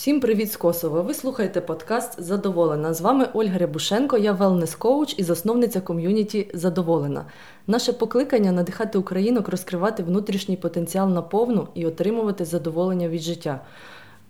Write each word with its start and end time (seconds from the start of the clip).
Всім 0.00 0.20
привіт 0.20 0.52
з 0.52 0.56
Косова! 0.56 1.00
Ви 1.00 1.14
слухаєте 1.14 1.60
подкаст 1.60 2.22
Задоволена. 2.22 2.94
З 2.94 3.00
вами 3.00 3.28
Ольга 3.32 3.58
Рябушенко, 3.58 4.18
я 4.18 4.32
велнес-коуч 4.32 5.14
і 5.16 5.22
засновниця 5.22 5.80
ком'юніті 5.80 6.50
Задоволена. 6.54 7.24
Наше 7.66 7.92
покликання 7.92 8.52
надихати 8.52 8.98
українок 8.98 9.48
розкривати 9.48 10.02
внутрішній 10.02 10.56
потенціал 10.56 11.10
наповну 11.10 11.68
і 11.74 11.86
отримувати 11.86 12.44
задоволення 12.44 13.08
від 13.08 13.22
життя. 13.22 13.60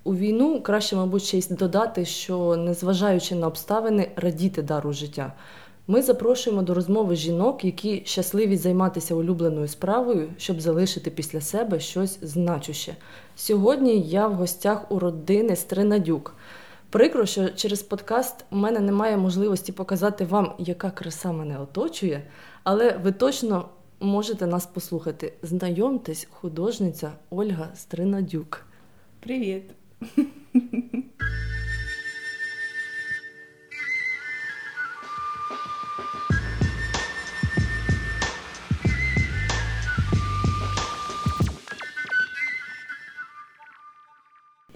У 0.04 0.14
війну 0.14 0.60
краще, 0.60 0.96
мабуть, 0.96 1.22
ще 1.22 1.38
й 1.38 1.46
додати, 1.50 2.04
що 2.04 2.56
незважаючи 2.56 3.34
на 3.34 3.46
обставини, 3.46 4.10
радіти 4.16 4.62
дару 4.62 4.92
життя. 4.92 5.32
Ми 5.90 6.02
запрошуємо 6.02 6.62
до 6.62 6.74
розмови 6.74 7.16
жінок, 7.16 7.64
які 7.64 8.02
щасливі 8.04 8.56
займатися 8.56 9.14
улюбленою 9.14 9.68
справою, 9.68 10.28
щоб 10.38 10.60
залишити 10.60 11.10
після 11.10 11.40
себе 11.40 11.80
щось 11.80 12.18
значуще. 12.22 12.96
Сьогодні 13.36 14.00
я 14.00 14.26
в 14.26 14.34
гостях 14.34 14.92
у 14.92 14.98
родини 14.98 15.56
Стринадюк. 15.56 16.34
Прикро, 16.90 17.26
що 17.26 17.48
через 17.48 17.82
подкаст 17.82 18.44
у 18.50 18.56
мене 18.56 18.80
немає 18.80 19.16
можливості 19.16 19.72
показати 19.72 20.24
вам, 20.24 20.52
яка 20.58 20.90
краса 20.90 21.32
мене 21.32 21.60
оточує, 21.60 22.22
але 22.64 23.00
ви 23.04 23.12
точно 23.12 23.68
можете 24.00 24.46
нас 24.46 24.66
послухати. 24.66 25.32
Знайомтесь, 25.42 26.28
художниця 26.30 27.12
Ольга 27.30 27.68
Стринадюк. 27.74 28.64
Привіт! 29.20 29.70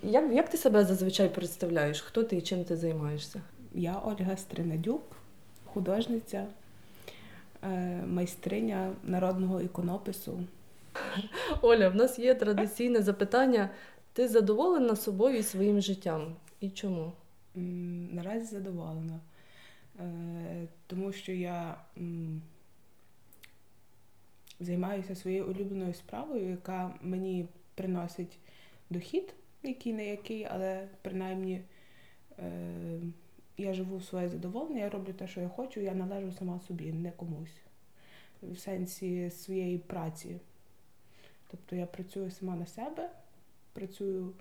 Як 0.05 0.33
як 0.33 0.49
ти 0.49 0.57
себе 0.57 0.85
зазвичай 0.85 1.29
представляєш? 1.29 2.01
Хто 2.01 2.23
ти 2.23 2.37
і 2.37 2.43
чим 2.43 2.65
ти 2.65 2.77
займаєшся? 2.77 3.43
Я 3.75 3.99
Ольга 3.99 4.37
Стринадюк, 4.37 5.03
художниця, 5.65 6.47
е, 7.63 7.69
майстриня 8.07 8.93
народного 9.03 9.61
іконопису. 9.61 10.41
Оля, 11.63 11.89
в 11.89 11.95
нас 11.95 12.19
є 12.19 12.35
традиційне 12.35 13.03
запитання. 13.03 13.71
Ти 14.13 14.29
задоволена 14.29 14.97
собою 14.97 15.39
і 15.39 15.43
своїм 15.43 15.81
життям? 15.81 16.37
І 16.61 16.71
чому? 16.71 17.13
Наразі 18.11 18.47
задоволена, 18.47 19.21
е, 20.01 20.67
тому 20.87 21.13
що 21.13 21.33
я 21.33 21.77
займаюся 24.61 25.15
своєю 25.15 25.47
улюбленою 25.47 25.95
справою, 25.95 26.51
яка 26.51 26.95
мені 27.03 27.47
приносить 27.75 28.39
дохід 28.91 29.35
який 29.69 29.93
не 29.93 30.07
який, 30.07 30.45
але 30.51 30.89
принаймні 31.03 31.61
е, 32.39 33.01
я 33.59 33.75
живу 33.75 34.01
своє 34.01 34.29
задоволення, 34.29 34.81
я 34.81 34.91
роблю 34.91 35.13
те, 35.13 35.29
що 35.29 35.41
я 35.41 35.49
хочу, 35.49 35.81
я 35.81 35.95
належу 35.95 36.33
сама 36.33 36.61
собі, 36.61 36.93
не 36.93 37.11
комусь. 37.11 37.57
В 38.43 38.59
сенсі 38.59 39.31
своєї 39.31 39.79
праці. 39.79 40.37
Тобто 41.51 41.77
я 41.77 41.87
працюю 41.87 42.31
сама 42.31 42.57
на 42.57 42.67
себе, 42.67 43.11
працюю 43.73 44.33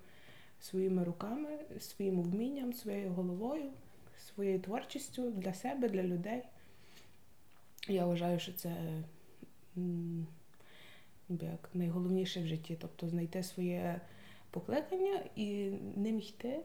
своїми 0.60 1.04
руками, 1.04 1.50
своїм 1.80 2.22
вмінням, 2.22 2.74
своєю 2.74 3.10
головою, 3.10 3.72
своєю 4.18 4.60
творчістю 4.60 5.32
для 5.32 5.54
себе, 5.54 5.90
для 5.90 6.04
людей. 6.04 6.42
Я 7.88 8.06
вважаю, 8.06 8.40
що 8.40 8.54
це 8.54 8.76
як 11.30 11.70
найголовніше 11.74 12.42
в 12.42 12.48
житті, 12.48 12.78
тобто 12.82 13.10
знайти 13.10 13.44
своє 13.44 14.02
покликання 14.54 15.20
і 15.36 15.70
ним 15.96 16.20
йти, 16.20 16.60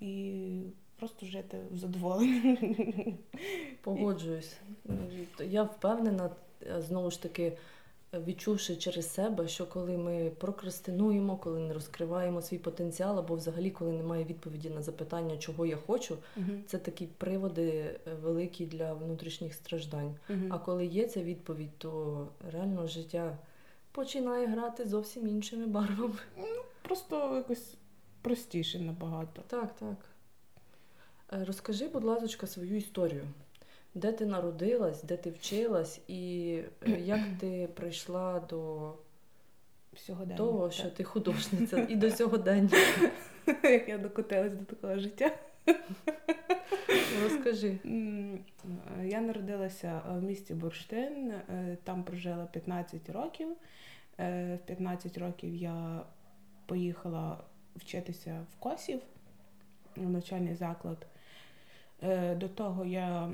і 0.00 0.62
просто 0.96 1.26
жити 1.26 1.58
в 1.70 1.76
задоволенні. 1.76 3.16
Погоджуюсь. 3.82 4.56
Я 5.44 5.62
впевнена, 5.62 6.30
знову 6.78 7.10
ж 7.10 7.22
таки. 7.22 7.56
Відчувши 8.26 8.76
через 8.76 9.14
себе, 9.14 9.48
що 9.48 9.66
коли 9.66 9.98
ми 9.98 10.30
прокрастинуємо, 10.30 11.36
коли 11.36 11.60
не 11.60 11.74
розкриваємо 11.74 12.42
свій 12.42 12.58
потенціал, 12.58 13.18
або 13.18 13.34
взагалі 13.34 13.70
коли 13.70 13.92
немає 13.92 14.24
відповіді 14.24 14.70
на 14.70 14.82
запитання, 14.82 15.36
чого 15.36 15.66
я 15.66 15.76
хочу, 15.76 16.14
uh-huh. 16.14 16.62
це 16.66 16.78
такі 16.78 17.06
приводи 17.06 17.68
е, 17.68 17.98
великі 18.22 18.66
для 18.66 18.94
внутрішніх 18.94 19.54
страждань. 19.54 20.14
Uh-huh. 20.30 20.48
А 20.50 20.58
коли 20.58 20.86
є 20.86 21.08
ця 21.08 21.22
відповідь, 21.22 21.78
то 21.78 22.28
реально 22.52 22.86
життя 22.86 23.38
починає 23.96 24.46
грати 24.46 24.86
зовсім 24.86 25.28
іншими 25.28 25.66
барвами. 25.66 26.18
Ну, 26.38 26.46
Просто 26.82 27.36
якось 27.36 27.74
простіше 28.22 28.78
набагато. 28.78 29.42
Так, 29.46 29.76
так. 29.76 29.96
Е, 31.32 31.44
розкажи, 31.44 31.88
будь 31.88 32.04
ласка, 32.04 32.46
свою 32.46 32.76
історію. 32.76 33.24
Де 33.94 34.12
ти 34.12 34.26
народилась, 34.26 35.02
де 35.02 35.16
ти 35.16 35.30
вчилась, 35.30 36.00
і 36.08 36.52
е, 36.86 37.00
як 37.00 37.20
ти 37.40 37.68
прийшла 37.74 38.40
до 38.40 38.92
Сьогодення, 39.96 40.36
того, 40.36 40.70
що 40.70 40.90
ти 40.90 41.04
художниця, 41.04 41.86
і 41.88 41.96
до 41.96 42.10
сьогодення. 42.10 42.78
Як 43.62 43.88
я 43.88 43.98
докотилась 43.98 44.52
до 44.52 44.64
такого 44.64 44.98
життя. 44.98 45.38
Розкажи. 47.22 47.78
Я 49.04 49.20
народилася 49.20 50.02
в 50.08 50.22
місті 50.22 50.54
Бурштин, 50.54 51.30
е, 51.30 51.76
там 51.84 52.04
прожила 52.04 52.46
15 52.46 53.10
років. 53.10 53.48
Е, 54.20 54.58
в 54.62 54.66
15 54.66 55.18
років 55.18 55.54
я 55.54 56.02
поїхала 56.66 57.38
вчитися 57.76 58.46
в 58.52 58.60
Косів, 58.60 59.00
в 59.96 60.10
навчальний 60.10 60.54
заклад. 60.54 61.06
Е, 62.02 62.34
до 62.34 62.48
того 62.48 62.84
я 62.84 63.30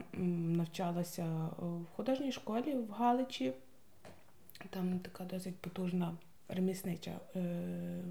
навчалася 0.57 1.49
в 1.59 1.87
художній 1.97 2.33
школі 2.33 2.75
в 2.75 2.91
Галичі. 2.91 3.53
Там 4.71 4.99
така 4.99 5.25
досить 5.25 5.57
потужна 5.57 6.17
реміснича 6.49 7.13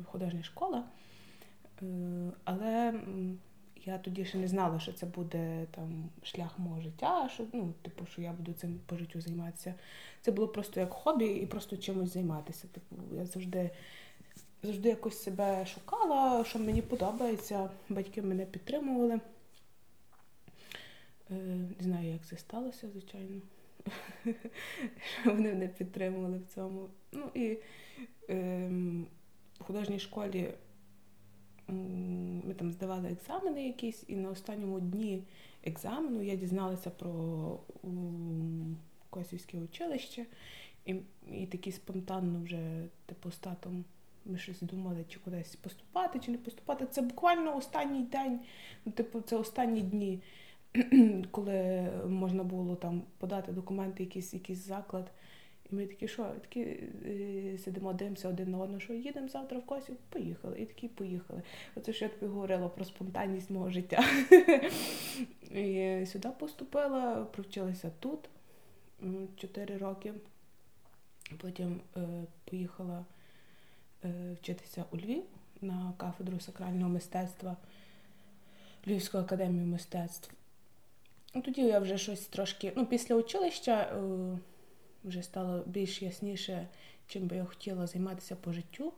художня 0.05 0.43
школа. 0.43 0.83
Але 2.43 2.93
я 3.85 3.97
тоді 3.97 4.25
ще 4.25 4.37
не 4.37 4.47
знала, 4.47 4.79
що 4.79 4.93
це 4.93 5.05
буде 5.05 5.65
там 5.71 6.09
шлях 6.23 6.59
мого 6.59 6.81
життя, 6.81 7.29
що 7.33 7.43
ну, 7.53 7.73
типу, 7.81 8.05
що 8.05 8.21
я 8.21 8.31
буду 8.31 8.53
цим 8.53 8.79
по 8.85 8.97
життю 8.97 9.21
займатися. 9.21 9.73
Це 10.21 10.31
було 10.31 10.47
просто 10.47 10.79
як 10.79 10.93
хобі 10.93 11.25
і 11.25 11.45
просто 11.45 11.77
чимось 11.77 12.13
займатися. 12.13 12.67
Типу, 12.67 12.95
я 13.15 13.25
завжди 13.25 13.69
завжди 14.63 14.89
якось 14.89 15.23
себе 15.23 15.65
шукала, 15.65 16.45
що 16.45 16.59
мені 16.59 16.81
подобається. 16.81 17.69
Батьки 17.89 18.21
мене 18.21 18.45
підтримували. 18.45 19.19
Е, 21.31 21.33
Не 21.79 21.83
знаю, 21.83 22.11
як 22.11 22.25
це 22.25 22.37
сталося, 22.37 22.89
звичайно. 22.89 23.41
Вони 25.25 25.49
мене 25.49 25.67
підтримували 25.67 26.37
в 26.37 26.53
цьому. 26.55 26.87
Ну 27.11 27.29
і 27.33 27.57
е, 28.29 28.69
в 29.59 29.63
художній 29.63 29.99
школі 29.99 30.53
ми 31.67 32.53
там 32.53 32.71
здавали 32.71 33.11
екзамени 33.11 33.67
якісь, 33.67 34.03
і 34.07 34.15
на 34.15 34.29
останньому 34.29 34.79
дні 34.79 35.23
екзамену 35.63 36.21
я 36.21 36.35
дізналася 36.35 36.89
про 36.89 37.59
Косівське 39.09 39.59
училище, 39.59 40.25
і 40.85 40.95
і 41.31 41.45
такі 41.45 41.71
спонтанно 41.71 42.41
вже 42.43 42.87
типу 43.05 43.31
з 43.31 43.39
ми 44.25 44.37
щось 44.37 44.61
думали, 44.61 45.05
чи 45.07 45.19
кудись 45.19 45.55
поступати, 45.55 46.19
чи 46.19 46.31
не 46.31 46.37
поступати. 46.37 46.85
Це 46.85 47.01
буквально 47.01 47.57
останній 47.57 48.03
день, 48.03 48.39
ну, 48.85 48.91
типу, 48.91 49.21
це 49.21 49.35
останні 49.35 49.81
дні, 49.81 50.21
коли 51.31 51.89
можна 52.07 52.43
було 52.43 52.75
там 52.75 53.01
подати 53.17 53.51
документи, 53.51 54.03
якийсь 54.03 54.33
якийсь 54.33 54.67
заклад. 54.67 55.11
І 55.71 55.75
ми 55.75 55.85
такі, 55.85 56.07
що, 56.07 56.23
такі 56.41 56.59
е, 56.59 57.57
сидимо, 57.63 57.93
дивимося 57.93 58.29
один 58.29 58.51
на 58.51 58.57
одного, 58.57 58.79
що 58.79 58.93
їдемо 58.93 59.27
завтра 59.27 59.59
в 59.59 59.65
Косів, 59.65 59.95
поїхали. 60.09 60.59
І 60.59 60.65
такі 60.65 60.87
поїхали. 60.87 61.41
Оце 61.75 61.93
що 61.93 62.05
я 62.05 62.11
тобі 62.11 62.31
говорила 62.31 62.69
про 62.69 62.85
спонтанність 62.85 63.49
мого 63.49 63.69
життя. 63.69 64.03
і 65.51 66.05
Сюди 66.05 66.29
поступила, 66.39 67.25
провчилася 67.31 67.91
тут 67.99 68.29
4 69.37 69.77
роки. 69.77 70.13
Потім 71.37 71.81
е, 71.97 72.01
поїхала 72.45 73.05
е, 74.05 74.35
вчитися 74.41 74.85
у 74.91 74.97
Львів 74.97 75.23
на 75.61 75.93
кафедру 75.97 76.39
сакрального 76.39 76.89
мистецтва 76.89 77.57
Львівську 78.87 79.17
академію 79.17 79.65
мистецтв. 79.65 80.31
Тоді 81.45 81.61
я 81.61 81.79
вже 81.79 81.97
щось 81.97 82.25
трошки, 82.25 82.73
ну, 82.75 82.85
після 82.85 83.15
училища. 83.15 83.81
Е, 83.81 84.37
вже 85.03 85.23
стало 85.23 85.63
більш 85.65 86.01
ясніше, 86.01 86.67
чим 87.07 87.27
би 87.27 87.35
я 87.35 87.45
хотіла 87.45 87.87
займатися 87.87 88.35
по 88.35 88.51
життю. 88.53 88.93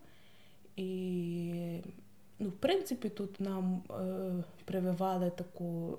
І, 0.76 1.80
ну, 2.40 2.50
в 2.50 2.58
принципі, 2.58 3.10
тут 3.10 3.40
нам 3.40 3.84
е, 3.90 4.44
прививали 4.66 5.30
таку 5.30 5.98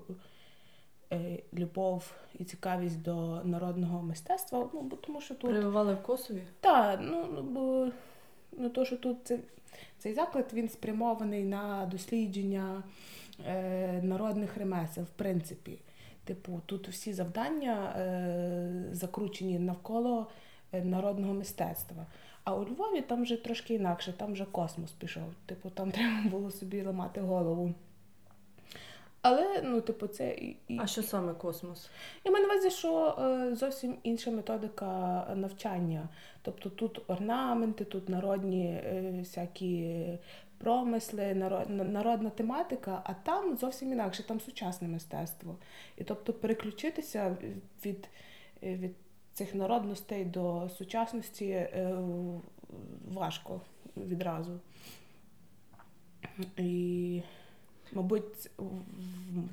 е, 1.13 1.39
любов 1.53 2.11
і 2.39 2.43
цікавість 2.43 3.01
до 3.01 3.41
народного 3.43 4.01
мистецтва. 4.01 4.69
Ну, 4.73 4.81
бо 4.81 4.95
тому 4.95 5.21
що 5.21 5.35
тут... 5.35 5.49
Прививали 5.51 5.93
в 5.93 6.03
Косові? 6.03 6.43
Так, 6.59 6.99
ну, 7.03 7.25
ну, 7.33 7.41
бо 7.41 7.91
ну, 8.51 8.69
то, 8.69 8.85
що 8.85 8.97
тут 8.97 9.17
це 9.23 9.39
Цей 9.97 10.13
заклад 10.13 10.49
він 10.53 10.69
спрямований 10.69 11.43
на 11.43 11.85
дослідження 11.85 12.83
е, 13.47 14.01
народних 14.03 14.57
ремесел, 14.57 15.03
в 15.03 15.09
принципі. 15.09 15.79
Типу, 16.25 16.61
тут 16.65 16.87
всі 16.87 17.13
завдання 17.13 17.93
е, 17.97 18.85
закручені 18.91 19.59
навколо 19.59 20.27
е, 20.71 20.83
народного 20.83 21.33
мистецтва. 21.33 22.05
А 22.43 22.55
у 22.55 22.65
Львові 22.65 23.01
там 23.01 23.23
вже 23.23 23.37
трошки 23.37 23.73
інакше, 23.73 24.13
там 24.13 24.33
вже 24.33 24.45
космос 24.45 24.91
пішов. 24.91 25.33
Типу, 25.45 25.69
там 25.69 25.91
треба 25.91 26.29
було 26.29 26.51
собі 26.51 26.81
ламати 26.81 27.21
голову. 27.21 27.73
Але, 29.21 29.61
ну, 29.63 29.81
типу, 29.81 30.07
це 30.07 30.29
і. 30.29 30.57
А 30.79 30.87
що 30.87 31.03
саме 31.03 31.33
космос? 31.33 31.89
Я 32.23 32.31
маю 32.31 32.47
на 32.47 32.53
увазі, 32.53 32.69
що 32.71 33.17
е, 33.19 33.55
зовсім 33.55 33.95
інша 34.03 34.31
методика 34.31 34.87
навчання. 35.35 36.09
Тобто 36.41 36.69
тут 36.69 37.01
орнаменти, 37.07 37.85
тут 37.85 38.09
народні 38.09 38.65
е, 38.65 39.15
всякі 39.19 40.05
промисли, 40.57 41.33
народ, 41.33 41.69
народна 41.69 42.29
тематика, 42.29 43.01
а 43.05 43.13
там 43.13 43.57
зовсім 43.57 43.91
інакше, 43.91 44.23
там 44.23 44.39
сучасне 44.39 44.87
мистецтво. 44.87 45.57
І 45.97 46.03
тобто 46.03 46.33
переключитися 46.33 47.37
від, 47.85 48.09
від 48.63 48.95
цих 49.33 49.55
народностей 49.55 50.25
до 50.25 50.69
сучасності 50.77 51.45
е, 51.45 51.97
важко 53.13 53.61
відразу. 53.97 54.59
І 56.57 57.21
Мабуть, 57.93 58.49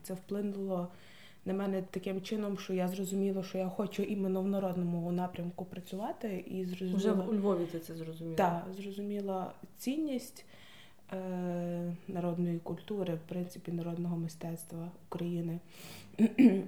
це 0.02 0.14
вплинуло 0.14 0.88
на 1.44 1.54
мене 1.54 1.82
таким 1.90 2.22
чином, 2.22 2.58
що 2.58 2.72
я 2.72 2.88
зрозуміла, 2.88 3.42
що 3.42 3.58
я 3.58 3.68
хочу 3.68 4.02
іменно 4.02 4.42
в 4.42 4.48
народному 4.48 5.12
напрямку 5.12 5.64
працювати 5.64 6.44
і 6.46 6.64
зрозуміла... 6.64 6.96
Вже 6.96 7.12
у 7.12 7.34
Львові 7.34 7.66
ти 7.72 7.78
це 7.78 7.94
зрозуміла? 7.94 8.36
Так, 8.36 8.66
зрозуміла 8.76 9.52
цінність 9.78 10.44
народної 12.08 12.58
культури, 12.58 13.14
в 13.14 13.28
принципі, 13.28 13.72
народного 13.72 14.16
мистецтва 14.16 14.90
України. 15.06 15.60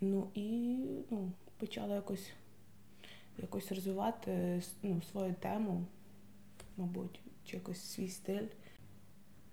ну 0.00 0.28
і 0.34 0.78
ну, 1.10 1.32
почала 1.58 1.94
якось 1.94 2.30
якось 3.38 3.72
розвивати 3.72 4.62
ну, 4.82 5.02
свою 5.12 5.34
тему, 5.34 5.84
мабуть, 6.76 7.20
чи 7.44 7.56
якось 7.56 7.80
свій 7.80 8.08
стиль. 8.08 8.46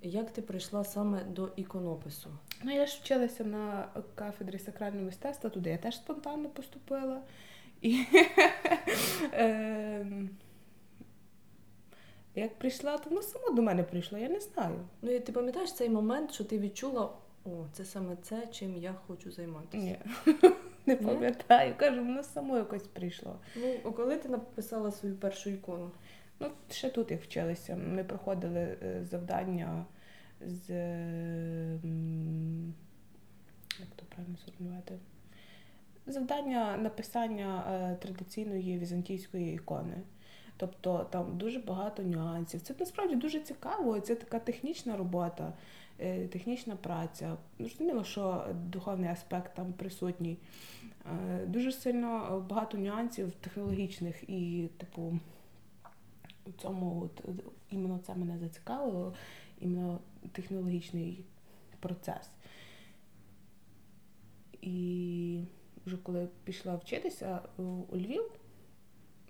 Як 0.02 0.34
ти 0.34 0.42
прийшла 0.42 0.84
саме 0.84 1.24
до 1.24 1.52
іконопису? 1.56 2.30
Ну, 2.64 2.72
я 2.72 2.86
ж 2.86 3.00
вчилася 3.02 3.44
на 3.44 3.88
кафедрі 4.16 4.60
сакрального 4.60 5.06
мистецтва, 5.06 5.50
туди 5.50 5.70
я 5.70 5.78
теж 5.78 5.96
спонтанно 5.96 6.50
поступила. 6.50 7.22
І 7.82 8.06
ем, 9.32 10.30
як 12.36 12.60
прийшла, 12.60 12.98
то 12.98 13.10
воно 13.10 13.22
само 13.22 13.56
до 13.56 13.62
мене 13.62 13.84
прийшло, 13.84 14.18
я 14.18 14.30
не 14.30 14.40
знаю. 14.40 14.76
Ну 15.02 15.12
і 15.12 15.20
ти 15.20 15.32
пам'ятаєш 15.32 15.74
цей 15.74 15.90
момент, 15.90 16.32
що 16.32 16.44
ти 16.44 16.60
відчула, 16.60 17.10
о, 17.46 17.50
це 17.74 17.86
саме 17.86 18.16
це, 18.22 18.48
чим 18.52 18.78
я 18.78 18.94
хочу 19.08 19.32
займатися? 19.32 19.78
Ні. 19.78 19.98
Не 20.86 20.96
пам'ятаю, 20.96 21.74
кажу, 21.78 21.98
воно 21.98 22.24
само 22.24 22.58
якось 22.58 22.88
прийшло. 22.88 23.40
Ну, 23.86 23.92
коли 23.92 24.18
ти 24.18 24.30
написала 24.30 24.92
свою 24.92 25.16
першу 25.16 25.50
ікону? 25.50 25.92
Ну, 26.40 26.48
ще 26.70 26.90
тут 26.90 27.12
як 27.12 27.24
вчилися. 27.24 27.76
Ми 27.76 28.04
проходили 28.04 28.60
е, 28.60 29.06
завдання 29.12 29.86
з 30.42 30.70
як 33.80 33.90
то 33.96 34.06
правильно 34.10 34.38
сформулювати? 34.38 34.94
Завдання 36.08 36.78
написання 36.78 37.64
е, 37.72 37.96
традиційної 37.96 38.80
візантійської 38.80 39.54
ікони. 39.54 39.96
Тобто 40.58 41.08
там 41.10 41.38
дуже 41.38 41.60
багато 41.60 42.04
нюансів. 42.04 42.62
Це 42.62 42.76
насправді 42.80 43.16
дуже 43.16 43.40
цікаво, 43.40 44.00
це 44.00 44.16
така 44.16 44.40
технічна 44.40 44.98
робота, 44.98 45.54
е, 46.00 46.28
технічна 46.28 46.76
праця. 46.76 47.38
Зрозуміло, 47.60 48.04
що 48.04 48.46
духовний 48.54 49.10
аспект 49.10 49.56
там 49.56 49.74
присутній. 49.74 50.38
Е, 51.06 51.46
дуже 51.46 51.72
сильно 51.72 52.46
багато 52.50 52.78
нюансів 52.78 53.32
технологічних 53.32 54.30
і, 54.30 54.70
типу, 54.78 55.20
у 56.46 56.52
цьому 56.52 57.02
от, 57.02 57.40
іменно 57.70 58.00
це 58.06 58.16
мене 58.16 58.38
зацікавило 58.38 59.14
іменно 59.60 60.00
технологічний 60.32 61.24
процес. 61.80 62.30
І 64.62 65.40
вже 65.86 65.98
коли 65.98 66.28
пішла 66.44 66.76
вчитися 66.76 67.42
у 67.58 67.98
Львів, 67.98 68.32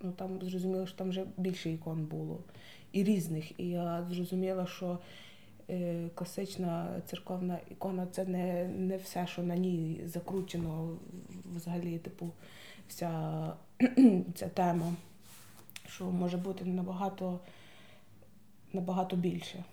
ну 0.01 0.11
там 0.11 0.41
зрозуміло, 0.41 0.87
що 0.87 0.97
там 0.97 1.09
вже 1.09 1.25
більше 1.37 1.71
ікон 1.71 2.05
було 2.05 2.39
і 2.91 3.03
різних. 3.03 3.59
І 3.59 3.69
я 3.69 4.07
зрозуміла, 4.11 4.67
що 4.67 4.99
е, 5.69 6.09
класична 6.15 7.01
церковна 7.05 7.59
ікона 7.71 8.07
це 8.11 8.25
не 8.25 8.67
не 8.67 8.97
все, 8.97 9.27
що 9.27 9.43
на 9.43 9.55
ній 9.55 10.01
закручено 10.05 10.97
взагалі, 11.55 11.97
типу, 11.97 12.31
вся 12.87 13.53
ця 14.35 14.49
тема, 14.49 14.93
що 15.87 16.05
може 16.05 16.37
бути 16.37 16.65
набагато, 16.65 17.39
набагато 18.73 19.15
більше. 19.15 19.63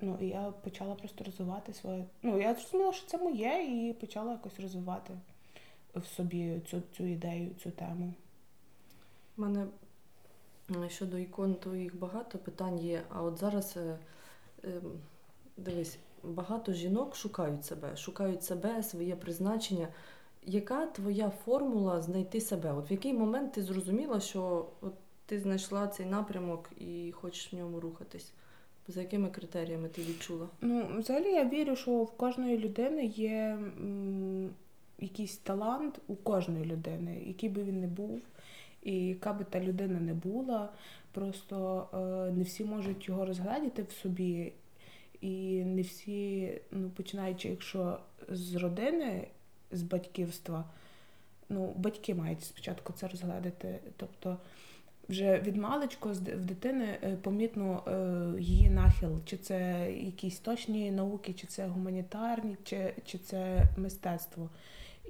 Ну, 0.00 0.18
і 0.20 0.26
я 0.26 0.52
почала 0.64 0.94
просто 0.94 1.24
розвивати 1.24 1.72
своє. 1.72 2.04
Ну, 2.22 2.40
я 2.40 2.54
зрозуміла, 2.54 2.92
що 2.92 3.06
це 3.06 3.18
моє, 3.18 3.88
і 3.88 3.92
почала 3.92 4.32
якось 4.32 4.60
розвивати 4.60 5.14
в 5.94 6.04
собі 6.06 6.60
цю 6.70 6.82
цю 6.96 7.06
ідею, 7.06 7.50
цю 7.62 7.70
тему. 7.70 8.14
Мене 9.38 9.66
щодо 10.88 11.18
ікон, 11.18 11.54
то 11.54 11.74
їх 11.74 11.96
багато 11.96 12.38
питань 12.38 12.78
є. 12.78 13.02
А 13.08 13.22
от 13.22 13.38
зараз 13.38 13.76
е, 13.76 13.98
е, 14.64 14.80
дивись, 15.56 15.98
багато 16.22 16.72
жінок 16.72 17.16
шукають 17.16 17.64
себе, 17.64 17.96
шукають 17.96 18.44
себе, 18.44 18.82
своє 18.82 19.16
призначення. 19.16 19.88
Яка 20.42 20.86
твоя 20.86 21.30
формула 21.30 22.02
знайти 22.02 22.40
себе? 22.40 22.72
От 22.72 22.90
в 22.90 22.92
який 22.92 23.12
момент 23.12 23.52
ти 23.52 23.62
зрозуміла, 23.62 24.20
що 24.20 24.66
от 24.80 24.94
ти 25.26 25.38
знайшла 25.40 25.88
цей 25.88 26.06
напрямок 26.06 26.70
і 26.78 27.12
хочеш 27.12 27.52
в 27.52 27.56
ньому 27.56 27.80
рухатись? 27.80 28.32
За 28.88 29.00
якими 29.00 29.30
критеріями 29.30 29.88
ти 29.88 30.02
відчула? 30.02 30.46
Ну, 30.60 30.86
взагалі 30.98 31.32
я 31.32 31.44
вірю, 31.44 31.76
що 31.76 32.02
в 32.02 32.10
кожної 32.16 32.58
людини 32.58 33.04
є 33.04 33.58
м, 33.80 34.50
якийсь 34.98 35.36
талант 35.36 36.00
у 36.06 36.16
кожної 36.16 36.64
людини, 36.64 37.22
який 37.26 37.48
би 37.48 37.62
він 37.62 37.80
не 37.80 37.86
був, 37.86 38.20
і 38.82 39.06
яка 39.06 39.32
би 39.32 39.44
та 39.44 39.60
людина 39.60 40.00
не 40.00 40.14
була. 40.14 40.68
Просто 41.12 41.88
е, 41.92 42.32
не 42.32 42.44
всі 42.44 42.64
можуть 42.64 43.08
його 43.08 43.26
розглядіти 43.26 43.82
в 43.82 43.92
собі, 43.92 44.52
і 45.20 45.64
не 45.64 45.82
всі, 45.82 46.52
ну, 46.70 46.90
починаючи, 46.90 47.48
якщо 47.48 47.98
з 48.28 48.54
родини, 48.54 49.28
з 49.70 49.82
батьківства, 49.82 50.64
ну, 51.48 51.74
батьки 51.76 52.14
мають 52.14 52.44
спочатку 52.44 52.92
це 52.92 53.08
розглядати. 53.08 53.78
Тобто 53.96 54.38
вже 55.08 55.40
від 55.40 55.56
маличку 55.56 56.08
в 56.12 56.44
дитини 56.44 56.98
е, 57.02 57.16
помітно 57.22 57.82
е, 57.86 58.40
її 58.40 58.70
нахил, 58.70 59.20
чи 59.24 59.36
це 59.36 59.88
якісь 59.92 60.38
точні 60.38 60.90
науки, 60.90 61.32
чи 61.32 61.46
це 61.46 61.66
гуманітарні, 61.66 62.56
чи, 62.64 62.94
чи 63.04 63.18
це 63.18 63.62
мистецтво. 63.76 64.50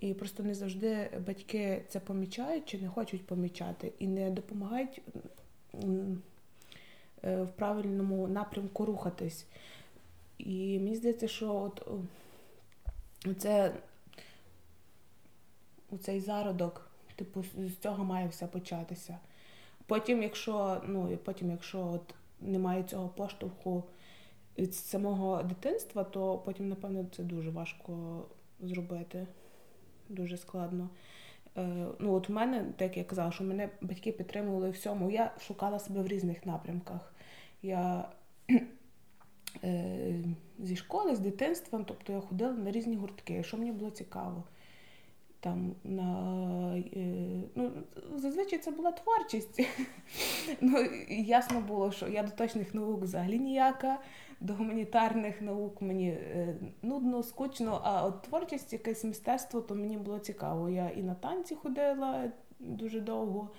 І 0.00 0.14
просто 0.14 0.42
не 0.42 0.54
завжди 0.54 1.10
батьки 1.26 1.82
це 1.88 2.00
помічають 2.00 2.66
чи 2.66 2.78
не 2.78 2.88
хочуть 2.88 3.26
помічати 3.26 3.92
і 3.98 4.06
не 4.06 4.30
допомагають 4.30 5.02
е, 7.24 7.42
в 7.42 7.48
правильному 7.48 8.28
напрямку 8.28 8.84
рухатись. 8.84 9.46
І 10.38 10.78
мені 10.78 10.96
здається, 10.96 11.28
що 11.28 11.54
от 11.54 11.88
це 13.38 13.72
цей 16.00 16.20
зародок, 16.20 16.90
типу, 17.16 17.42
з 17.42 17.76
цього 17.76 18.04
має 18.04 18.28
все 18.28 18.46
початися. 18.46 19.18
Потім, 19.86 20.22
якщо 20.22 20.82
ну, 20.86 21.12
і 21.12 21.16
потім, 21.16 21.50
якщо 21.50 21.86
от 21.86 22.14
немає 22.40 22.82
цього 22.82 23.08
поштовху 23.08 23.84
від 24.58 24.74
самого 24.74 25.42
дитинства, 25.42 26.04
то 26.04 26.38
потім, 26.38 26.68
напевно, 26.68 27.06
це 27.16 27.22
дуже 27.22 27.50
важко 27.50 28.22
зробити. 28.60 29.26
Дуже 30.08 30.36
складно. 30.36 30.88
Е, 31.56 31.86
ну, 31.98 32.14
от 32.14 32.30
У 32.30 32.32
мене, 32.32 32.64
так 32.76 32.82
як 32.82 32.96
я 32.96 33.04
казала, 33.04 33.32
що 33.32 33.44
мене 33.44 33.68
батьки 33.80 34.12
підтримували 34.12 34.70
всьому. 34.70 35.10
Я 35.10 35.32
шукала 35.40 35.78
себе 35.78 36.02
в 36.02 36.06
різних 36.06 36.46
напрямках. 36.46 37.14
Я 37.62 38.08
е, 39.64 40.14
зі 40.58 40.76
школи, 40.76 41.16
з 41.16 41.18
дитинства, 41.18 41.84
тобто 41.86 42.12
я 42.12 42.20
ходила 42.20 42.52
на 42.52 42.70
різні 42.70 42.96
гуртки, 42.96 43.42
що 43.42 43.56
мені 43.56 43.72
було 43.72 43.90
цікаво 43.90 44.44
там 45.40 45.74
на 45.84 46.82
е, 46.96 47.42
ну, 47.54 47.70
зазвичай 48.16 48.58
це 48.58 48.70
була 48.70 48.92
творчість. 48.92 49.60
ну, 50.60 50.78
Ясно 51.08 51.60
було, 51.60 51.92
що 51.92 52.08
я 52.08 52.22
до 52.22 52.30
точних 52.30 52.74
наук 52.74 53.02
взагалі 53.02 53.38
ніяка, 53.38 53.98
до 54.40 54.54
гуманітарних 54.54 55.42
наук 55.42 55.82
мені 55.82 56.08
е, 56.08 56.56
нудно, 56.82 57.22
скучно, 57.22 57.80
а 57.84 58.06
от 58.06 58.22
творчість, 58.22 58.72
якесь 58.72 59.04
мистецтво, 59.04 59.60
то 59.60 59.74
мені 59.74 59.96
було 59.96 60.18
цікаво. 60.18 60.68
Я 60.68 60.88
і 60.88 61.02
на 61.02 61.14
танці 61.14 61.54
ходила 61.54 62.32
дуже 62.60 63.00
довго, 63.00 63.50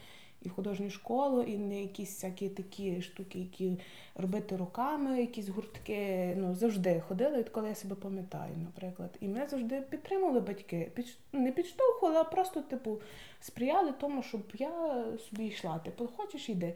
і 0.42 0.50
в 0.50 0.52
художню 0.52 0.90
школу, 0.90 1.42
і 1.42 1.58
не 1.58 1.82
якісь 1.82 2.10
всякі 2.10 2.50
такі 2.50 3.02
штуки, 3.02 3.40
які 3.40 3.80
робити 4.16 4.58
руками, 4.58 5.22
якісь 5.22 5.50
гуртки. 5.50 6.34
Ну 6.38 6.56
завжди 6.56 7.04
ходили, 7.08 7.38
відколи 7.38 7.70
я 7.70 7.76
себе 7.76 7.96
пам'ятаю, 7.96 8.54
наприклад. 8.58 9.18
І 9.20 9.28
мене 9.28 9.48
завжди 9.48 9.82
підтримували 9.82 10.40
батьки. 10.40 10.92
Під, 10.96 11.18
не 11.34 11.52
підштовхували, 11.52 12.18
а 12.18 12.24
просто, 12.24 12.62
типу, 12.62 13.02
сприяли 13.40 13.94
тому, 14.00 14.24
щоб 14.24 14.42
я 14.54 15.04
собі 15.30 15.46
йшла. 15.46 15.80
Типу, 15.80 16.08
хочеш 16.18 16.50
йди. 16.50 16.74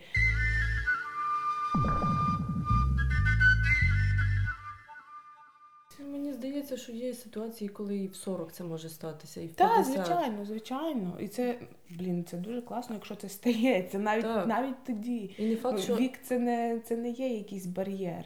Мені 6.11 6.33
здається, 6.33 6.77
що 6.77 6.91
є 6.91 7.13
ситуації, 7.13 7.69
коли 7.69 7.97
і 7.97 8.07
в 8.07 8.15
40 8.15 8.51
це 8.51 8.63
може 8.63 8.89
статися, 8.89 9.41
і 9.41 9.47
в 9.47 9.53
Так, 9.53 9.85
звичайно, 9.85 10.45
звичайно. 10.45 11.17
І 11.19 11.27
це, 11.27 11.59
блін, 11.89 12.25
це 12.25 12.37
дуже 12.37 12.61
класно, 12.61 12.95
якщо 12.95 13.15
це 13.15 13.29
стається, 13.29 13.99
навіть 13.99 14.23
Так. 14.23 14.47
навіть 14.47 14.83
тоді. 14.83 15.35
І 15.37 15.45
не 15.45 15.55
факт, 15.55 15.79
що 15.79 15.95
Вік 15.95 16.19
це 16.23 16.39
не, 16.39 16.79
це 16.79 16.97
не 16.97 17.09
є 17.09 17.27
якийсь 17.27 17.65
бар'єр. 17.65 18.25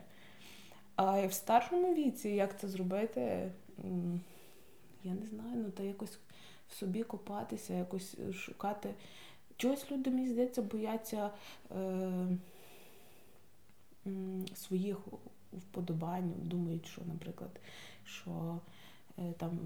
А 0.96 1.28
в 1.28 1.34
старшому 1.34 1.94
віці, 1.94 2.30
як 2.30 2.60
це 2.60 2.68
зробити, 2.68 3.52
я 5.04 5.14
не 5.14 5.26
знаю, 5.26 5.56
ну 5.56 5.72
та 5.72 5.84
якось 5.84 6.20
в 6.70 6.74
собі 6.74 7.04
копатися, 7.04 7.74
якось 7.74 8.18
шукати. 8.34 8.90
Чогось 9.58 9.92
люди, 9.92 10.10
мені 10.10 10.28
здається, 10.28 10.62
бояться 10.62 11.30
е, 11.72 12.28
своїх 14.56 14.98
вподобань, 15.54 16.34
думають, 16.38 16.86
що, 16.86 17.02
наприклад, 17.06 17.60
що 18.06 18.60
е, 19.20 19.34
там, 19.38 19.60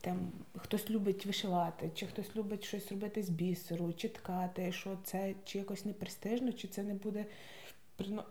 там 0.00 0.18
хтось 0.56 0.90
любить 0.90 1.26
вишивати, 1.26 1.90
чи 1.94 2.06
хтось 2.06 2.36
любить 2.36 2.64
щось 2.64 2.92
робити 2.92 3.22
з 3.22 3.28
бісеру, 3.28 3.92
чи 3.92 4.08
ткати, 4.08 4.72
що 4.72 4.98
це 5.04 5.34
чи 5.44 5.58
якось 5.58 5.84
не 5.84 5.92
престижно, 5.92 6.52
чи 6.52 6.68
це 6.68 6.82
не 6.82 6.94
буде. 6.94 7.24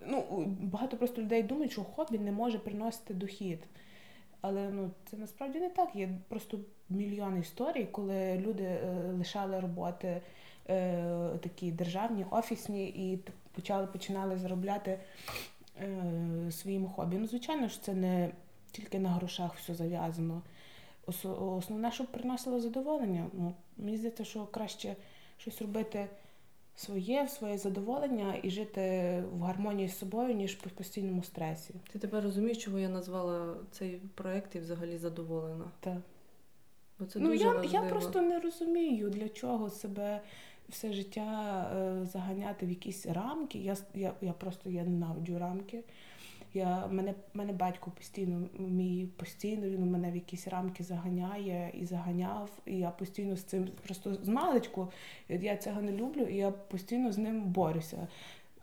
Ну, 0.08 0.46
багато 0.60 0.98
просто 0.98 1.22
людей 1.22 1.44
думають, 1.44 1.72
що 1.72 1.84
хобі 1.84 2.20
не 2.20 2.32
може 2.32 2.60
приносити 2.60 3.14
дохід. 3.14 3.60
Але 4.42 4.70
ну, 4.70 4.92
це 5.06 5.18
насправді 5.18 5.60
не 5.60 5.70
так. 5.70 5.96
Є 5.96 6.10
просто 6.28 6.60
мільйон 6.90 7.40
історій, 7.40 7.88
коли 7.92 8.38
люди 8.38 8.64
е, 8.64 9.12
лишали 9.18 9.60
роботи 9.60 10.22
е, 10.70 11.30
такі 11.42 11.72
державні, 11.72 12.26
офісні 12.32 12.88
і 12.88 13.20
почали 13.56 13.88
починали 13.88 14.38
заробляти 14.38 15.00
своїм 16.52 16.88
хобі. 16.88 17.18
Ну, 17.18 17.28
звичайно 17.28 17.68
ж, 17.68 17.82
це 17.82 17.94
не 17.94 18.32
тільки 18.72 19.00
на 19.00 19.10
грошах 19.10 19.56
все 19.56 19.76
зав'язано. 19.76 20.42
Основне, 21.40 21.92
щоб 21.92 22.08
приносило 22.08 22.60
задоволення. 22.60 23.28
Ну, 23.34 23.54
мені 23.78 23.98
здається, 23.98 24.24
що 24.24 24.46
краще 24.46 24.96
щось 25.38 25.62
робити 25.62 26.08
своє, 26.76 27.24
в 27.24 27.30
своє 27.30 27.58
задоволення 27.58 28.40
і 28.44 28.50
жити 28.50 28.82
в 29.34 29.42
гармонії 29.42 29.90
з 29.90 29.98
собою, 29.98 30.34
ніж 30.34 30.56
в 30.56 30.70
постійному 30.70 31.24
стресі. 31.24 31.74
ти 31.92 32.00
тепер 32.00 32.24
розумієш, 32.24 32.58
чого 32.58 32.80
я 32.80 32.90
назвала 32.90 33.56
цей 33.72 34.02
проект 34.16 34.56
і 34.56 34.60
взагалі 34.60 34.98
задоволена. 34.98 35.66
Так. 35.80 35.98
Бо 37.00 37.06
це 37.06 37.20
ну, 37.20 37.30
дуже 37.30 37.44
я, 37.44 37.54
важливо. 37.54 37.86
я 37.86 37.90
просто 37.90 38.22
не 38.22 38.40
розумію, 38.40 39.10
для 39.10 39.30
чого 39.30 39.70
себе 39.70 40.22
все 40.70 40.94
життя 40.94 41.72
е, 41.76 42.06
заганяти 42.06 42.66
в 42.66 42.70
якісь 42.70 43.06
рамки. 43.06 43.60
Я, 43.60 43.76
я, 43.96 44.14
я 44.22 44.34
просто 44.34 44.70
я 44.70 44.84
ненавиджу 44.84 45.40
рамки. 45.40 45.84
Я, 46.54 46.88
мене, 46.88 47.14
мене 47.34 47.54
батько 47.54 47.92
постійно, 47.92 48.48
мій 48.58 49.08
постійно 49.18 49.70
він 49.70 49.84
у 49.84 49.86
мене 49.86 50.12
в 50.12 50.16
якісь 50.16 50.48
рамки 50.48 50.84
заганяє 50.84 51.72
і 51.74 51.86
заганяв. 51.86 52.50
І 52.66 52.78
я 52.78 52.90
постійно 52.90 53.36
з 53.36 53.44
цим 53.44 53.68
просто 53.84 54.16
з 54.16 54.28
маличку 54.28 54.92
я 55.30 55.58
цього 55.58 55.82
не 55.82 55.92
люблю, 55.92 56.22
і 56.22 56.36
я 56.36 56.52
постійно 56.52 57.12
з 57.12 57.18
ним 57.18 57.42
борюся, 57.42 58.08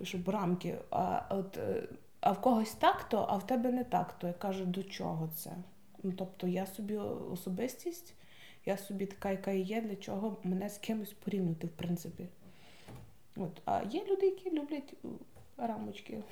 щоб 0.02 0.28
рамки. 0.28 0.78
А 0.90 1.22
от 1.30 1.56
е, 1.56 1.88
а 2.20 2.32
в 2.32 2.40
когось 2.40 2.72
так 2.72 3.08
то, 3.08 3.26
а 3.28 3.36
в 3.36 3.46
тебе 3.46 3.72
не 3.72 3.84
так 3.84 4.18
то. 4.18 4.26
Я 4.26 4.32
кажу, 4.32 4.64
до 4.64 4.82
чого 4.82 5.28
це? 5.34 5.50
Ну, 6.02 6.12
тобто 6.12 6.46
я 6.46 6.66
собі 6.66 6.96
особистість, 7.32 8.14
я 8.66 8.76
собі 8.76 9.06
така, 9.06 9.30
яка 9.30 9.50
і 9.50 9.60
є, 9.60 9.80
для 9.80 9.96
чого 9.96 10.36
мене 10.44 10.68
з 10.68 10.78
кимось 10.78 11.12
порівнювати, 11.12 11.66
в 11.66 11.70
принципі. 11.70 12.26
От. 13.36 13.62
А 13.64 13.82
є 13.90 14.04
люди, 14.10 14.26
які 14.26 14.50
люблять 14.50 14.94
е, 15.04 15.08
рамочки. 15.56 16.22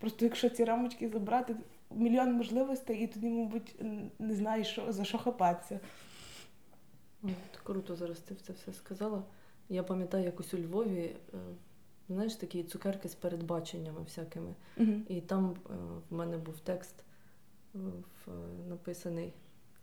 Просто 0.00 0.24
якщо 0.24 0.48
ці 0.48 0.64
рамочки 0.64 1.08
забрати, 1.08 1.56
мільйон 1.90 2.32
можливостей, 2.32 3.04
і 3.04 3.06
тоді, 3.06 3.28
мабуть, 3.28 3.76
не 4.18 4.34
знаєш, 4.34 4.66
що, 4.66 4.92
за 4.92 5.04
що 5.04 5.18
хапатися. 5.18 5.80
Круто 7.62 7.96
зараз 7.96 8.18
ти 8.18 8.34
це 8.34 8.52
все 8.52 8.72
сказала. 8.72 9.22
Я 9.68 9.82
пам'ятаю 9.82 10.24
якось 10.24 10.54
у 10.54 10.58
Львові, 10.58 11.16
е, 11.34 11.38
знаєш, 12.08 12.34
такі 12.34 12.62
цукерки 12.64 13.08
з 13.08 13.14
передбаченнями 13.14 14.00
всякими. 14.00 14.54
Угу. 14.76 14.92
І 15.08 15.20
там 15.20 15.50
е, 15.50 15.72
в 16.10 16.14
мене 16.14 16.36
був 16.36 16.60
текст 16.60 16.94
е, 17.74 17.78
в, 18.26 18.30
написаний 18.68 19.32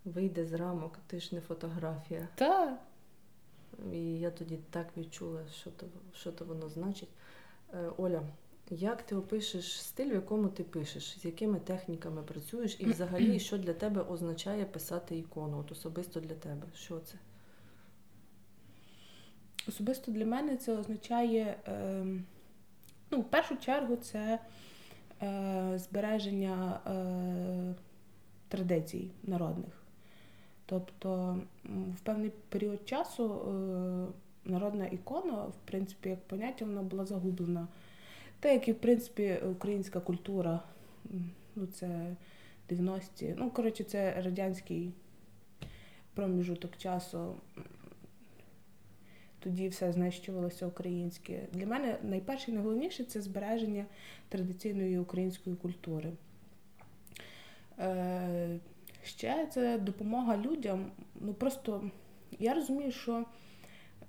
Вийде 0.06 0.46
з 0.46 0.54
рамок, 0.54 1.00
ти 1.08 1.20
ж 1.20 1.36
не 1.36 1.42
фотографія. 1.42 2.28
Так. 2.36 2.80
І 3.94 4.20
я 4.20 4.32
тоді 4.32 4.60
так 4.70 4.88
відчула, 4.98 5.42
що 5.54 5.72
то, 5.72 5.86
що 6.14 6.32
то 6.32 6.46
воно 6.46 6.70
значить. 6.70 7.10
Е, 7.74 7.92
Оля, 7.98 8.22
як 8.70 9.02
ти 9.02 9.16
опишеш 9.16 9.82
стиль, 9.82 10.10
в 10.10 10.14
якому 10.14 10.48
ти 10.48 10.64
пишеш, 10.64 11.20
з 11.20 11.26
якими 11.26 11.60
техніками 11.60 12.24
працюєш, 12.24 12.78
і 12.80 12.86
взагалі, 12.86 13.40
що 13.50 13.58
для 13.58 13.74
тебе 13.74 14.02
означає 14.02 14.66
писати 14.66 15.18
ікону? 15.18 15.60
От 15.60 15.72
особисто 15.72 16.20
для 16.20 16.36
тебе? 16.36 16.68
Що 16.76 17.00
це? 17.00 17.16
Особисто 19.68 20.12
для 20.12 20.26
мене 20.26 20.58
це 20.58 20.78
означає, 20.78 21.58
е, 21.68 22.06
ну, 23.12 23.22
в 23.22 23.24
першу 23.24 23.58
чергу, 23.58 23.96
це 23.96 24.40
е, 25.22 25.80
збереження 25.80 26.80
е, 26.88 27.76
традицій 28.48 29.12
народних. 29.24 29.85
Тобто 30.66 31.40
в 31.66 32.00
певний 32.04 32.32
період 32.50 32.90
часу 32.90 33.24
е, 33.26 34.50
народна 34.50 34.88
ікона, 34.88 35.34
в 35.34 35.56
принципі, 35.66 36.10
як 36.10 36.20
поняття, 36.20 36.66
вона 36.66 36.82
була 36.82 37.06
загублена. 37.06 37.68
Та 38.40 38.50
як 38.50 38.68
і, 38.68 38.72
в 38.72 38.80
принципі, 38.80 39.40
українська 39.52 40.00
культура, 40.00 40.60
ну, 41.56 41.68
це 41.68 42.16
90-ті, 42.70 43.36
ну, 43.38 43.52
коротше, 43.52 43.84
це 43.84 44.22
радянський 44.22 44.92
проміжуток 46.14 46.78
часу 46.78 47.36
тоді 49.46 49.68
все 49.68 49.92
знищувалося 49.92 50.68
українське. 50.68 51.42
Для 51.54 51.66
мене 51.66 51.98
найперше 52.04 52.52
і 52.52 52.54
найголовніше 52.54 53.04
це 53.04 53.22
збереження 53.22 53.86
традиційної 54.30 55.00
української 55.00 55.56
культури. 55.56 56.12
Ще 59.06 59.48
це 59.48 59.78
допомога 59.78 60.38
людям. 60.38 60.92
Ну 61.16 61.34
просто 61.34 61.90
я 62.40 62.54
розумію, 62.54 62.92
що 62.92 63.26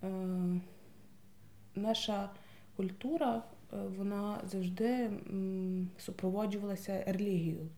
е, 0.03 0.07
наша 1.75 2.31
культура 2.77 3.43
е, 3.73 3.77
вона 3.99 4.41
завжди 4.45 4.93
м, 4.93 5.91
супроводжувалася 5.99 7.05
релігією 7.07 7.69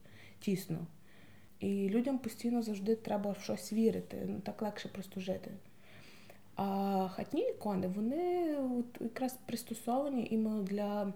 тісно. 0.41 0.79
І 1.61 1.89
людям 1.89 2.19
постійно 2.19 2.63
завжди 2.63 2.97
треба 2.97 3.31
в 3.31 3.41
щось 3.41 3.73
вірити. 3.73 4.25
Ну 4.29 4.41
так 4.41 4.63
легше 4.63 4.89
просто 4.89 5.21
жити. 5.21 5.51
А 6.57 7.09
хатні 7.13 7.41
ікони, 7.43 7.89
вони 7.89 8.55
от 8.57 9.01
якраз 9.01 9.39
пристосовані 9.47 10.29
іменно 10.31 10.63
для 10.63 11.13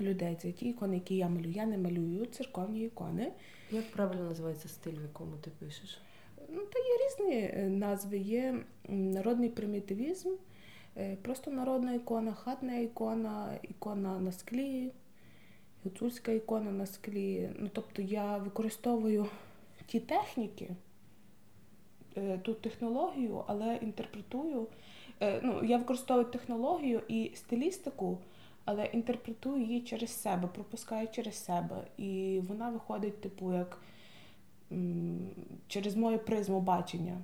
людей. 0.00 0.36
Це 0.42 0.52
ті 0.52 0.68
ікони, 0.68 0.94
які 0.94 1.16
я 1.16 1.28
малюю. 1.28 1.50
Я 1.50 1.66
не 1.66 1.78
малюю 1.78 2.26
церковні 2.26 2.84
ікони. 2.84 3.32
Як 3.70 3.90
правильно 3.90 4.24
називається 4.24 4.68
стиль, 4.68 4.98
в 4.98 5.02
якому 5.02 5.36
ти 5.36 5.50
пишеш? 5.50 6.00
Ну, 6.48 6.60
та 6.60 6.78
є 6.78 6.96
різні 7.06 7.50
е, 7.54 7.68
назви. 7.68 8.18
Є 8.18 8.64
народний 8.88 9.48
примітивізм, 9.48 10.30
е, 10.96 11.16
просто 11.22 11.50
народна 11.50 11.94
ікона, 11.94 12.32
хатна 12.32 12.76
ікона, 12.76 13.58
ікона 13.62 14.18
на 14.18 14.32
склі, 14.32 14.92
гуцульська 15.84 16.32
ікона 16.32 16.70
на 16.70 16.86
склі. 16.86 17.50
Ну, 17.58 17.70
тобто 17.72 18.02
я 18.02 18.38
використовую 18.38 19.26
ті 19.86 20.00
техніки, 20.00 20.70
е, 22.16 22.38
ту 22.38 22.54
технологію, 22.54 23.44
але 23.46 23.76
інтерпретую. 23.76 24.66
Ну, 25.20 25.64
я 25.64 25.78
використовую 25.78 26.26
технологію 26.26 27.02
і 27.08 27.30
стилістику, 27.34 28.18
але 28.66 28.84
інтерпретую 28.84 29.62
її 29.62 29.80
через 29.80 30.10
себе, 30.10 30.48
пропускаю 30.54 31.08
через 31.12 31.44
себе. 31.44 31.86
І 31.98 32.40
вона 32.48 32.70
виходить, 32.70 33.20
типу, 33.20 33.52
як 33.52 33.78
через 35.68 35.96
мою 35.96 36.18
призму 36.18 36.60
бачення. 36.60 37.18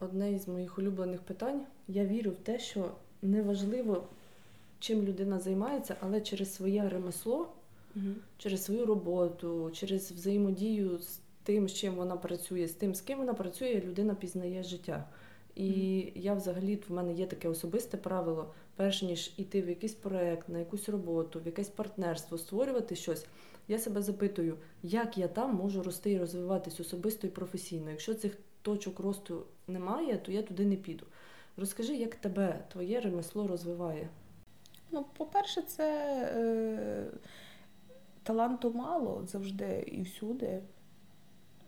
Одне 0.00 0.32
із 0.32 0.48
моїх 0.48 0.78
улюблених 0.78 1.20
питань. 1.20 1.60
Я 1.88 2.04
вірю 2.04 2.30
в 2.30 2.36
те, 2.36 2.58
що 2.58 2.90
неважливо, 3.22 4.08
чим 4.78 5.02
людина 5.02 5.40
займається, 5.40 5.96
але 6.00 6.20
через 6.20 6.54
своє 6.54 6.88
ремесло, 6.88 7.48
через 8.38 8.64
свою 8.64 8.86
роботу, 8.86 9.70
через 9.74 10.12
взаємодію 10.12 10.98
з 10.98 11.18
тим, 11.42 11.68
з 11.68 11.74
чим 11.74 11.94
вона 11.94 12.16
працює, 12.16 12.68
з 12.68 12.72
тим, 12.72 12.94
з 12.94 13.00
ким 13.00 13.18
вона 13.18 13.34
працює, 13.34 13.82
людина 13.86 14.14
пізнає 14.14 14.62
життя. 14.62 15.04
І 15.54 15.68
я 16.14 16.34
взагалі 16.34 16.78
в 16.88 16.92
мене 16.92 17.12
є 17.12 17.26
таке 17.26 17.48
особисте 17.48 17.96
правило 17.96 18.54
перш 18.76 19.02
ніж 19.02 19.34
іти 19.36 19.62
в 19.62 19.68
якийсь 19.68 19.94
проект, 19.94 20.48
на 20.48 20.58
якусь 20.58 20.88
роботу, 20.88 21.40
в 21.40 21.46
якесь 21.46 21.68
партнерство, 21.68 22.38
створювати 22.38 22.96
щось, 22.96 23.26
я 23.68 23.78
себе 23.78 24.02
запитую, 24.02 24.58
як 24.82 25.18
я 25.18 25.28
там 25.28 25.54
можу 25.54 25.82
рости 25.82 26.10
і 26.10 26.18
розвиватись 26.18 26.80
особисто 26.80 27.26
і 27.26 27.30
професійно. 27.30 27.90
Якщо 27.90 28.14
цих 28.14 28.38
точок 28.62 29.00
росту 29.00 29.42
немає, 29.66 30.16
то 30.16 30.32
я 30.32 30.42
туди 30.42 30.64
не 30.64 30.76
піду. 30.76 31.06
Розкажи, 31.56 31.96
як 31.96 32.14
тебе 32.14 32.64
твоє 32.72 33.00
ремесло 33.00 33.46
розвиває? 33.46 34.08
Ну, 34.90 35.04
по-перше, 35.16 35.62
це 35.62 36.12
е, 36.36 37.06
таланту 38.22 38.72
мало 38.72 39.26
завжди 39.26 39.84
і 39.86 40.02
всюди. 40.02 40.62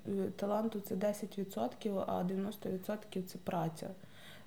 Е, 0.08 0.30
таланту 0.36 0.80
це 0.80 0.94
10%, 0.94 2.04
а 2.06 2.24
90% 2.24 3.22
це 3.22 3.38
праця. 3.38 3.90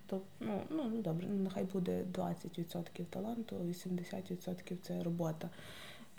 То, 0.08 0.22
ну, 0.40 0.62
ну, 0.70 0.90
ну 0.94 1.02
добре, 1.02 1.28
ну 1.30 1.44
нехай 1.44 1.64
буде 1.64 2.04
20% 2.14 3.06
таланту, 3.06 3.56
80% 3.56 4.78
це 4.82 5.04
робота. 5.04 5.50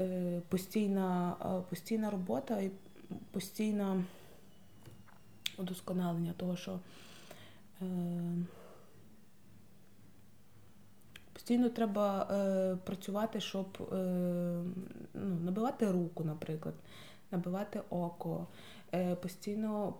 Е, 0.00 0.40
Постійна 0.48 1.36
постійна 1.70 2.10
робота 2.10 2.60
і 2.60 2.70
постійне 3.30 4.04
удосконалення 5.58 6.32
того, 6.32 6.56
що 6.56 6.78
е, 7.82 7.86
постійно 11.32 11.68
треба 11.68 12.28
е, 12.30 12.76
працювати, 12.84 13.40
щоб 13.40 13.66
е, 13.92 13.94
ну, 15.14 15.40
набивати 15.44 15.90
руку, 15.90 16.24
наприклад, 16.24 16.74
набивати 17.30 17.80
око. 17.90 18.46
Е, 18.94 19.14
постійно 19.14 19.94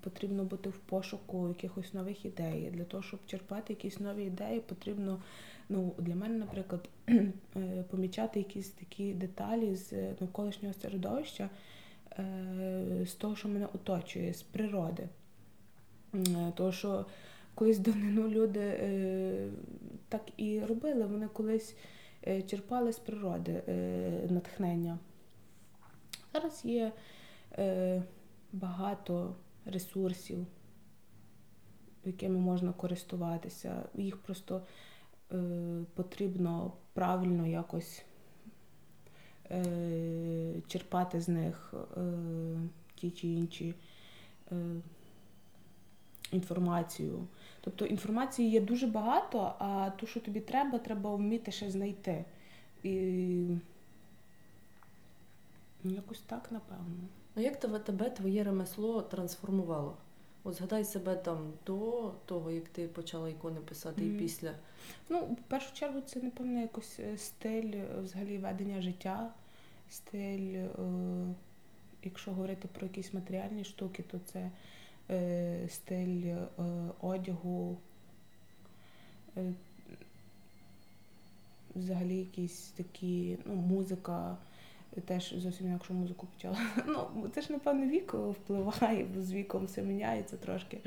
потрібно 0.00 0.44
бути 0.44 0.70
в 0.70 0.78
пошуку 0.78 1.48
якихось 1.48 1.94
нових 1.94 2.24
ідей. 2.24 2.70
Для 2.70 2.84
того, 2.84 3.02
щоб 3.02 3.20
черпати 3.26 3.72
якісь 3.72 4.00
нові 4.00 4.24
ідеї, 4.24 4.60
потрібно 4.60 5.22
ну, 5.68 5.94
для 5.98 6.14
мене, 6.14 6.38
наприклад, 6.38 6.88
е, 7.08 7.84
помічати 7.90 8.38
якісь 8.38 8.70
такі 8.70 9.14
деталі 9.14 9.74
з 9.74 9.92
навколишнього 10.20 10.74
середовища, 10.74 11.50
е, 12.18 13.06
з 13.06 13.12
того, 13.12 13.36
що 13.36 13.48
мене 13.48 13.66
оточує, 13.66 14.34
з 14.34 14.42
природи. 14.42 15.08
Тому 16.54 16.72
що 16.72 17.06
колись 17.54 17.78
давнину 17.78 18.28
люди 18.28 18.78
так 20.08 20.22
і 20.36 20.60
робили, 20.60 21.06
вони 21.06 21.28
колись 21.28 21.76
черпали 22.46 22.92
з 22.92 22.98
природи 22.98 23.62
натхнення. 24.30 24.98
Зараз 26.32 26.64
є 26.64 26.92
багато 28.52 29.34
ресурсів, 29.64 30.46
якими 32.04 32.38
можна 32.38 32.72
користуватися. 32.72 33.82
Їх 33.94 34.16
просто 34.16 34.62
е, 35.32 35.84
потрібно 35.94 36.72
правильно 36.92 37.46
якось 37.46 38.02
е, 39.50 40.62
черпати 40.66 41.20
з 41.20 41.28
них 41.28 41.74
е, 41.96 42.00
ті 42.94 43.10
чи 43.10 43.26
інші 43.28 43.74
е, 44.52 44.56
інформацію. 46.32 47.26
Тобто 47.60 47.86
інформації 47.86 48.50
є 48.50 48.60
дуже 48.60 48.86
багато, 48.86 49.54
а 49.58 49.90
то, 49.90 50.06
що 50.06 50.20
тобі 50.20 50.40
треба, 50.40 50.78
треба 50.78 51.14
вміти 51.14 51.52
ще 51.52 51.70
знайти. 51.70 52.24
І 52.82 53.46
якось 55.84 56.20
так, 56.20 56.52
напевно. 56.52 57.08
А 57.38 57.40
як 57.40 57.60
тебе, 57.60 57.78
тебе 57.78 58.10
твоє 58.10 58.44
ремесло 58.44 59.02
трансформувало? 59.02 59.96
От 60.44 60.54
згадай 60.54 60.84
себе 60.84 61.16
там 61.16 61.52
до 61.66 62.12
того, 62.26 62.50
як 62.50 62.68
ти 62.68 62.88
почала 62.88 63.28
ікони 63.28 63.60
писати, 63.60 64.02
mm-hmm. 64.02 64.16
і 64.16 64.18
після. 64.18 64.54
Ну, 65.08 65.20
в 65.20 65.48
першу 65.48 65.74
чергу, 65.74 66.00
це, 66.00 66.20
напевно, 66.20 66.60
якось 66.60 67.00
е, 67.00 67.18
стиль 67.18 67.72
е, 67.74 67.86
взагалі 68.02 68.38
ведення 68.38 68.82
життя, 68.82 69.30
стиль, 69.90 70.54
е, 70.54 70.68
якщо 72.02 72.30
говорити 72.30 72.68
про 72.78 72.86
якісь 72.86 73.14
матеріальні 73.14 73.64
штуки, 73.64 74.04
то 74.10 74.18
це 74.18 74.50
е, 75.10 75.68
стиль 75.68 76.24
е, 76.24 76.46
одягу, 77.00 77.76
е, 79.36 79.52
взагалі 81.74 82.16
якісь 82.16 82.60
такі, 82.60 83.38
ну, 83.44 83.54
музика 83.54 84.36
теж 85.06 85.34
зовсім 85.36 85.66
інакшу 85.66 85.94
музику 85.94 86.26
почала. 86.34 86.58
Ну, 86.86 87.28
це 87.34 87.40
ж, 87.40 87.52
напевно, 87.52 87.86
вік 87.86 88.14
впливає, 88.14 89.06
бо 89.14 89.22
з 89.22 89.32
віком 89.32 89.64
все 89.64 89.82
міняється 89.82 90.36
трошки. 90.36 90.78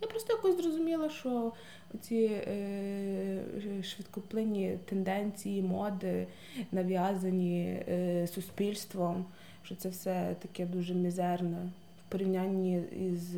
Я 0.00 0.08
просто 0.08 0.32
якось 0.32 0.56
зрозуміла, 0.56 1.10
що 1.10 1.52
ці 2.00 2.42
е, 2.46 3.42
швидкоплинні 3.82 4.78
тенденції, 4.84 5.62
моди, 5.62 6.26
нав'язані 6.72 7.82
е, 7.88 8.26
суспільством, 8.26 9.26
що 9.62 9.74
це 9.74 9.88
все 9.88 10.36
таке 10.42 10.66
дуже 10.66 10.94
мізерне 10.94 11.58
в 12.06 12.12
порівнянні 12.12 12.82
із 13.00 13.36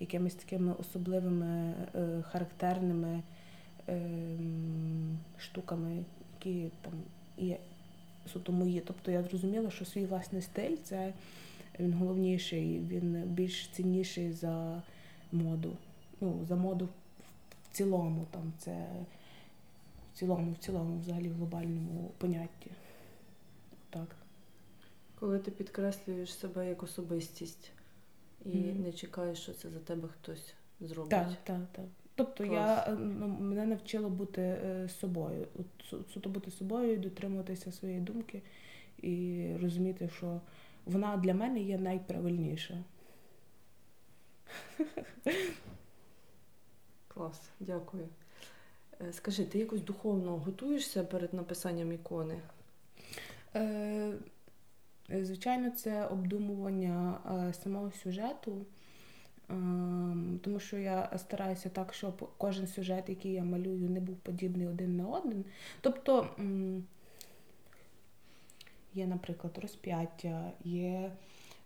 якимись 0.00 0.34
такими 0.34 0.74
особливими 0.80 1.74
е, 1.94 2.22
характерними 2.22 3.22
ем, 3.86 5.18
штуками, 5.38 6.04
які 6.44 6.70
там 6.80 6.92
є 7.36 7.58
суто 8.32 8.52
мої. 8.52 8.80
Тобто 8.80 9.10
я 9.10 9.22
зрозуміла, 9.22 9.70
що 9.70 9.84
свій 9.84 10.06
власний 10.06 10.42
стиль 10.42 10.76
це 10.84 11.12
він 11.80 11.92
головніший, 11.92 12.80
він 12.80 13.22
більш 13.26 13.68
цінніший 13.68 14.32
за 14.32 14.82
моду. 15.32 15.76
Ну, 16.20 16.44
за 16.48 16.56
моду 16.56 16.88
в 17.62 17.76
цілому, 17.76 18.26
там 18.30 18.52
це 18.58 18.86
в 20.14 20.18
цілому, 20.18 20.52
в 20.52 20.58
цілому, 20.58 21.00
взагалі 21.00 21.28
в 21.28 21.34
глобальному 21.34 22.10
понятті. 22.18 22.70
Так. 23.90 24.16
Коли 25.14 25.38
ти 25.38 25.50
підкреслюєш 25.50 26.34
себе 26.34 26.68
як 26.68 26.82
особистість 26.82 27.70
і 28.44 28.48
mm-hmm. 28.48 28.80
не 28.80 28.92
чекаєш, 28.92 29.38
що 29.38 29.52
це 29.52 29.70
за 29.70 29.78
тебе 29.78 30.08
хтось 30.08 30.54
зробить. 30.80 31.10
Так, 31.10 31.28
так, 31.44 31.60
так. 31.72 31.84
Тобто 32.20 32.44
Клас. 32.46 32.52
я 32.52 32.92
е, 32.94 32.96
ну, 32.98 33.28
мене 33.28 33.66
навчило 33.66 34.10
бути 34.10 34.42
е, 34.42 34.88
собою, 34.88 35.46
суто 36.14 36.28
бути 36.30 36.50
собою, 36.50 36.96
дотримуватися 36.96 37.72
своєї 37.72 38.00
думки 38.00 38.42
і 39.02 39.46
розуміти, 39.62 40.10
що 40.16 40.40
вона 40.86 41.16
для 41.16 41.34
мене 41.34 41.60
є 41.60 41.78
найправильніша. 41.78 42.84
Клас, 47.08 47.50
дякую. 47.60 48.08
Е, 49.00 49.12
скажи, 49.12 49.44
ти 49.44 49.58
якось 49.58 49.82
духовно 49.82 50.36
готуєшся 50.36 51.04
перед 51.04 51.34
написанням 51.34 51.92
ікони? 51.92 52.40
Е, 53.54 54.12
Звичайно, 55.22 55.70
це 55.70 56.06
обдумування 56.06 57.18
самого 57.62 57.90
сюжету. 57.90 58.66
Ем, 59.50 60.40
тому 60.42 60.60
що 60.60 60.78
я 60.78 61.10
стараюся 61.18 61.68
так, 61.68 61.94
щоб 61.94 62.30
кожен 62.38 62.66
сюжет, 62.66 63.08
який 63.08 63.32
я 63.32 63.44
малюю, 63.44 63.90
не 63.90 64.00
був 64.00 64.16
подібний 64.16 64.66
один 64.66 64.96
на 64.96 65.08
один. 65.08 65.44
Тобто 65.80 66.28
є, 68.94 69.06
наприклад, 69.06 69.58
розп'яття, 69.62 70.52
є 70.64 71.12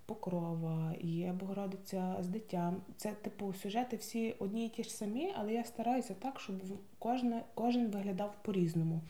покрова, 0.07 0.95
є 1.01 1.33
Богородиця 1.33 2.17
з 2.21 2.29
дитям. 2.29 2.77
Це, 2.97 3.13
типу, 3.13 3.55
сюжети 3.55 3.97
всі 3.97 4.35
одні 4.39 4.67
і 4.67 4.69
ті 4.69 4.85
ж 4.85 4.91
самі, 4.91 5.35
але 5.37 5.53
я 5.53 5.65
стараюся 5.65 6.15
так, 6.15 6.41
щоб 6.41 6.57
кожен, 6.99 7.41
кожен 7.55 7.87
виглядав 7.87 8.35
по-різному. 8.43 9.01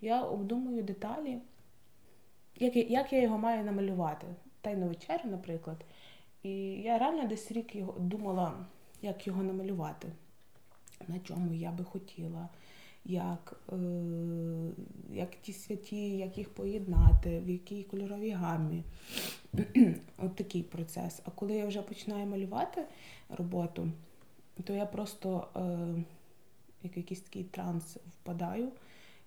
Я 0.00 0.22
обдумую 0.22 0.82
деталі, 0.82 1.38
як 2.56 2.76
як 2.76 3.12
я 3.12 3.22
його 3.22 3.38
маю 3.38 3.64
намалювати. 3.64 4.26
Тайну 4.60 4.88
вечерю, 4.88 5.22
наприклад. 5.24 5.76
І 6.42 6.50
я 6.82 6.98
реально 6.98 7.28
десь 7.28 7.52
рік 7.52 7.74
його 7.74 7.94
думала, 7.98 8.66
як 9.02 9.26
його 9.26 9.42
намалювати, 9.42 10.08
на 11.08 11.18
чому 11.18 11.54
я 11.54 11.70
би 11.70 11.84
хотіла, 11.84 12.48
як 13.04 13.60
е, 13.72 13.76
як 15.12 15.30
ті 15.42 15.52
святі, 15.52 16.16
як 16.16 16.38
їх 16.38 16.48
поєднати, 16.48 17.40
в 17.40 17.50
якій 17.50 17.82
кольоровій 17.82 18.30
гамі. 18.30 18.84
От 20.18 20.36
такий 20.36 20.62
процес. 20.62 21.20
А 21.24 21.30
коли 21.30 21.54
я 21.54 21.66
вже 21.66 21.82
починаю 21.82 22.26
малювати 22.26 22.84
роботу, 23.28 23.88
то 24.64 24.72
я 24.72 24.86
просто 24.86 25.48
е, 25.56 26.04
як 26.82 26.96
якийсь 26.96 27.20
такий 27.20 27.44
транс 27.44 27.96
впадаю. 28.08 28.68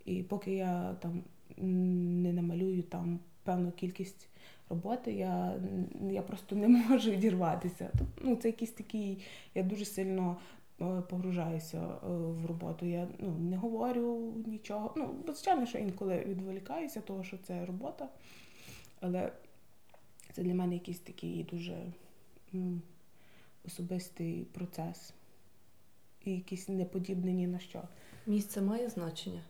І 0.06 0.24
поки 0.24 0.56
я 0.56 0.96
там 1.00 1.24
не 1.58 2.34
намалюю 2.34 2.84
там 2.84 3.20
певну 3.44 3.72
кількість 3.72 4.28
роботи, 4.70 5.14
я 5.14 5.60
я 6.12 6.22
просто 6.22 6.56
не 6.56 6.68
можу 6.90 7.12
відірватися. 7.12 7.90
Ну, 8.22 8.36
Це 8.36 8.48
якийсь 8.48 8.72
такий, 8.72 9.26
я 9.56 9.64
дуже 9.64 9.86
сильно 9.86 10.38
е, 10.82 11.02
погружаюся 11.10 11.78
е, 11.78 11.98
в 12.08 12.46
роботу. 12.46 12.86
Я 12.86 13.08
ну, 13.20 13.32
не 13.32 13.58
говорю 13.58 14.34
нічого. 14.46 14.94
Ну, 14.98 15.16
звичайно, 15.26 15.66
що 15.66 15.78
інколи 15.78 16.20
відволікаюся, 16.28 17.02
того, 17.02 17.24
що 17.24 17.38
це 17.38 17.66
робота. 17.66 18.10
Але 19.00 19.32
це 20.34 20.44
для 20.44 20.54
мене 20.54 20.74
якийсь 20.74 21.00
такий 21.00 21.44
дуже 21.52 21.78
м, 22.54 22.82
особистий 23.66 24.44
процес. 24.44 25.14
і 26.26 26.32
якісь 26.32 26.70
не 26.70 26.86
подібне 26.86 27.32
ні 27.34 27.48
на 27.48 27.60
що. 27.60 27.82
Місце 28.28 28.62
має 28.62 28.90
значення. 28.90 29.42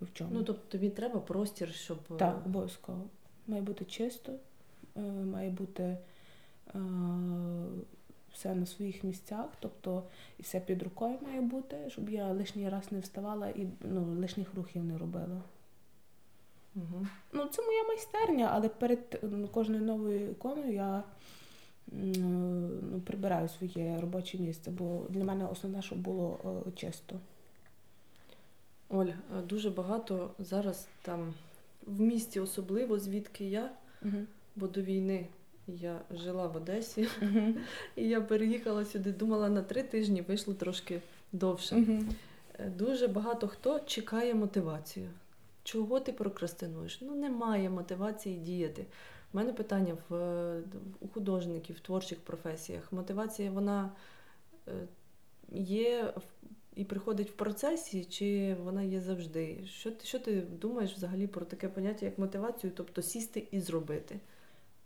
В 0.00 0.12
чому? 0.12 0.30
Ну, 0.34 0.42
тобто 0.44 0.62
тобі 0.68 0.90
треба 0.90 1.20
простір, 1.20 1.72
щоб. 1.74 1.98
е, 2.10 2.16
Так, 2.16 2.46
обов'язково. 2.46 3.04
Має 3.46 3.62
бути 3.62 3.84
чисто, 3.84 4.32
е, 4.96 5.00
має 5.00 5.50
бути 5.50 5.82
е, 5.82 5.98
все 8.32 8.54
на 8.54 8.66
своїх 8.66 9.04
місцях, 9.04 9.46
тобто 9.60 10.02
і 10.38 10.42
все 10.42 10.60
під 10.60 10.82
рукою 10.82 11.18
має 11.22 11.40
бути, 11.40 11.76
щоб 11.88 12.08
я 12.10 12.32
лишній 12.32 12.68
раз 12.68 12.92
не 12.92 13.00
вставала 13.00 13.48
і 13.48 13.66
ну, 13.80 14.04
лишніх 14.20 14.54
рухів 14.54 14.84
не 14.84 14.98
робила. 14.98 15.42
Угу. 16.76 17.06
Ну, 17.32 17.46
це 17.46 17.62
моя 17.62 17.84
майстерня, 17.84 18.50
але 18.52 18.68
перед 18.68 19.20
кожною 19.52 19.82
новою 19.82 20.30
іконою 20.30 20.72
я 20.72 21.02
ну, 21.92 23.00
прибираю 23.06 23.48
своє 23.48 24.00
робоче 24.00 24.38
місце, 24.38 24.70
бо 24.70 25.02
для 25.08 25.24
мене 25.24 25.46
основне, 25.46 25.82
щоб 25.82 25.98
було 25.98 26.38
е, 26.66 26.70
чисто. 26.76 27.20
Оль, 28.88 29.06
е, 29.06 29.42
дуже 29.48 29.70
багато 29.70 30.30
зараз 30.38 30.88
там 31.02 31.34
в 31.86 32.00
місті, 32.00 32.40
особливо 32.40 32.98
звідки 32.98 33.44
я, 33.44 33.70
Угу. 34.02 34.16
бо 34.56 34.66
до 34.66 34.82
війни 34.82 35.26
я 35.66 36.00
жила 36.10 36.46
в 36.46 36.56
Одесі, 36.56 37.08
і 37.96 38.08
я 38.08 38.20
переїхала 38.20 38.84
сюди, 38.84 39.12
думала 39.12 39.48
на 39.48 39.62
три 39.62 39.82
тижні, 39.82 40.22
вийшло 40.22 40.54
трошки 40.54 41.00
довше. 41.32 41.76
Е, 42.58 42.70
Дуже 42.78 43.08
багато 43.08 43.48
хто 43.48 43.80
чекає 43.80 44.34
мотивацію. 44.34 45.08
Чого 45.64 46.00
ти 46.00 46.12
прокрастинуєш? 46.12 46.98
Ну, 47.00 47.14
немає 47.14 47.70
мотивації 47.70 48.36
діяти. 48.36 48.86
У 49.32 49.36
мене 49.36 49.52
питання 49.52 49.96
в, 50.08 50.14
е, 50.14 50.62
у 51.00 51.08
художників, 51.08 51.76
в 51.76 51.80
творчих 51.80 52.20
професіях. 52.20 52.92
Мотивація 52.92 53.50
вона 53.50 53.90
е, 54.68 54.72
є 55.52 56.12
і 56.76 56.84
приходить 56.84 57.30
в 57.30 57.32
процесі, 57.32 58.04
чи 58.04 58.56
вона 58.64 58.82
є 58.82 59.00
завжди? 59.00 59.58
Що 59.66 59.90
ти, 59.90 60.06
що 60.06 60.18
ти 60.18 60.40
думаєш 60.40 60.94
взагалі 60.94 61.26
про 61.26 61.44
таке 61.44 61.68
поняття, 61.68 62.06
як 62.06 62.18
мотивацію, 62.18 62.72
тобто 62.76 63.02
сісти 63.02 63.48
і 63.50 63.60
зробити? 63.60 64.20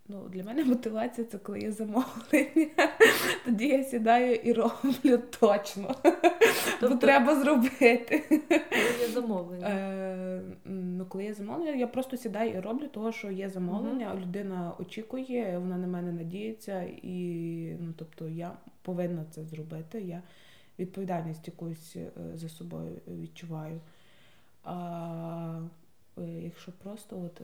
Ну, 0.07 0.29
для 0.29 0.43
мене 0.43 0.65
мотивація 0.65 1.27
це 1.27 1.37
коли 1.37 1.59
є 1.59 1.71
замовлення. 1.71 2.67
Тоді 3.45 3.67
я 3.67 3.83
сідаю 3.83 4.35
і 4.35 4.53
роблю 4.53 5.19
точно. 5.39 5.95
Бо 6.03 6.11
Тобто- 6.79 6.97
треба 6.97 7.35
зробити. 7.35 8.23
Коли 8.49 9.01
є 9.01 9.07
замовлення. 9.13 9.67
Е, 9.67 10.41
ну, 10.65 11.05
коли 11.05 11.23
є 11.23 11.33
замовлення, 11.33 11.71
я 11.71 11.87
просто 11.87 12.17
сідаю 12.17 12.51
і 12.51 12.59
роблю 12.59 12.87
того, 12.87 13.11
що 13.11 13.31
є 13.31 13.49
замовлення. 13.49 14.15
Людина 14.21 14.73
очікує, 14.79 15.57
вона 15.59 15.77
на 15.77 15.87
мене 15.87 16.11
надіється, 16.11 16.81
і 17.03 17.15
ну, 17.79 17.93
тобто 17.97 18.27
я 18.27 18.51
повинна 18.81 19.25
це 19.31 19.43
зробити. 19.43 20.01
Я 20.01 20.21
відповідальність 20.81 21.47
якусь 21.47 21.95
е, 21.95 22.11
за 22.33 22.49
собою 22.49 23.01
відчуваю. 23.07 23.79
А 24.63 25.61
е, 26.17 26.21
якщо 26.21 26.71
просто, 26.71 27.21
от, 27.21 27.41
е, 27.41 27.43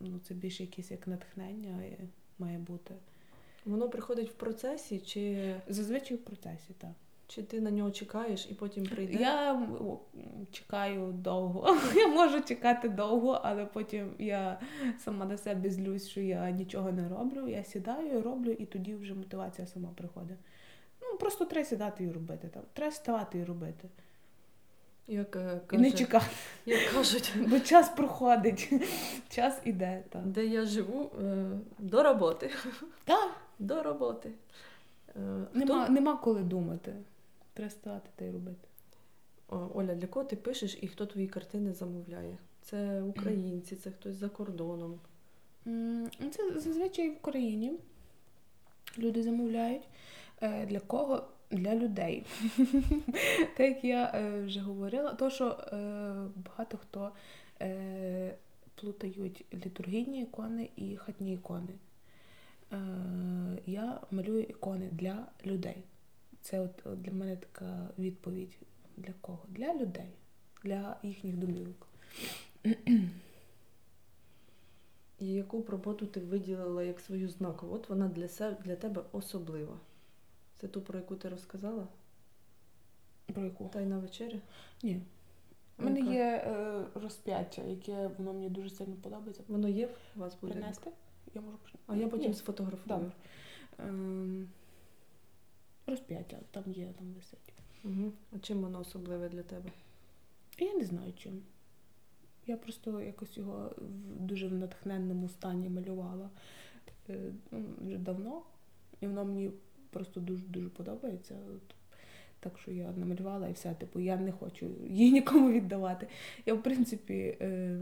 ну, 0.00 0.18
це 0.22 0.34
більше 0.34 0.62
якесь 0.62 0.90
як 0.90 1.06
натхнення 1.06 1.80
має 2.38 2.58
бути. 2.58 2.94
Воно 3.64 3.88
приходить 3.88 4.30
в 4.30 4.32
процесі, 4.32 4.98
чи, 4.98 5.54
Зазвичай 5.68 6.16
в 6.16 6.24
процесі, 6.24 6.74
так. 6.78 6.90
чи 7.26 7.42
ти 7.42 7.60
на 7.60 7.70
нього 7.70 7.90
чекаєш 7.90 8.48
і 8.50 8.54
потім 8.54 8.86
прийде? 8.86 9.18
Я 9.20 9.68
чекаю 10.50 11.12
довго. 11.12 11.76
Я 11.94 12.08
можу 12.08 12.40
чекати 12.40 12.88
довго, 12.88 13.40
але 13.42 13.66
потім 13.66 14.10
я 14.18 14.60
сама 14.98 15.24
на 15.24 15.38
себе 15.38 15.70
злюсь, 15.70 16.08
що 16.08 16.20
я 16.20 16.50
нічого 16.50 16.92
не 16.92 17.08
роблю. 17.08 17.48
Я 17.48 17.64
сідаю, 17.64 18.22
роблю, 18.22 18.50
і 18.50 18.66
тоді 18.66 18.94
вже 18.94 19.14
мотивація 19.14 19.66
сама 19.66 19.88
приходить. 19.96 20.38
Ну, 21.16 21.20
просто 21.20 21.44
треба 21.44 21.66
сідати 21.68 22.04
і 22.04 22.12
робити. 22.12 22.48
Там. 22.54 22.62
Треба 22.72 22.92
ставати 22.92 23.38
і 23.38 23.44
робити. 23.44 23.88
Як, 25.08 25.36
е, 25.36 25.60
І 25.72 25.78
не 25.78 25.92
чекати. 25.92 26.26
як 26.66 26.90
кажуть, 26.92 27.34
Бо 27.48 27.60
час 27.60 27.88
проходить, 27.88 28.72
час 29.28 29.60
іде. 29.64 30.02
Так. 30.08 30.26
де 30.26 30.46
я 30.46 30.64
живу, 30.64 31.10
е, 31.22 31.46
до 31.78 32.02
роботи. 32.02 32.50
Так, 33.04 33.30
До 33.58 33.82
роботи. 33.82 34.30
Е, 35.16 35.20
нема, 35.54 35.84
хто- 35.84 35.92
нема 35.92 36.16
коли 36.16 36.42
думати. 36.42 36.94
Треба 37.54 37.70
ставати 37.70 38.10
та 38.16 38.24
й 38.24 38.30
робити. 38.30 38.68
О, 39.48 39.68
Оля, 39.74 39.94
для 39.94 40.06
кого 40.06 40.24
ти 40.24 40.36
пишеш 40.36 40.78
і 40.80 40.88
хто 40.88 41.06
твої 41.06 41.28
картини 41.28 41.72
замовляє? 41.72 42.36
Це 42.62 43.02
українці, 43.02 43.76
це 43.76 43.90
хтось 43.90 44.14
за 44.14 44.28
кордоном. 44.28 45.00
Ну, 45.64 46.08
Це 46.30 46.60
зазвичай 46.60 47.10
в 47.10 47.12
Україні 47.16 47.72
люди 48.98 49.22
замовляють. 49.22 49.82
Е, 50.40 50.66
Для 50.66 50.80
кого? 50.80 51.28
Для 51.50 51.74
людей. 51.74 52.26
Так 53.56 53.60
як 53.60 53.84
я 53.84 54.12
е, 54.14 54.42
вже 54.42 54.60
говорила, 54.60 55.14
то 55.14 55.30
що 55.30 55.48
е, 55.48 55.76
багато 56.36 56.78
хто 56.78 57.12
плутають 58.74 59.44
літургійні 59.54 60.22
ікони 60.22 60.70
і 60.76 60.96
хатні 60.96 61.32
ікони. 61.32 61.72
Я 63.66 64.00
малюю 64.10 64.42
ікони 64.42 64.88
для 64.92 65.26
людей. 65.46 65.84
Це 66.40 66.60
от, 66.60 67.00
для 67.00 67.12
мене 67.12 67.36
така 67.36 67.88
відповідь. 67.98 68.58
Для 68.96 69.12
кого? 69.20 69.38
Для 69.48 69.74
людей, 69.74 70.10
для 70.64 70.96
їхніх 71.02 71.36
домівок. 71.36 71.86
І 75.18 75.26
яку 75.26 75.64
роботу 75.68 76.06
ти 76.06 76.20
виділила 76.20 76.82
як 76.82 77.00
свою 77.00 77.28
знакову? 77.28 77.74
От 77.74 77.88
вона 77.88 78.08
для, 78.08 78.28
себе, 78.28 78.56
для 78.64 78.76
тебе 78.76 79.02
особлива. 79.12 79.78
Це 80.56 80.68
ту, 80.68 80.82
про 80.82 80.98
яку 80.98 81.16
ти 81.16 81.28
розказала? 81.28 81.88
Про 83.26 83.44
яку? 83.44 83.68
Тайна 83.68 83.98
вечеря? 83.98 84.38
Ні. 84.82 85.00
У 85.78 85.84
мене 85.84 86.00
є 86.00 86.44
е, 86.46 86.84
розп'яття, 86.94 87.62
яке 87.62 88.10
воно 88.18 88.32
мені 88.32 88.50
дуже 88.50 88.70
сильно 88.70 88.96
подобається. 88.96 89.42
Воно 89.48 89.68
є 89.68 89.88
у 90.16 90.20
вас 90.20 90.36
буде? 90.40 90.52
Принести? 90.52 90.90
Я 91.34 91.40
можу. 91.40 91.58
А 91.86 91.96
я 91.96 92.08
потім 92.08 92.28
Ні. 92.30 92.34
сфотографую. 92.34 92.86
Добре. 92.86 93.12
Ем, 93.78 94.48
розп'яття, 95.86 96.38
там 96.50 96.64
є, 96.66 96.92
там 96.98 97.12
висить. 97.12 97.52
Угу. 97.84 98.12
А 98.32 98.38
чим 98.38 98.62
воно 98.62 98.80
особливе 98.80 99.28
для 99.28 99.42
тебе? 99.42 99.70
Я 100.58 100.74
не 100.74 100.84
знаю 100.84 101.12
чим. 101.12 101.42
Я 102.46 102.56
просто 102.56 103.00
якось 103.00 103.36
його 103.36 103.72
в 103.78 104.20
дуже 104.20 104.48
в 104.48 104.52
натхненному 104.52 105.28
стані 105.28 105.68
малювала 105.68 106.30
е, 107.08 107.32
ну, 107.50 107.64
вже 107.80 107.98
давно. 107.98 108.42
І 109.00 109.06
воно 109.06 109.24
мені 109.24 109.50
просто 109.90 110.20
дуже-дуже 110.20 110.68
подобається. 110.68 111.34
От, 111.56 111.74
так 112.40 112.58
що 112.58 112.70
я 112.70 112.92
намалювала 112.96 113.48
і 113.48 113.52
все. 113.52 113.74
Типу, 113.74 114.00
я 114.00 114.16
не 114.16 114.32
хочу 114.32 114.66
її 114.88 115.12
нікому 115.18 115.50
віддавати. 115.50 116.06
Я, 116.46 116.54
в 116.54 116.62
принципі, 116.62 117.36
е, 117.40 117.78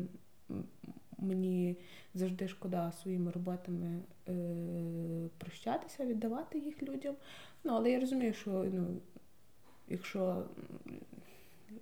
мені 1.19 1.77
завжди 2.15 2.49
шкода 2.49 2.93
своїми 2.93 3.31
роботами 3.31 4.01
е, 4.29 4.33
прощатися, 5.39 6.07
віддавати 6.07 6.59
їх 6.59 6.83
людям. 6.83 7.15
Ну, 7.65 7.73
але 7.73 7.91
я 7.91 8.01
розумію, 8.01 8.33
що 8.33 8.51
ну, 8.73 8.87
якщо 9.89 10.45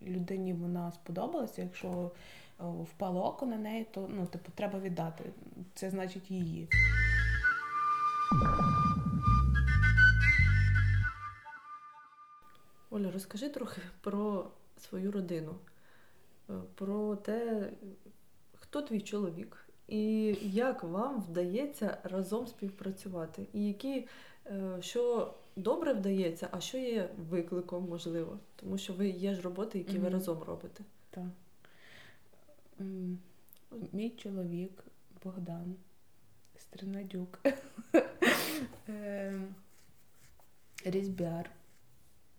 людині 0.03 0.53
вона 0.53 0.93
сподобалася, 0.93 1.63
якщо 1.63 2.11
впало 2.61 3.25
око 3.25 3.47
на 3.47 3.57
неї, 3.57 3.87
то 3.91 4.09
ну, 4.17 4.27
типу, 4.27 4.53
треба 4.55 4.79
віддати. 4.79 5.25
Це 5.75 5.91
значить 5.91 6.31
її. 6.31 6.69
Оля, 12.93 13.11
розкажи 13.11 13.49
трохи 13.49 13.81
про 14.01 14.51
свою 14.79 15.13
родину, 15.13 15.55
Е, 16.51 16.53
про 16.75 17.17
те, 17.17 17.71
хто 18.55 18.83
твій 18.83 19.01
чоловік, 19.01 19.67
і 19.89 20.25
як 20.43 20.83
вам 20.83 21.21
вдається 21.21 21.99
разом 22.05 22.47
співпрацювати, 22.47 23.47
і 23.53 23.67
які, 23.69 24.09
е, 24.47 24.77
що 24.81 25.35
добре 25.57 25.93
вдається, 25.93 26.49
а 26.51 26.61
що 26.61 26.79
є 26.79 27.09
викликом, 27.31 27.89
можливо, 27.89 28.39
тому 28.57 28.79
що 28.79 28.93
ви 28.93 29.09
є 29.09 29.35
ж 29.35 29.41
роботи, 29.43 29.79
які 29.79 29.93
ви 29.93 30.05
Мгм. 30.05 30.13
разом 30.13 30.43
робите. 30.43 30.85
Так. 31.11 31.25
Мій 33.93 34.11
чоловік 34.11 34.85
Богдан 35.25 35.75
Стринадюк. 36.59 37.39
Ем, 38.89 39.55
Різьбяр. 40.85 41.51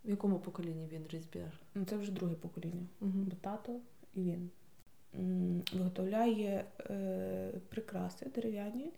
В 0.06 0.10
якому 0.10 0.40
поколінні 0.40 0.88
він 0.88 1.06
різьбяр? 1.10 1.60
Ну, 1.76 1.86
Це 1.86 1.98
вже 1.98 2.12
друге 2.12 2.36
покоління. 2.36 2.88
Угу. 3.02 3.12
Бо 3.14 3.36
тато 3.42 3.80
і 4.14 4.22
він. 4.22 4.50
Виготовляє 5.74 6.66
е, 6.80 7.52
прикраси 7.70 8.26
дерев'яні 8.36 8.94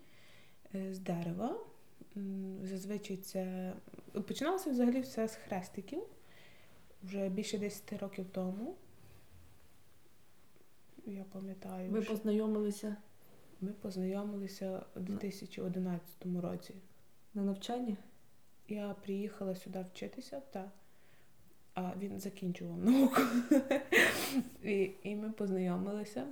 е, 0.74 0.94
з 0.94 0.98
дерева. 0.98 1.56
Зазвичай 2.62 3.16
це 3.16 3.72
починалося 4.26 4.70
взагалі 4.70 5.00
все 5.00 5.28
з 5.28 5.34
хрестиків 5.36 6.02
вже 7.02 7.28
більше 7.28 7.58
10 7.58 7.92
років 7.92 8.26
тому. 8.32 8.74
Я 11.06 11.24
пам'ятаю, 11.24 11.90
Ви 11.90 12.02
що 12.02 12.10
познайомилися 12.12 12.96
ми 13.60 13.72
познайомилися 13.72 14.82
у 14.96 15.00
2011 15.00 16.26
році. 16.42 16.74
на 17.34 17.42
навчанні? 17.42 17.96
Я 18.68 18.94
приїхала 18.94 19.54
сюди 19.54 19.82
вчитися, 19.92 20.40
та 20.40 20.70
а 21.76 21.92
він 21.98 22.20
закінчував 22.20 22.78
науку. 22.78 23.20
І 24.64 24.90
і 25.02 25.16
ми 25.16 25.30
познайомилися. 25.30 26.26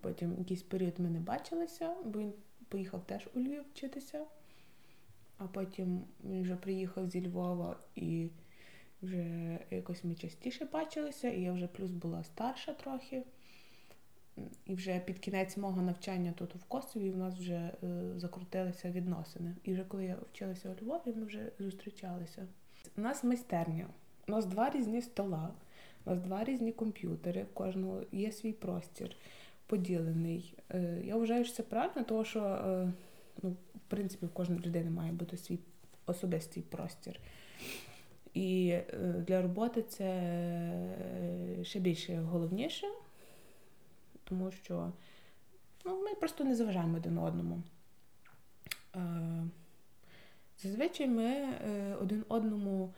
Потім 0.00 0.38
якийсь 0.38 0.62
період 0.62 0.94
ми 0.98 1.10
не 1.10 1.20
бачилися, 1.20 1.94
бо 2.04 2.18
він 2.18 2.32
поїхав 2.68 3.06
теж 3.06 3.28
у 3.34 3.40
Львів 3.40 3.64
вчитися, 3.70 4.24
а 5.38 5.46
потім 5.46 6.04
він 6.24 6.42
вже 6.42 6.56
приїхав 6.56 7.10
зі 7.10 7.28
Львова 7.28 7.76
і 7.94 8.28
вже 9.02 9.58
якось 9.70 10.04
ми 10.04 10.14
частіше 10.14 10.64
бачилися, 10.64 11.28
і 11.28 11.42
я 11.42 11.52
вже 11.52 11.66
плюс 11.66 11.90
була 11.90 12.24
старша 12.24 12.72
трохи. 12.72 13.22
І 14.66 14.74
вже 14.74 15.00
під 15.00 15.18
кінець 15.18 15.56
мого 15.56 15.82
навчання 15.82 16.32
тут 16.36 16.54
в 16.54 16.64
Косові 16.64 17.10
в 17.10 17.16
нас 17.16 17.34
вже 17.34 17.54
е, 17.54 18.12
закрутилися 18.16 18.90
відносини. 18.90 19.56
І 19.64 19.72
вже 19.72 19.84
коли 19.84 20.04
я 20.04 20.16
вчилася 20.32 20.70
у 20.70 20.84
Львові, 20.84 21.16
ми 21.16 21.24
вже 21.24 21.52
зустрічалися. 21.58 22.46
У 22.96 23.00
нас 23.00 23.24
майстерня, 23.24 23.86
у 24.28 24.30
нас 24.30 24.46
два 24.46 24.70
різні 24.70 25.02
стола, 25.02 25.50
у 26.04 26.10
нас 26.10 26.18
два 26.18 26.44
різні 26.44 26.72
комп'ютери, 26.72 27.42
в 27.42 27.54
кожного 27.54 28.02
є 28.12 28.32
свій 28.32 28.52
простір 28.52 29.16
поділений. 29.70 30.54
Е, 30.70 31.00
я 31.04 31.16
вважаю, 31.16 31.44
що 31.44 31.54
це 31.54 31.62
правильно, 31.62 32.04
тому 32.04 32.24
що 32.24 32.40
е, 32.40 32.92
ну, 33.42 33.50
в 33.50 33.88
принципі 33.88 34.26
в 34.26 34.30
кожної 34.30 34.60
людини 34.60 34.90
має 34.90 35.12
бути 35.12 35.36
свій 35.36 35.58
особистий 36.06 36.62
простір. 36.62 37.20
І 38.34 38.68
е, 38.68 38.84
для 39.26 39.42
роботи 39.42 39.82
це 39.82 40.32
ще 41.62 41.80
більше 41.80 42.16
головніше, 42.16 42.86
тому 44.24 44.50
що 44.50 44.92
ну, 45.84 46.02
ми 46.02 46.14
просто 46.14 46.44
не 46.44 46.54
заважаємо 46.54 46.96
один 46.96 47.18
одному. 47.18 47.62
Зазвичай 50.62 51.06
ми 51.06 51.48
один 52.00 52.24
одному 52.28 52.92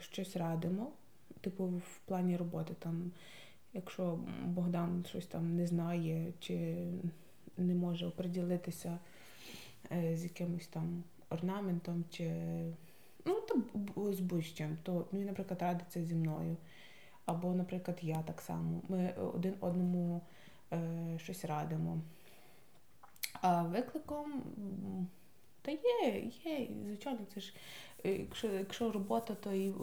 щось 0.00 0.36
радимо, 0.36 0.92
типу 1.40 1.64
в 1.64 1.98
плані 2.04 2.36
роботи. 2.36 2.74
там 2.78 3.12
Якщо 3.74 4.18
Богдан 4.44 5.04
щось 5.08 5.26
там 5.26 5.56
не 5.56 5.66
знає 5.66 6.32
чи 6.40 6.76
не 7.56 7.74
може 7.74 8.06
оприділитися 8.06 8.98
е, 9.92 10.16
з 10.16 10.24
якимось 10.24 10.66
там 10.66 11.02
орнаментом, 11.30 12.04
чи 12.10 12.30
ну, 13.24 13.40
то 13.40 13.62
з 14.12 14.20
будь-чим, 14.20 14.78
то 14.82 15.06
він, 15.12 15.26
наприклад, 15.26 15.62
радиться 15.62 16.04
зі 16.04 16.14
мною. 16.14 16.56
Або, 17.26 17.54
наприклад, 17.54 17.98
я 18.02 18.22
так 18.22 18.40
само. 18.40 18.80
Ми 18.88 19.12
один 19.34 19.54
одному 19.60 20.20
е, 20.72 21.18
щось 21.18 21.44
радимо. 21.44 22.00
А 23.40 23.62
викликом 23.62 24.42
та 25.62 25.70
є, 25.70 26.30
є, 26.44 26.68
звичайно, 26.86 27.20
це 27.34 27.40
ж 27.40 27.52
Е, 28.04 28.12
якщо 28.12 28.48
якщо 28.48 28.92
робота, 28.92 29.34
то 29.34 29.52
і 29.52 29.74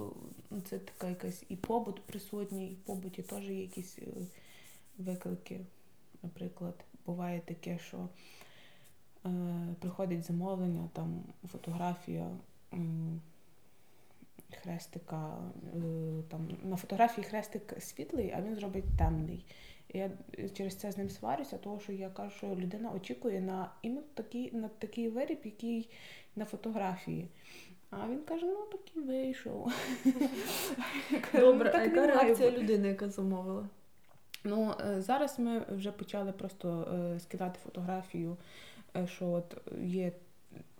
ну, 0.51 0.61
це 0.69 0.79
така 0.79 1.07
якась 1.07 1.43
і 1.49 1.55
побут 1.55 2.03
присутній, 2.03 2.67
і 2.67 2.73
в 2.73 2.77
побуті 2.77 3.21
теж 3.21 3.43
є 3.43 3.61
якісь 3.61 3.99
е, 3.99 4.07
виклики. 4.97 5.59
Наприклад, 6.23 6.85
буває 7.05 7.39
таке, 7.39 7.79
що 7.79 8.09
е, 9.25 9.29
приходить 9.79 10.23
замовлення, 10.23 10.89
там 10.93 11.23
фотографія 11.51 12.29
е, 12.73 12.77
хрестика, 14.61 15.37
е, 15.75 15.79
там 16.29 16.57
на 16.63 16.75
фотографії 16.75 17.27
хрестик 17.27 17.73
світлий, 17.79 18.31
а 18.31 18.41
він 18.41 18.55
зробить 18.55 18.97
темний. 18.97 19.45
Я 19.95 20.11
через 20.53 20.75
це 20.75 20.91
з 20.91 20.97
ним 20.97 21.09
сварюся, 21.09 21.57
тому 21.57 21.79
що 21.79 21.91
я 21.91 22.09
кажу, 22.09 22.31
що 22.37 22.47
людина 22.47 22.91
очікує 22.91 23.41
на 23.41 23.71
іменно 23.81 24.07
такий 24.13 24.51
на 24.55 24.67
такий 24.67 25.09
виріб, 25.09 25.39
який 25.43 25.89
на 26.35 26.45
фотографії. 26.45 27.29
А 27.89 28.07
він 28.09 28.21
каже, 28.21 28.45
ну 28.45 28.65
так 28.71 28.95
і 28.95 28.99
вийшов. 28.99 29.73
Добре, 31.33 31.71
а 31.75 31.83
яка 31.83 32.07
реакція 32.07 32.51
людини, 32.51 32.87
яка 32.87 33.09
замовила? 33.09 33.69
Ну, 34.43 34.73
е, 34.85 35.01
зараз 35.01 35.39
ми 35.39 35.65
вже 35.69 35.91
почали 35.91 36.31
просто 36.31 36.87
е, 36.93 37.19
скидати 37.19 37.59
фотографію, 37.63 38.37
е, 38.95 39.07
що 39.07 39.31
от 39.31 39.57
є, 39.81 40.11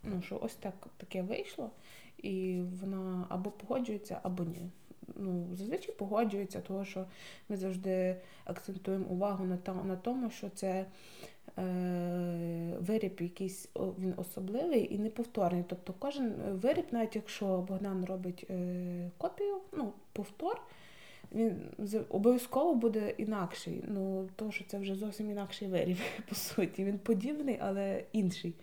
ну, 0.03 0.21
що 0.21 0.39
ось 0.41 0.55
так 0.55 0.87
таке 0.97 1.21
вийшло, 1.21 1.71
і 2.17 2.61
вона 2.81 3.25
або 3.29 3.51
погоджується, 3.51 4.19
або 4.23 4.43
ні. 4.43 4.69
Ну, 5.15 5.47
Зазвичай 5.53 5.95
погоджується, 5.95 6.61
тому 6.61 6.85
що 6.85 7.05
ми 7.49 7.57
завжди 7.57 8.15
акцентуємо 8.45 9.05
увагу 9.05 9.45
на 9.45 9.73
на 9.83 9.95
тому, 9.95 10.29
що 10.29 10.49
це 10.49 10.85
Е, 11.57 12.77
виріб 12.79 13.21
якийсь 13.21 13.69
він 13.75 14.13
особливий 14.17 14.95
і 14.95 14.99
неповторний. 14.99 15.63
Тобто 15.67 15.93
кожен 15.99 16.33
виріб, 16.51 16.85
навіть 16.91 17.15
якщо 17.15 17.57
Богдан 17.57 18.05
робить 18.05 18.45
е, 18.49 19.11
копію, 19.17 19.57
ну, 19.73 19.93
повтор, 20.13 20.61
він 21.31 21.71
обов'язково 22.09 22.75
буде 22.75 23.13
інакший. 23.17 23.83
Ну, 23.87 24.29
тому 24.35 24.51
що 24.51 24.63
це 24.67 24.77
вже 24.77 24.95
зовсім 24.95 25.31
інакший 25.31 25.67
виріб, 25.67 25.97
по 26.29 26.35
суті. 26.35 26.85
Він 26.85 26.99
подібний, 26.99 27.57
але 27.61 28.03
інший. 28.11 28.53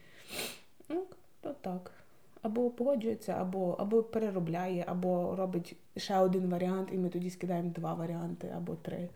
Ну, 0.89 1.05
то 1.41 1.53
так. 1.53 1.93
Або 2.43 2.71
погоджується, 2.71 3.33
або 3.33 3.73
або 3.73 4.03
переробляє, 4.03 4.85
або 4.89 5.37
робить 5.37 5.77
ще 5.97 6.19
один 6.19 6.51
варіант, 6.51 6.89
і 6.93 6.99
ми 6.99 7.09
тоді 7.09 7.31
скидаємо 7.31 7.71
два 7.71 7.95
варіанти 7.95 8.53
або 8.57 8.77
три. 8.77 9.09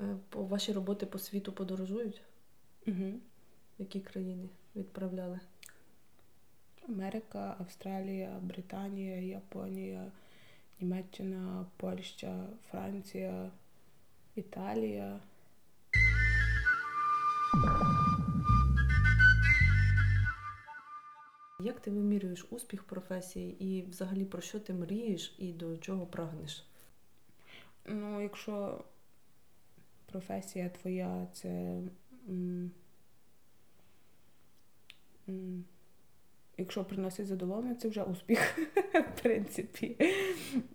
Е, 0.00 0.16
ваші 0.32 0.72
роботи 0.72 1.06
по 1.06 1.18
світу 1.18 1.52
подорожують? 1.52 2.22
Угу. 2.86 3.12
Які 3.78 4.00
країни 4.00 4.48
відправляли? 4.76 5.40
Америка, 6.88 7.56
Австралія, 7.58 8.30
Британія, 8.42 9.20
Японія, 9.20 10.12
Німеччина, 10.80 11.66
Польща, 11.76 12.46
Франція, 12.70 13.50
Італія. 14.34 15.20
Як 21.62 21.80
ти 21.80 21.90
вимірюєш 21.90 22.46
успіх 22.50 22.84
професії 22.84 23.64
і 23.64 23.82
взагалі 23.82 24.24
про 24.24 24.40
що 24.40 24.60
ти 24.60 24.72
мрієш 24.72 25.34
і 25.38 25.52
до 25.52 25.76
чого 25.76 26.06
прагнеш? 26.06 26.66
Ну, 27.86 28.20
якщо 28.22 28.84
професія 30.06 30.68
твоя 30.68 31.26
це 31.32 31.80
Якщо 36.58 36.84
приносить 36.84 37.26
задоволення, 37.26 37.74
це 37.74 37.88
вже 37.88 38.02
успіх, 38.02 38.58
в 38.92 39.22
принципі. 39.22 39.96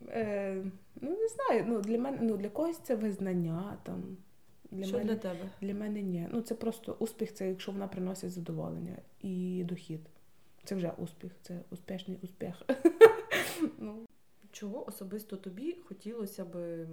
Е, 0.08 0.64
Ну, 1.02 1.10
не 1.10 1.28
знаю. 1.28 1.66
Ну, 1.68 1.82
Для 1.82 1.98
мене, 1.98 2.18
ну, 2.22 2.38
для 2.38 2.50
когось 2.50 2.80
це 2.80 2.96
визнання. 2.96 3.78
там. 3.84 4.18
Для 4.72 4.86
Що 4.86 4.98
мене, 4.98 5.14
для 5.14 5.20
тебе? 5.20 5.50
Для 5.62 5.74
мене 5.74 6.02
ні. 6.02 6.28
Ну, 6.32 6.42
Це 6.42 6.56
просто 6.56 6.96
успіх, 7.00 7.34
це 7.34 7.50
якщо 7.50 7.72
вона 7.72 7.88
приносить 7.88 8.32
задоволення 8.32 8.98
і 9.22 9.64
дохід. 9.68 10.00
Це 10.64 10.76
вже 10.76 10.92
успіх, 10.98 11.32
це 11.42 11.60
успішний 11.70 12.18
успіх. 12.22 12.62
ну. 13.78 14.06
Чого 14.52 14.88
особисто 14.88 15.38
тобі 15.38 15.78
хотілося 15.88 16.46
би 16.46 16.88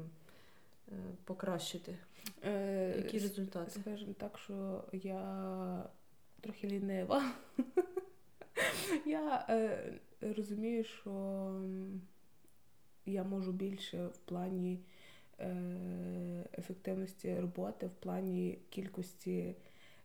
Е, 0.92 0.94
покращити? 1.24 1.96
Е, 2.44 2.94
Які 2.96 3.18
результати? 3.18 3.70
Скажімо 3.70 4.14
так, 4.18 4.38
що 4.38 4.85
я 4.92 5.85
трохи 6.40 6.68
лінива. 6.68 7.33
Я 9.06 9.46
е, 9.48 9.92
розумію, 10.20 10.85
що 10.85 11.54
я 13.06 13.24
можу 13.24 13.52
більше 13.52 14.06
в 14.06 14.18
плані 14.18 14.80
ефективності 16.59 17.40
роботи, 17.40 17.87
в 17.87 17.90
плані 17.90 18.59
кількості 18.70 19.54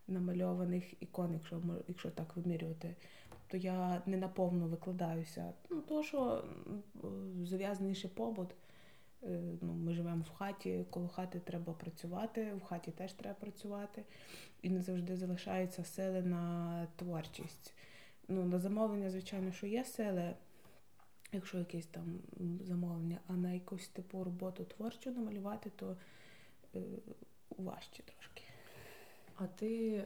намальованих 0.08 1.02
ікон, 1.02 1.32
якщо 1.32 1.60
якщо 1.88 2.10
так 2.10 2.36
вимірювати. 2.36 2.94
Тобто 3.48 3.66
я 3.66 4.02
не 4.06 4.16
наповну 4.16 4.66
викладаюся. 4.66 5.52
Ну, 5.70 5.80
Тому 5.80 6.02
що 6.02 6.44
зав'язаний 7.44 8.10
побут. 8.14 8.48
Е, 9.22 9.40
ну, 9.60 9.72
Ми 9.72 9.94
живемо 9.94 10.22
в 10.22 10.30
хаті, 10.30 10.84
коло 10.90 11.08
хати 11.08 11.40
треба 11.40 11.72
працювати, 11.72 12.54
в 12.54 12.64
хаті 12.64 12.90
теж 12.90 13.12
треба 13.12 13.34
працювати, 13.34 14.04
і 14.62 14.70
не 14.70 14.82
завжди 14.82 15.16
залишаються 15.16 15.84
сили 15.84 16.22
на 16.22 16.86
творчість. 16.96 17.74
Ну, 18.28 18.44
На 18.44 18.58
замовлення, 18.58 19.10
звичайно, 19.10 19.52
що 19.52 19.66
є 19.66 19.84
сили, 19.84 20.34
якщо 21.32 21.58
якесь 21.58 21.86
там 21.86 22.18
замовлення, 22.60 23.18
а 23.26 23.32
на 23.32 23.52
якусь 23.52 23.88
типу 23.88 24.24
роботу 24.24 24.64
творчу 24.64 25.10
намалювати, 25.10 25.70
то 25.76 25.96
е, 26.74 26.80
важче 27.58 28.02
трошки. 28.02 28.42
А 29.36 29.46
ти 29.46 29.94
е, 29.94 30.04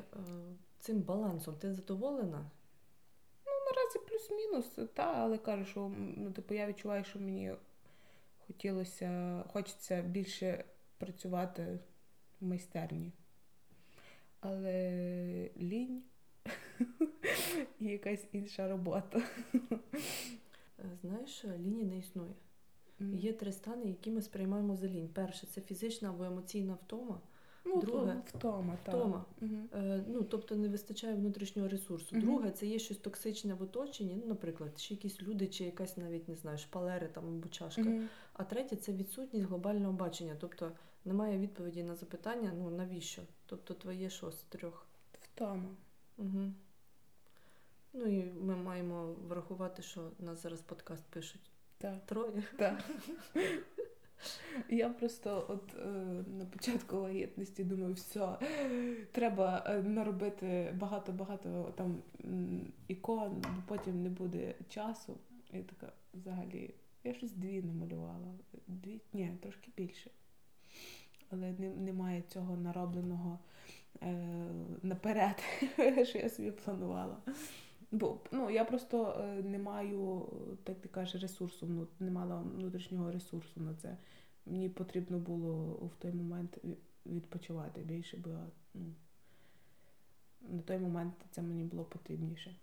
цим 0.78 1.00
балансом 1.00 1.54
ти 1.54 1.74
задоволена? 1.74 2.50
Ну, 4.30 4.36
плюс-мінус, 4.36 4.90
та, 4.94 5.12
але 5.16 5.38
кажу, 5.38 5.64
що 5.64 5.92
ну, 6.16 6.30
типу, 6.30 6.54
я 6.54 6.66
відчуваю, 6.66 7.04
що 7.04 7.18
мені 7.18 7.52
хотілося, 8.46 9.42
хочеться 9.48 10.02
більше 10.02 10.64
працювати 10.98 11.78
в 12.40 12.46
майстерні. 12.46 13.12
Але 14.40 15.50
лінь 15.56 16.02
і 17.80 17.84
якась 17.84 18.26
інша 18.32 18.68
робота. 18.68 19.22
Е, 20.78 20.98
Знаєш, 21.02 21.44
лінії 21.44 21.84
не 21.84 21.98
існує. 21.98 22.34
Є 23.00 23.32
три 23.32 23.52
стани, 23.52 23.86
які 23.86 24.10
ми 24.10 24.22
сприймаємо 24.22 24.76
за 24.76 24.88
лінь. 24.88 25.08
Перше 25.08 25.46
це 25.46 25.60
фізична 25.60 26.10
або 26.10 26.24
емоційна 26.24 26.74
втома. 26.74 27.20
Ну, 27.74 27.80
друге- 27.80 28.22
втома, 28.26 28.76
так. 28.82 28.94
втома. 28.94 29.24
Мгм. 29.40 29.68
Е, 29.74 30.04
ну, 30.08 30.22
тобто 30.22 30.56
не 30.56 30.68
вистачає 30.68 31.14
внутрішнього 31.14 31.68
ресурсу. 31.68 32.16
Мгм. 32.16 32.20
Друге, 32.20 32.50
це 32.50 32.66
є 32.66 32.78
щось 32.78 32.96
токсичне 32.96 33.54
в 33.54 33.62
оточенні, 33.62 34.16
ну, 34.16 34.26
наприклад, 34.26 34.70
чи 34.76 34.94
якісь 34.94 35.22
люди, 35.22 35.46
чи 35.46 35.64
якась 35.64 35.96
навіть 35.96 36.28
не 36.28 36.36
знаю, 36.36 36.58
шпалери 36.58 37.08
там 37.08 37.26
або 37.26 37.48
чашка. 37.48 37.82
Мгм. 37.82 38.08
А 38.32 38.44
третє 38.44 38.76
це 38.76 38.92
відсутність 38.92 39.46
глобального 39.46 39.92
бачення. 39.92 40.36
Тобто 40.40 40.72
немає 41.04 41.38
відповіді 41.38 41.82
на 41.82 41.94
запитання, 41.94 42.52
ну 42.58 42.70
навіщо? 42.70 43.22
Тобто 43.46 43.74
твоє 43.74 44.10
що 44.10 44.30
з 44.30 44.42
трьох. 44.42 44.86
Втома. 45.20 45.68
Угу. 46.18 46.52
Ну 47.92 48.04
і 48.06 48.24
ми 48.24 48.56
маємо 48.56 49.14
врахувати, 49.28 49.82
що 49.82 50.10
нас 50.18 50.42
зараз 50.42 50.60
подкаст 50.60 51.04
пишуть 51.10 51.50
Так. 51.78 52.06
троє. 52.06 52.42
Так. 52.58 52.84
Я 54.68 54.88
просто 54.88 55.46
от 55.48 55.74
е, 55.74 55.88
на 56.38 56.44
початку 56.44 57.00
вагітності 57.00 57.64
думаю, 57.64 57.94
все, 57.94 58.36
треба 59.12 59.64
е, 59.66 59.82
наробити 59.82 60.74
багато-багато 60.78 61.74
там 61.76 62.02
ікон, 62.88 63.30
бо 63.40 63.62
потім 63.66 64.02
не 64.02 64.08
буде 64.08 64.54
часу. 64.68 65.16
І 65.52 65.58
така 65.58 65.92
взагалі, 66.14 66.74
я 67.04 67.14
щось 67.14 67.32
дві 67.32 67.62
намалювала. 67.62 68.34
Дві? 68.66 69.00
Ні, 69.12 69.32
трошки 69.42 69.70
більше. 69.76 70.10
Але 71.30 71.52
немає 71.58 72.22
цього 72.28 72.56
наробленого 72.56 73.38
е, 74.02 74.16
наперед, 74.82 75.44
що 76.08 76.18
я 76.18 76.28
собі 76.28 76.50
планувала. 76.50 77.16
Бо 77.92 78.18
ну, 78.32 78.50
я 78.50 78.64
просто 78.64 79.16
е, 79.20 79.42
не 79.42 79.58
маю, 79.58 80.28
так 80.64 80.80
ти 80.80 80.88
кажеш, 80.88 81.22
ресурсу, 81.22 81.66
ну, 81.66 81.86
не 82.00 82.10
мала 82.10 82.40
внутрішнього 82.40 83.12
ресурсу 83.12 83.60
на 83.60 83.74
це. 83.74 83.96
Мені 84.46 84.68
потрібно 84.68 85.18
було 85.18 85.72
в 85.72 85.96
той 85.98 86.12
момент 86.12 86.58
відпочивати 87.06 87.80
більше, 87.80 88.16
бо 88.16 88.30
ну, 88.74 88.94
на 90.48 90.62
той 90.62 90.78
момент 90.78 91.14
це 91.30 91.42
мені 91.42 91.64
було 91.64 91.84
потрібніше. 91.84 92.56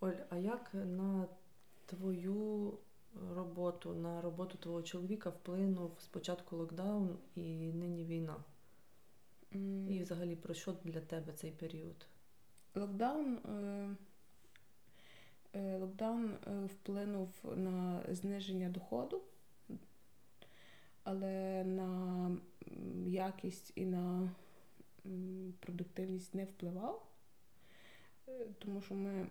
Оль, 0.00 0.12
а 0.30 0.36
як 0.36 0.70
на 0.74 1.26
твою 1.86 2.72
роботу, 3.34 3.94
на 3.94 4.20
роботу 4.20 4.58
твого 4.58 4.82
чоловіка 4.82 5.30
вплинув 5.30 5.90
спочатку 6.00 6.56
локдаун 6.56 7.18
і 7.34 7.72
нині 7.72 8.04
війна? 8.04 8.36
М, 9.54 9.90
І 9.90 10.02
взагалі 10.02 10.36
про 10.36 10.54
що 10.54 10.74
для 10.84 11.00
тебе 11.00 11.32
цей 11.32 11.50
період? 11.50 12.06
Локдаун, 12.74 13.34
е, 13.34 13.96
локдаун 15.54 16.30
е, 16.30 16.66
вплинув 16.66 17.28
на 17.56 18.02
зниження 18.08 18.68
доходу, 18.68 19.20
але 21.04 21.64
на 21.64 22.30
якість 23.06 23.72
і 23.74 23.86
на 23.86 24.30
продуктивність 25.60 26.34
не 26.34 26.44
впливав, 26.44 27.10
Е, 28.30 28.46
тому 28.58 28.80
що 28.80 28.94
ми. 28.94 29.26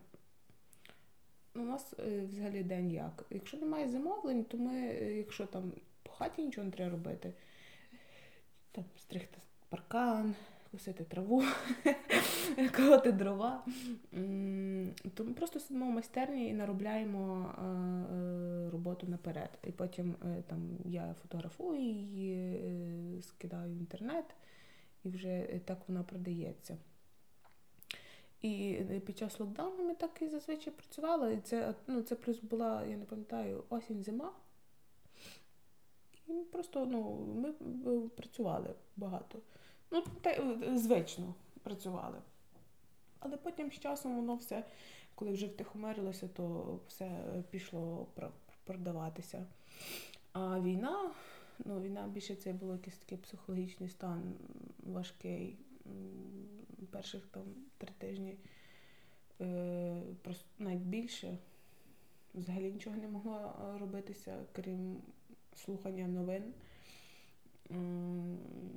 Ну, 1.53 1.63
у 1.63 1.65
нас 1.65 1.93
е, 1.99 2.25
взагалі 2.25 2.63
день 2.63 2.91
як. 2.91 3.25
Якщо 3.29 3.58
немає 3.58 3.89
замовлень, 3.89 4.43
то 4.43 4.58
ми, 4.58 4.75
е, 4.75 5.17
якщо 5.17 5.45
там 5.45 5.73
по 6.03 6.12
хаті 6.12 6.41
нічого 6.41 6.65
не 6.65 6.71
треба 6.71 6.91
робити, 6.91 7.34
там 8.71 8.86
стригти 8.97 9.38
паркан, 9.69 10.36
косити 10.71 11.03
траву, 11.03 11.43
колоти 12.75 13.12
дрова. 13.12 13.65
То 15.13 15.23
ми 15.23 15.34
просто 15.34 15.60
сидимо 15.60 15.86
в 15.86 15.89
майстерні 15.89 16.47
і 16.47 16.53
наробляємо 16.53 17.53
е, 17.58 17.62
е, 17.62 18.69
роботу 18.69 19.08
наперед. 19.08 19.49
І 19.63 19.71
потім 19.71 20.15
е, 20.25 20.43
там 20.47 20.77
я 20.86 21.15
фотографую 21.21 21.82
її, 21.82 23.21
скидаю 23.21 23.73
в 23.73 23.77
інтернет, 23.77 24.25
і 25.03 25.10
вже 25.10 25.60
так 25.65 25.77
вона 25.88 26.03
продається. 26.03 26.77
І 28.41 28.79
під 29.05 29.17
час 29.17 29.39
локдауну 29.39 29.84
ми 29.84 29.95
так 29.95 30.21
і 30.21 30.27
зазвичай 30.27 30.73
працювали. 30.73 31.34
І 31.34 31.38
це, 31.38 31.73
ну, 31.88 32.01
це 32.01 32.15
плюс 32.15 32.39
була, 32.39 32.86
я 32.86 32.97
не 32.97 33.05
пам'ятаю, 33.05 33.63
осінь-зима. 33.69 34.32
І 36.27 36.34
просто 36.51 36.86
ну, 36.86 37.27
ми 37.36 37.53
працювали 38.10 38.75
багато. 38.97 39.39
Ну, 39.91 40.04
те, 40.21 40.41
е, 40.41 40.78
звично 40.78 41.34
працювали. 41.63 42.17
Але 43.19 43.38
потім 43.38 43.71
з 43.71 43.80
часом 43.80 44.15
воно 44.15 44.36
все, 44.36 44.63
коли 45.15 45.32
вже 45.32 45.47
втихомирилося, 45.47 46.28
то 46.28 46.80
все 46.88 47.21
пішло 47.52 48.08
продаватися. 48.63 49.45
А 50.34 50.60
війна, 50.60 51.12
ну, 51.65 51.82
війна 51.82 52.08
більше 52.08 52.36
це 52.36 52.54
було 52.54 52.73
якийсь 52.73 52.97
такий 52.97 53.17
психологічний 53.17 53.89
стан 53.89 54.34
важкий. 54.84 55.58
Перших 56.91 57.28
там 57.28 57.43
три 57.78 57.93
тижні 57.97 58.38
е, 59.41 60.02
просто 60.21 60.45
навіть 60.60 60.82
більше. 60.82 61.38
Взагалі 62.34 62.71
нічого 62.71 62.95
не 62.95 63.08
могло 63.08 63.36
е, 63.36 63.78
робитися, 63.80 64.38
крім 64.52 65.02
слухання 65.56 66.08
новин. 66.08 66.54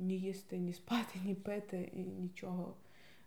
Ні 0.01 0.19
їсти, 0.19 0.59
ні 0.59 0.73
спати, 0.73 1.19
ні 1.25 1.35
пити, 1.35 1.91
і 1.95 1.99
нічого. 1.99 2.75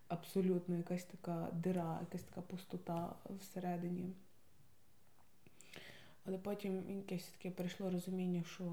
Абсолютно 0.07 0.77
якась 0.77 1.03
така 1.03 1.49
дира, 1.53 1.99
якась 2.01 2.23
така 2.23 2.41
пустота 2.41 3.15
всередині. 3.39 4.13
Але 6.27 6.37
потім 6.37 6.83
якесь 6.89 7.27
таке 7.27 7.51
прийшло 7.51 7.89
розуміння, 7.89 8.43
що 8.43 8.63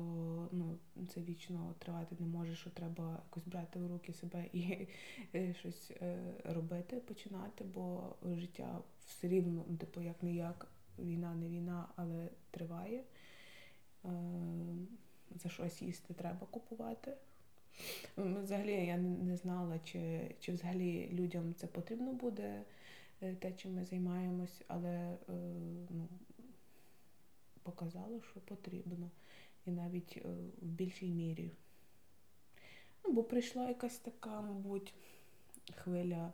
ну, 0.53 0.79
це 1.15 1.21
вічно 1.21 1.75
тривати 1.79 2.17
не 2.19 2.27
може, 2.27 2.57
що 2.57 2.71
треба 2.71 3.23
якось 3.25 3.47
брати 3.47 3.79
в 3.79 3.87
руки 3.87 4.13
себе 4.13 4.47
і 4.53 4.89
е, 5.35 5.55
щось 5.55 5.91
е, 5.91 6.19
робити, 6.45 6.97
починати, 6.97 7.65
бо 7.65 8.15
життя 8.35 8.79
все 9.07 9.29
рівно, 9.29 9.65
ну, 9.69 9.77
типу, 9.77 10.01
як 10.01 10.23
не 10.23 10.35
як, 10.35 10.69
війна 10.99 11.35
не 11.35 11.49
війна, 11.49 11.89
але 11.97 12.29
триває. 12.51 13.05
За 15.35 15.49
щось 15.49 15.83
їсти 15.83 16.15
треба 16.15 16.47
купувати. 16.51 17.13
Взагалі 18.17 18.87
я 18.87 18.97
не 18.97 19.37
знала, 19.37 19.79
чи, 19.85 20.31
чи 20.41 20.53
взагалі 20.53 21.09
людям 21.13 21.55
це 21.55 21.67
потрібно 21.67 22.13
буде, 22.13 22.63
е, 23.23 23.35
те, 23.35 23.53
чим 23.53 23.75
ми 23.75 23.85
займаємось, 23.85 24.63
але 24.69 24.91
е, 24.91 25.17
ну, 25.91 26.09
показало, 27.63 28.23
що 28.23 28.41
потрібно. 28.41 29.11
І 29.67 29.71
навіть 29.71 30.17
е, 30.17 30.29
в 30.63 30.67
більшій 30.67 31.09
мірі. 31.09 31.51
Ну, 33.05 33.13
бо 33.13 33.25
прийшла 33.25 33.69
якась 33.69 33.99
така, 33.99 34.41
мабуть, 34.41 34.95
хвиля 35.75 36.33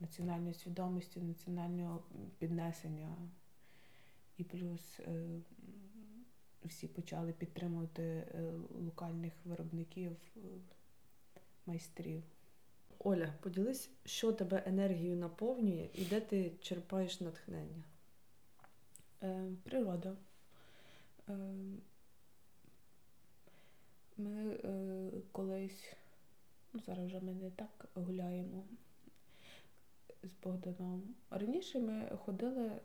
національної 0.00 0.54
свідомості, 0.54 1.20
національного 1.20 2.02
піднесення. 2.38 3.16
І 4.38 4.44
плюс 4.44 5.00
всі 6.64 6.88
почали 6.88 7.32
підтримувати 7.32 8.02
е, 8.02 8.52
локальних 8.84 9.32
виробників, 9.44 10.16
е, 10.36 10.40
майстрів. 11.66 12.22
Оля, 12.98 13.34
поділись, 13.40 13.90
що 14.04 14.32
тебе 14.32 14.62
енергією 14.66 15.16
наповнює 15.16 15.88
і 15.94 16.04
де 16.04 16.20
ти 16.20 16.52
черпаєш 16.60 17.20
натхнення? 17.20 17.84
Е, 19.22 19.52
природа. 19.64 20.16
Е, 21.28 21.32
ми 24.16 24.58
е, 24.64 25.10
колись, 25.32 25.92
ну 26.72 26.80
зараз 26.86 27.06
вже 27.06 27.20
ми 27.20 27.34
не 27.34 27.50
так 27.50 27.88
гуляємо 27.94 28.64
з 30.22 30.30
Богданом. 30.42 31.14
Раніше 31.30 31.78
ми 31.80 32.16
ходили. 32.24 32.80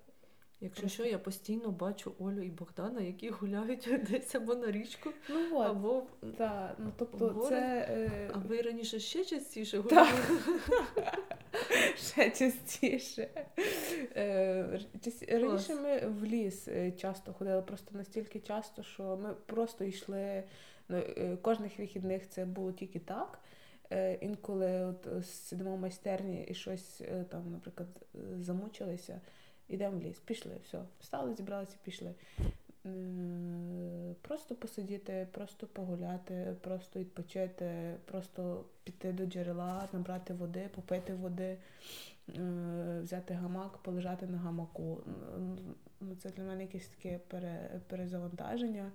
Якщо 0.61 0.81
Просто- 0.81 1.03
що, 1.03 1.11
я 1.11 1.19
постійно 1.19 1.71
бачу 1.71 2.13
Олю 2.19 2.41
і 2.41 2.49
Богдана, 2.49 3.01
які 3.01 3.29
гуляють 3.41 3.89
десь 4.09 4.35
або 4.35 4.55
на 4.55 4.71
річку, 4.71 5.09
Ну 5.29 5.57
от, 5.57 5.67
або 5.67 6.03
та, 6.37 6.75
ну 6.79 6.91
тобто 6.97 7.27
гори. 7.29 7.49
це 7.49 7.87
е, 7.89 8.31
а 8.33 8.37
ви 8.37 8.61
раніше 8.61 8.99
ще 8.99 9.25
частіше 9.25 9.77
гуляли? 9.79 10.09
ще 11.95 12.29
частіше. 12.31 13.29
Е, 14.15 14.79
Раніше 15.27 15.75
ми 15.75 15.99
в 16.07 16.23
ліс 16.25 16.67
е, 16.67 16.91
часто 16.91 17.33
ходили, 17.33 17.61
просто 17.61 17.97
настільки 17.97 18.39
часто, 18.39 18.83
що 18.83 19.17
ми 19.17 19.33
просто 19.45 19.83
йшли 19.83 20.43
ну, 20.89 20.97
е, 20.97 21.37
кожних 21.41 21.79
вихідних 21.79 22.29
це 22.29 22.45
було 22.45 22.71
тільки 22.71 22.99
так. 22.99 23.39
Інколи 24.21 24.81
от 24.85 25.25
сидимо 25.25 25.75
в 25.75 25.79
майстерні 25.79 26.43
і 26.43 26.53
щось 26.53 27.01
там, 27.29 27.51
наприклад, 27.51 27.87
замучилися, 28.39 29.21
йдемо 29.69 29.97
в 29.97 30.01
ліс, 30.01 30.19
пішли, 30.19 30.51
все, 30.63 30.79
встали, 30.99 31.35
зібралися, 31.35 31.75
пішли. 31.83 32.13
Просто 34.21 34.55
посидіти, 34.55 35.27
просто 35.31 35.67
погуляти, 35.67 36.55
просто 36.61 36.99
відпочити, 36.99 37.95
просто 38.05 38.65
піти 38.83 39.11
до 39.13 39.25
джерела, 39.25 39.87
набрати 39.93 40.33
води, 40.33 40.69
попити 40.75 41.13
води, 41.13 41.57
е, 42.37 42.99
взяти 43.03 43.33
гамак, 43.33 43.77
полежати 43.77 44.27
на 44.27 44.37
гамаку. 44.37 45.01
Це 46.19 46.29
для 46.29 46.43
мене 46.43 46.61
якесь 46.61 46.87
таке 46.87 47.19
перезавантаження, 47.87 48.91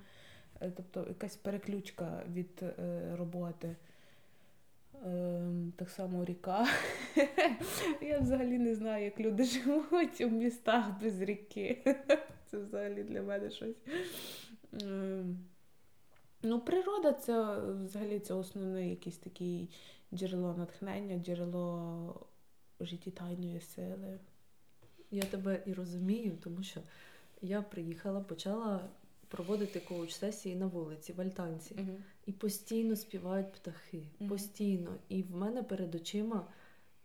е, 0.60 0.72
тобто 0.76 1.04
якась 1.08 1.36
переключка 1.36 2.22
від 2.32 2.62
е, 2.62 3.16
роботи. 3.16 3.76
Е, 5.06 5.42
так 5.76 5.90
само 5.90 6.24
ріка. 6.24 6.66
Я 8.02 8.18
взагалі 8.18 8.58
не 8.58 8.74
знаю, 8.74 9.04
як 9.04 9.20
люди 9.20 9.44
живуть 9.44 10.20
у 10.20 10.28
містах 10.30 11.00
без 11.02 11.20
ріки. 11.20 11.82
Це 12.50 12.58
взагалі 12.58 13.02
для 13.02 13.22
мене 13.22 13.50
щось. 13.50 13.76
Е, 14.82 15.24
ну, 16.42 16.60
природа 16.60 17.12
це 17.12 17.58
взагалі 17.58 18.18
це 18.18 18.34
основне 18.34 18.90
якесь 18.90 19.16
таке 19.16 19.66
джерело 20.14 20.54
натхнення, 20.58 21.18
джерело 21.18 22.26
життєтайної 22.80 23.60
сили. 23.60 24.18
Я 25.10 25.22
тебе 25.22 25.62
і 25.66 25.72
розумію, 25.72 26.38
тому 26.42 26.62
що 26.62 26.80
я 27.42 27.62
приїхала, 27.62 28.20
почала 28.20 28.80
проводити 29.34 29.80
коуч-сесії 29.80 30.56
на 30.56 30.66
вулиці, 30.66 31.12
в 31.12 31.20
Альтанці. 31.20 31.74
Угу. 31.78 31.96
І 32.26 32.32
постійно 32.32 32.96
співають 32.96 33.52
птахи. 33.52 34.02
Мгм. 34.20 34.28
Постійно. 34.30 34.90
І 35.08 35.22
в 35.22 35.36
мене 35.36 35.62
перед 35.62 35.94
очима 35.94 36.46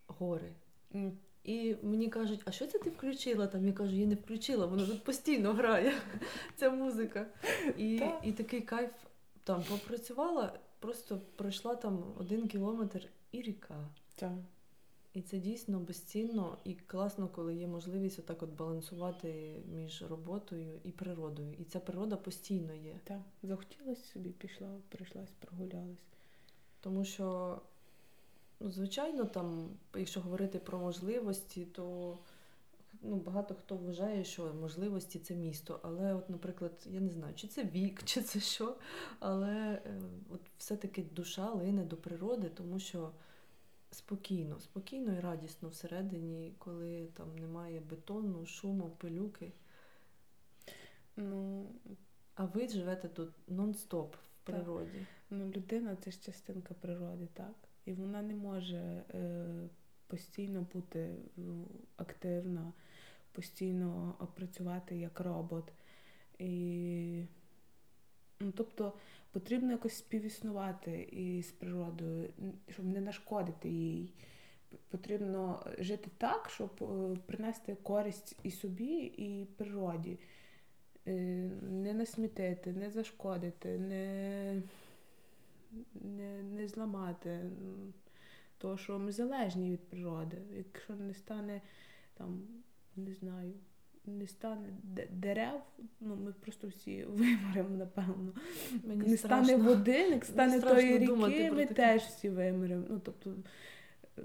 гори. 0.07 0.51
М, 0.95 1.11
І 1.43 1.75
мені 1.84 2.09
кажуть, 2.09 2.41
а 2.45 2.51
що 2.51 2.67
це 2.67 2.80
ти 2.80 2.89
включила 2.89 3.47
там? 3.47 3.65
Я 3.65 3.73
кажу, 3.73 3.95
я 3.95 4.05
не 4.05 4.15
включила, 4.15 4.65
воно 4.65 4.86
тут 4.86 5.03
постійно 5.03 5.53
грає. 5.53 5.93
Ця 6.55 6.69
музика. 6.69 7.25
І, 7.77 7.99
Так. 7.99 8.21
і 8.23 8.32
такий 8.32 8.61
кайф 8.61 8.91
там 9.43 9.63
попрацювала, 9.69 10.59
просто 10.80 11.21
пройшла 11.36 11.75
там 11.75 12.03
один 12.19 12.47
кілометр 12.47 13.07
і 13.32 13.41
ріка. 13.41 13.75
Так. 14.15 14.32
І 15.14 15.22
це 15.22 15.38
дійсно 15.38 15.80
безцінно 15.80 16.57
і 16.64 16.74
класно, 16.74 17.28
коли 17.28 17.55
є 17.55 17.68
можливість 17.68 18.20
отак 18.20 18.43
от 18.43 18.49
балансувати 18.49 19.62
між 19.76 20.01
роботою 20.01 20.80
і 20.84 20.91
природою. 20.91 21.53
І 21.53 21.64
ця 21.64 21.80
природа 21.80 22.16
постійно 22.16 22.74
є. 22.74 22.99
Так. 23.03 23.20
Захотілося 23.43 24.03
собі, 24.03 24.30
пішла, 24.30 24.70
прийшлась, 24.89 25.30
прогулялась. 25.39 25.99
Тому 26.82 27.05
що, 27.05 27.57
ну, 28.60 28.72
звичайно, 28.72 29.26
там, 29.26 29.70
якщо 29.95 30.22
говорити 30.22 30.60
про 30.60 30.80
можливості, 30.80 31.66
то 31.66 32.18
ну, 33.01 33.16
багато 33.16 33.55
хто 33.55 33.76
вважає, 33.76 34.24
що 34.24 34.53
можливості 34.53 35.20
це 35.20 35.36
місто. 35.36 35.80
Але, 35.84 36.14
от, 36.14 36.30
наприклад, 36.30 36.72
я 36.86 36.99
не 36.99 37.10
знаю, 37.10 37.34
чи 37.36 37.47
це 37.47 37.64
вік, 37.64 38.03
чи 38.05 38.22
це 38.22 38.39
що, 38.39 38.76
але 39.20 39.82
е, 39.86 40.01
от 40.30 40.41
все-таки 40.57 41.03
душа 41.16 41.51
лине 41.51 41.84
до 41.84 41.97
природи, 41.97 42.49
тому 42.55 42.80
що 42.80 43.12
спокійно, 43.92 44.60
спокійно 44.60 45.14
і 45.18 45.20
радісно 45.20 45.70
всередині, 45.70 46.54
коли 46.58 47.08
там 47.14 47.36
немає 47.36 47.80
бетону, 47.80 48.46
шуму, 48.46 48.90
пилюки. 48.90 49.52
Ну, 51.16 51.66
А 52.36 52.46
ви 52.46 52.68
живете 52.68 53.08
тут 53.08 53.30
нон-стоп 53.48 54.12
в 54.16 54.46
природі. 54.46 55.06
ну, 55.30 55.50
людина 55.50 55.96
це 55.96 56.12
ж 56.12 56.22
частинка 56.22 56.74
природи, 56.74 57.28
так? 57.34 57.56
І 57.86 57.94
вона 57.94 58.22
не 58.22 58.36
може 58.36 59.04
е, 59.14 59.46
постійно 60.08 60.66
бути 60.74 61.16
ну, 61.38 61.68
активна, 61.98 62.74
постійно 63.32 64.16
працювати 64.36 64.98
як 64.98 65.20
робот. 65.20 65.74
І, 66.40 67.24
ну, 68.40 68.52
тобто 68.52 68.94
потрібно 69.32 69.71
якось 69.71 69.93
співіснувати 69.93 71.01
із 71.01 71.51
природою, 71.51 72.30
щоб 72.69 72.86
не 72.86 73.01
нашкодити 73.01 73.69
їй. 73.69 74.13
Потрібно 74.89 75.65
жити 75.80 76.09
так, 76.17 76.49
щоб 76.49 76.69
е, 76.82 77.17
принести 77.25 77.75
користь 77.75 78.38
і 78.43 78.51
собі, 78.51 78.95
і 79.17 79.45
природі. 79.45 80.19
Е, 81.07 81.11
Не 81.61 81.93
насмітити, 81.93 82.73
не 82.73 82.89
зашкодити, 82.89 83.77
не, 83.77 84.61
не, 85.93 86.43
не 86.43 86.67
зламати. 86.67 87.39
Тому 88.57 88.77
що 88.77 88.99
ми 88.99 89.11
залежні 89.11 89.71
від 89.71 89.89
природи. 89.89 90.38
Якщо 90.57 90.95
не 90.95 91.13
стане 91.13 91.61
там, 92.13 92.47
не 92.95 93.13
знаю, 93.13 93.53
не 94.18 94.28
стане 94.28 94.70
дерев, 95.12 95.62
ну 95.99 96.16
ми 96.16 96.34
просто 96.34 96.68
всі 96.68 97.03
вимремо, 97.10 97.78
напевно. 97.78 98.34
Мені 98.84 99.10
не 99.10 99.18
страшно. 99.18 99.45
стане 99.45 99.64
води, 99.64 100.10
не 100.10 100.22
стане 100.22 100.62
тої 100.62 100.97
ріки, 100.97 101.51
ми 101.51 101.66
теж 101.66 102.01
всі 102.01 102.30
вимремо. 102.30 102.86
Ну, 102.89 102.99
тобто, 102.99 103.36
е, 104.18 104.22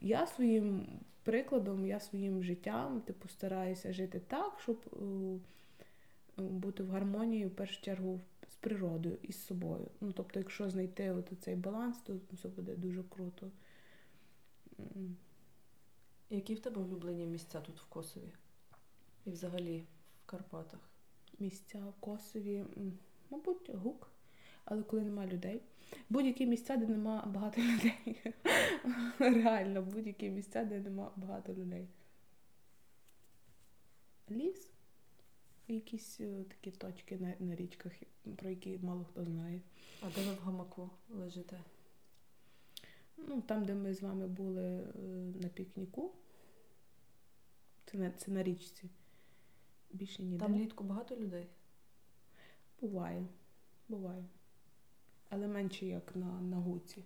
я 0.00 0.26
своїм 0.26 0.86
прикладом, 1.22 1.86
я 1.86 2.00
своїм 2.00 2.42
життям 2.42 3.00
типу, 3.00 3.28
стараюся 3.28 3.92
жити 3.92 4.20
так, 4.28 4.60
щоб 4.60 4.80
е, 4.92 6.42
бути 6.42 6.82
в 6.82 6.90
гармонії 6.90 7.46
в 7.46 7.50
першу 7.50 7.82
чергу 7.82 8.20
з 8.48 8.54
природою 8.54 9.18
і 9.22 9.32
з 9.32 9.46
собою. 9.46 9.90
Ну, 10.00 10.12
тобто, 10.12 10.38
якщо 10.38 10.70
знайти 10.70 11.10
от 11.10 11.32
цей 11.40 11.56
баланс, 11.56 11.98
то 11.98 12.20
все 12.32 12.48
буде 12.48 12.74
дуже 12.74 13.02
круто. 13.02 13.50
Які 16.30 16.54
в 16.54 16.60
тебе 16.60 16.82
улюблені 16.82 17.26
місця 17.26 17.60
тут 17.60 17.80
в 17.80 17.84
Косові? 17.84 18.32
І 19.24 19.30
взагалі 19.30 19.86
в 20.22 20.26
Карпатах? 20.26 20.80
Місця 21.38 21.78
в 21.78 22.00
Косові, 22.00 22.64
мабуть, 23.30 23.70
гук. 23.74 24.10
Але 24.64 24.82
коли 24.82 25.02
нема 25.02 25.26
людей. 25.26 25.62
Будь-які 26.10 26.46
місця, 26.46 26.76
де 26.76 26.86
нема 26.86 27.24
багато 27.26 27.60
людей. 27.60 28.20
Реально, 29.18 29.82
будь-які 29.82 30.30
місця, 30.30 30.64
де 30.64 30.80
нема 30.80 31.12
багато 31.16 31.54
людей. 31.54 31.88
Ліс. 34.30 34.70
Якісь 35.68 36.20
е, 36.20 36.44
такі 36.48 36.70
точки 36.70 37.18
на, 37.18 37.34
на 37.38 37.56
річках, 37.56 37.92
про 38.36 38.50
які 38.50 38.78
мало 38.78 39.04
хто 39.04 39.24
знає. 39.24 39.60
А 40.02 40.10
де 40.10 40.26
ви 40.26 40.32
в 40.32 40.38
гамаку 40.38 40.90
лежите? 41.10 41.60
Ну, 43.16 43.42
там, 43.42 43.64
де 43.64 43.74
ми 43.74 43.94
з 43.94 44.02
вами 44.02 44.28
були 44.28 44.64
е, 44.64 44.88
на 45.42 45.48
пікніку. 45.48 46.12
Це 47.84 47.98
на, 47.98 48.10
це 48.10 48.30
на 48.30 48.42
річці. 48.42 48.90
Більше 49.90 50.22
ніде. 50.22 50.38
Там 50.38 50.54
літку 50.54 50.84
багато 50.84 51.16
людей? 51.16 51.46
Буває. 52.80 53.26
Буває. 53.88 54.24
Але 55.28 55.48
менше 55.48 55.86
як 55.86 56.16
на, 56.16 56.40
на 56.40 56.56
гуці. 56.56 57.04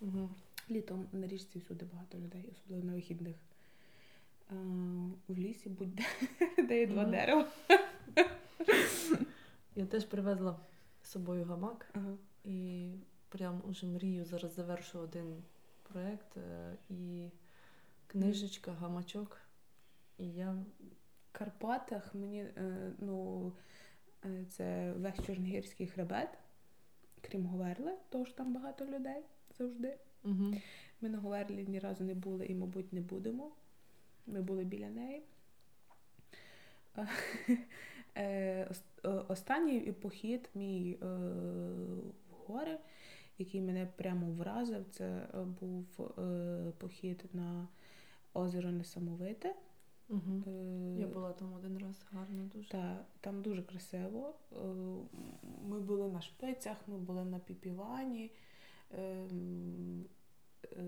Угу. 0.00 0.30
Літом 0.70 1.08
на 1.12 1.26
річці 1.26 1.58
всюди 1.58 1.84
багато 1.92 2.18
людей, 2.18 2.48
особливо 2.52 2.84
на 2.84 2.92
вихідних. 2.92 3.36
А, 4.50 4.54
в 5.28 5.38
лісі 5.38 5.68
будь-де 5.68 6.04
де 6.68 6.80
є 6.80 6.86
два 6.86 7.04
дерева. 7.04 7.48
Я 9.76 9.86
теж 9.86 10.04
привезла 10.04 10.60
з 11.02 11.10
собою 11.10 11.44
гамак 11.44 11.90
Ага. 11.92 12.16
і 12.44 12.90
прям 13.28 13.62
уже 13.64 13.86
мрію 13.86 14.24
зараз 14.24 14.54
завершу 14.54 14.98
один 14.98 15.42
проєкт 15.82 16.36
е, 16.36 16.76
і 16.90 17.28
книжечка, 18.06 18.72
гамачок. 18.72 19.40
І 20.18 20.24
я 20.26 20.64
Карпатах 21.38 22.14
мені 22.14 22.40
е, 22.40 22.92
ну, 22.98 23.52
е, 24.24 24.44
це 24.48 24.92
весь 24.92 25.26
Чорногірський 25.26 25.86
хребет, 25.86 26.28
крім 27.20 27.46
Говерли, 27.46 27.94
тож 28.08 28.32
там 28.32 28.54
багато 28.54 28.86
людей 28.86 29.22
завжди. 29.58 29.98
угу. 30.24 30.54
Ми 31.00 31.08
на 31.08 31.18
Говерлі 31.18 31.64
ні 31.68 31.78
разу 31.78 32.04
не 32.04 32.14
були 32.14 32.46
і, 32.46 32.54
мабуть, 32.54 32.92
не 32.92 33.00
будемо. 33.00 33.50
Ми 34.26 34.42
були 34.42 34.64
біля 34.64 34.88
неї. 34.88 35.22
Е, 38.16 38.66
ос- 38.70 39.24
Останній 39.28 39.80
похід 39.92 40.48
мій 40.54 40.98
в 42.30 42.34
гори, 42.46 42.78
який 43.38 43.60
мене 43.60 43.86
прямо 43.96 44.30
вразив, 44.30 44.84
це 44.90 45.26
був 45.60 45.84
похід 46.78 47.24
на 47.32 47.68
озеро 48.34 48.70
Несамовите. 48.72 49.54
Угу. 50.08 50.42
Е, 50.46 50.96
Я 51.00 51.06
була 51.06 51.32
там 51.32 51.52
один 51.54 51.78
раз, 51.78 52.06
гарно 52.12 52.50
дуже. 52.54 52.68
та, 52.68 53.04
там 53.20 53.42
дуже 53.42 53.62
красиво. 53.62 54.34
Е, 54.52 54.56
Ми 55.68 55.80
були 55.80 56.08
на 56.08 56.20
шпицях, 56.20 56.76
ми 56.86 56.98
були 56.98 57.24
на 57.24 57.38
піпівані. 57.38 58.30
Ем, 58.98 60.04
е, 60.72 60.84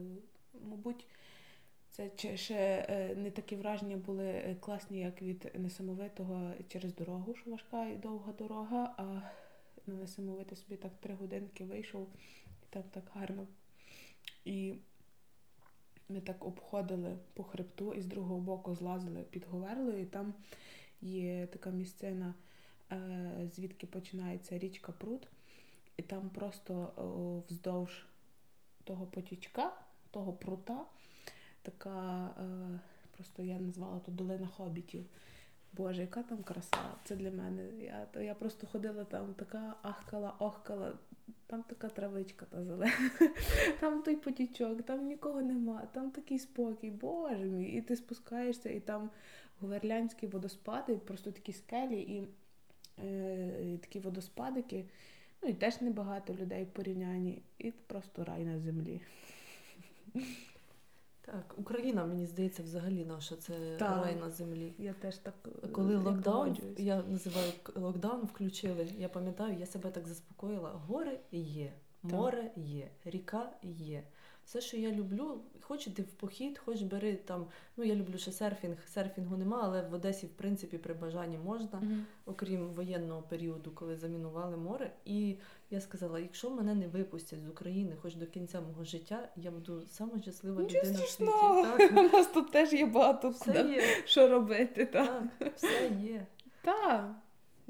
Мабуть, 0.63 1.07
це 1.91 2.11
ще- 2.37 2.87
е, 2.89 3.15
не 3.17 3.31
такі 3.31 3.57
враження 3.57 3.97
були 3.97 4.27
е, 4.27 4.57
класні, 4.61 4.99
як 5.01 5.23
від 5.23 5.51
несамовитого 5.55 6.53
через 6.69 6.95
дорогу, 6.95 7.35
що 7.35 7.51
важка 7.51 7.87
і 7.87 7.97
довга 7.97 8.33
дорога, 8.33 8.95
а 8.97 9.03
на 9.87 9.95
несамовите 9.95 10.57
собі 10.57 10.77
так 10.77 10.93
три 11.01 11.15
годинки 11.15 11.65
вийшов, 11.65 12.09
і 12.63 12.67
там 12.71 12.83
так 12.91 13.05
гарно. 13.15 13.47
І 14.45 14.75
ми 16.11 16.21
так 16.21 16.45
обходили 16.45 17.17
по 17.35 17.45
хребту 17.45 17.95
і 17.95 18.01
з 18.03 18.07
другого 18.07 18.41
боку 18.41 18.75
злазили 18.75 19.23
під 19.31 19.45
Говерлою. 19.45 20.01
І 20.01 20.05
там 20.05 20.35
є 21.01 21.47
така 21.47 21.71
місцина, 21.71 22.35
е, 22.93 23.51
звідки 23.55 23.87
починається 23.87 24.59
річка 24.59 24.93
Прут. 24.93 25.29
І 25.97 26.03
там 26.03 26.31
просто 26.31 26.93
вздовж 27.49 28.07
того 28.85 29.07
потічка, 29.07 29.73
того 30.11 30.33
прута, 30.33 30.85
така, 31.63 32.27
е, 32.27 32.81
просто 33.17 33.43
я 33.43 33.59
назвала 33.59 33.99
то 33.99 34.13
долина 34.13 34.47
хобітів. 34.47 35.05
Боже, 35.73 36.01
яка 36.01 36.23
там 36.23 36.43
краса? 36.43 36.95
Це 37.05 37.17
для 37.17 37.31
мене. 37.31 37.63
Я 37.85 38.23
я 38.23 38.35
просто 38.35 38.67
ходила 38.67 39.05
там, 39.05 39.35
така 39.35 39.75
ахкала, 39.83 40.35
охкала, 40.39 40.93
там 41.47 41.63
така 41.63 41.89
травичка 41.89 42.47
та 42.47 42.65
зелена, 42.65 42.93
там 43.81 44.03
той 44.03 44.17
потічок, 44.17 44.83
там 44.83 45.07
нікого 45.07 45.43
нема, 45.43 45.83
там 45.93 46.11
такий 46.11 46.39
спокій, 46.39 46.91
боже 46.91 47.45
мій. 47.45 47.65
І 47.65 47.83
ти 47.83 47.97
спускаєшся, 47.97 48.71
і 48.71 48.81
там 48.81 49.11
говерлянські 49.61 50.27
водоспади, 50.27 50.97
просто 50.97 51.33
такі 51.33 51.53
скелі 51.53 52.01
і, 52.01 52.29
е, 53.05 53.79
такі 53.81 54.01
водоспадики. 54.01 54.85
Ну 55.43 55.49
і 55.49 55.55
теж 55.55 55.81
небагато 55.81 56.35
людей 56.35 56.65
в 56.65 56.71
порівнянні, 56.71 57.43
і 57.59 57.71
просто 57.71 58.25
рай 58.25 58.45
на 58.45 58.59
землі. 58.59 59.01
Так, 61.31 61.55
Україна, 61.57 62.07
мені 62.07 62.27
здається, 62.27 62.63
взагалі 62.63 63.05
наша 63.05 63.37
це 63.37 63.77
так. 63.79 64.05
рай 64.05 64.17
на 64.17 64.31
землі. 64.31 64.75
Я 64.79 64.93
теж 64.93 65.17
так 65.17 65.35
коли 65.73 65.97
локдаун, 65.97 66.57
я 66.79 67.03
називаю 67.03 67.53
локдаун, 67.75 68.21
включили. 68.21 68.89
Я 68.99 69.09
пам'ятаю, 69.09 69.57
я 69.59 69.67
себе 69.67 69.91
так 69.91 70.09
заспокоїла. 70.09 70.71
Гори 70.87 71.21
є, 71.33 71.73
море 72.03 72.51
є, 72.57 72.91
ріка 73.05 73.51
є. 73.63 74.03
Все, 74.45 74.61
що 74.61 74.77
я 74.77 74.93
люблю, 74.93 75.41
хоч 75.61 75.87
іти 75.87 76.03
в 76.03 76.07
похід, 76.07 76.59
хоч 76.59 76.83
бери 76.83 77.17
там. 77.17 77.47
Ну 77.77 77.85
я 77.85 77.95
люблю 77.95 78.19
ще 78.19 78.33
серфінг. 78.33 78.77
Серфінгу 78.89 79.37
нема, 79.37 79.61
але 79.63 79.83
в 79.83 79.95
Одесі, 79.95 80.27
в 80.27 80.31
принципі, 80.31 80.79
при 80.79 80.95
бажанні 80.95 81.39
можна, 81.39 81.79
mm-hmm. 81.79 82.03
окрім 82.27 82.69
воєнного 82.69 83.23
періоду, 83.23 83.71
коли 83.71 83.97
замінували 83.97 84.57
море. 84.57 84.93
І 85.05 85.37
я 85.71 85.81
сказала: 85.81 86.21
якщо 86.21 86.51
мене 86.51 86.75
не 86.75 86.89
випустять 86.89 87.41
з 87.41 87.49
України, 87.49 87.97
хоч 88.03 88.15
до 88.15 88.27
кінця 88.27 88.61
мого 88.61 88.85
життя, 88.85 89.29
я 89.37 89.51
буду 89.51 89.83
сама 89.87 90.21
щаслива 90.21 90.63
людина 90.63 90.83
в 90.83 91.09
світі. 91.09 91.31
Так. 91.79 91.93
У 91.97 92.17
нас 92.17 92.27
тут 92.27 92.51
теж 92.51 92.73
є 92.73 92.87
багато 92.87 93.29
все 93.29 93.53
є. 93.53 93.83
що 94.07 94.29
робити. 94.29 94.87
Так, 94.87 95.23
так 95.39 95.57
все 95.57 95.91
є. 96.03 96.27
Так. 96.63 97.15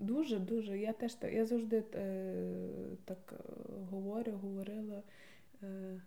Дуже, 0.00 0.38
дуже. 0.38 0.78
Я 0.78 0.92
теж. 0.92 1.16
Я 1.22 1.46
завжди 1.46 1.84
е, 1.94 2.54
так 3.04 3.32
е, 3.32 3.52
говорю, 3.90 4.32
говорила. 4.32 5.02
Е, 5.62 6.00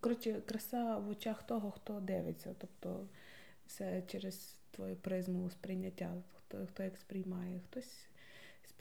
Коротше, 0.00 0.40
краса 0.46 0.98
в 0.98 1.08
очах 1.08 1.46
того, 1.46 1.70
хто 1.70 2.00
дивиться. 2.00 2.54
Тобто 2.58 3.08
все 3.66 4.02
через 4.06 4.56
твою 4.70 4.96
призму 4.96 5.50
сприйняття, 5.50 6.22
хто 6.34 6.66
хто 6.66 6.82
як 6.82 6.96
сприймає. 6.96 7.60
Хтось 7.70 8.08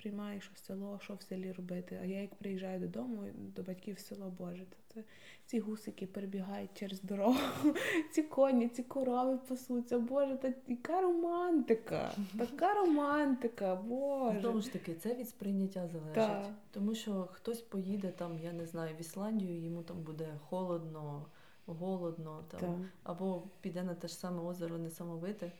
сприймає, 0.01 0.41
що 0.41 0.55
село, 0.55 0.99
що 1.03 1.13
в 1.13 1.21
селі 1.21 1.51
робити. 1.51 1.99
А 2.01 2.05
я 2.05 2.21
як 2.21 2.35
приїжджаю 2.35 2.79
додому, 2.79 3.23
до 3.35 3.61
батьків 3.63 3.95
в 3.95 3.99
село 3.99 4.33
Боже, 4.37 4.65
то 4.65 4.77
це 4.93 5.03
ці 5.45 5.59
гусики 5.59 6.07
перебігають 6.07 6.69
через 6.73 7.01
дорогу, 7.01 7.37
ці 8.11 8.23
коні, 8.23 8.67
ці 8.67 8.83
корови 8.83 9.39
пасуться. 9.47 9.99
Боже, 9.99 10.35
та 10.35 10.53
яка 10.67 11.01
романтика, 11.01 12.11
така 12.37 12.73
романтика, 12.73 13.75
Боже. 13.75 14.39
Знову 14.39 14.61
ж 14.61 14.73
таки, 14.73 14.93
це 14.93 15.15
від 15.15 15.29
сприйняття 15.29 15.87
залежить. 15.87 16.13
Так. 16.13 16.45
Тому 16.71 16.95
що 16.95 17.27
хтось 17.31 17.61
поїде 17.61 18.11
там, 18.11 18.39
я 18.43 18.53
не 18.53 18.65
знаю, 18.65 18.95
в 18.95 19.01
Ісландію, 19.01 19.63
йому 19.63 19.83
там 19.83 20.03
буде 20.03 20.27
холодно, 20.49 21.25
голодно, 21.65 22.43
там, 22.59 22.85
або 23.03 23.43
піде 23.61 23.83
на 23.83 23.95
те 23.95 24.07
ж 24.07 24.15
саме 24.15 24.41
озеро 24.41 24.77
Несамовите. 24.77 25.51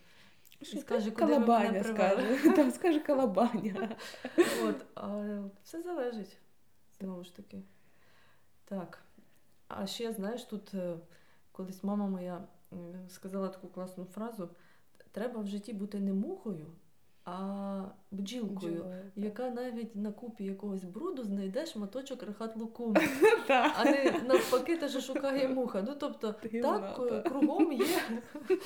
Скаже, 0.63 1.11
куди 1.11 1.11
Калабаня 1.11 1.71
ви 1.71 1.83
скаже. 1.83 2.53
Там 2.55 2.71
скаже 2.71 2.99
Калабаня. 2.99 3.89
От, 4.63 4.85
а 4.95 5.23
Все 5.63 5.81
залежить. 5.81 6.37
Знову 6.99 7.23
ж 7.23 7.35
таки. 7.35 7.61
Так. 8.65 9.03
А 9.67 9.87
ще, 9.87 10.11
знаєш, 10.11 10.43
тут 10.43 10.73
е, 10.73 10.97
колись 11.51 11.83
мама 11.83 12.07
моя 12.07 12.41
сказала 13.09 13.47
таку 13.47 13.67
класну 13.67 14.05
фразу: 14.05 14.49
треба 15.11 15.41
в 15.41 15.47
житті 15.47 15.73
бути 15.73 15.99
не 15.99 16.13
мухою, 16.13 16.65
а 17.25 17.83
бджілкою, 18.11 18.57
Бджілою, 18.57 19.11
яка 19.15 19.49
навіть 19.49 19.95
на 19.95 20.11
купі 20.11 20.43
якогось 20.43 20.83
бруду 20.83 21.23
знайде 21.23 21.65
шматочок 21.65 22.23
рахат 22.23 22.57
лукуму, 22.57 22.95
а 23.49 23.85
не 23.85 24.21
навпаки 24.27 24.77
теж 24.77 25.05
шукає 25.05 25.47
муха. 25.47 25.81
Ну 25.81 25.95
тобто, 25.99 26.33
так 26.61 27.23
кругом 27.25 27.71
є. 27.71 28.21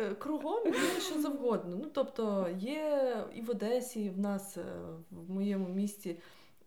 Е, 0.00 0.14
кругом 0.14 0.66
є 0.66 1.00
що 1.00 1.20
завгодно. 1.20 1.76
Ну, 1.82 1.88
тобто 1.92 2.48
є 2.58 3.16
і 3.34 3.40
в 3.40 3.50
Одесі, 3.50 4.04
і 4.04 4.08
в 4.08 4.18
нас, 4.18 4.56
е, 4.56 4.64
в 5.10 5.30
моєму 5.30 5.68
місті. 5.68 6.16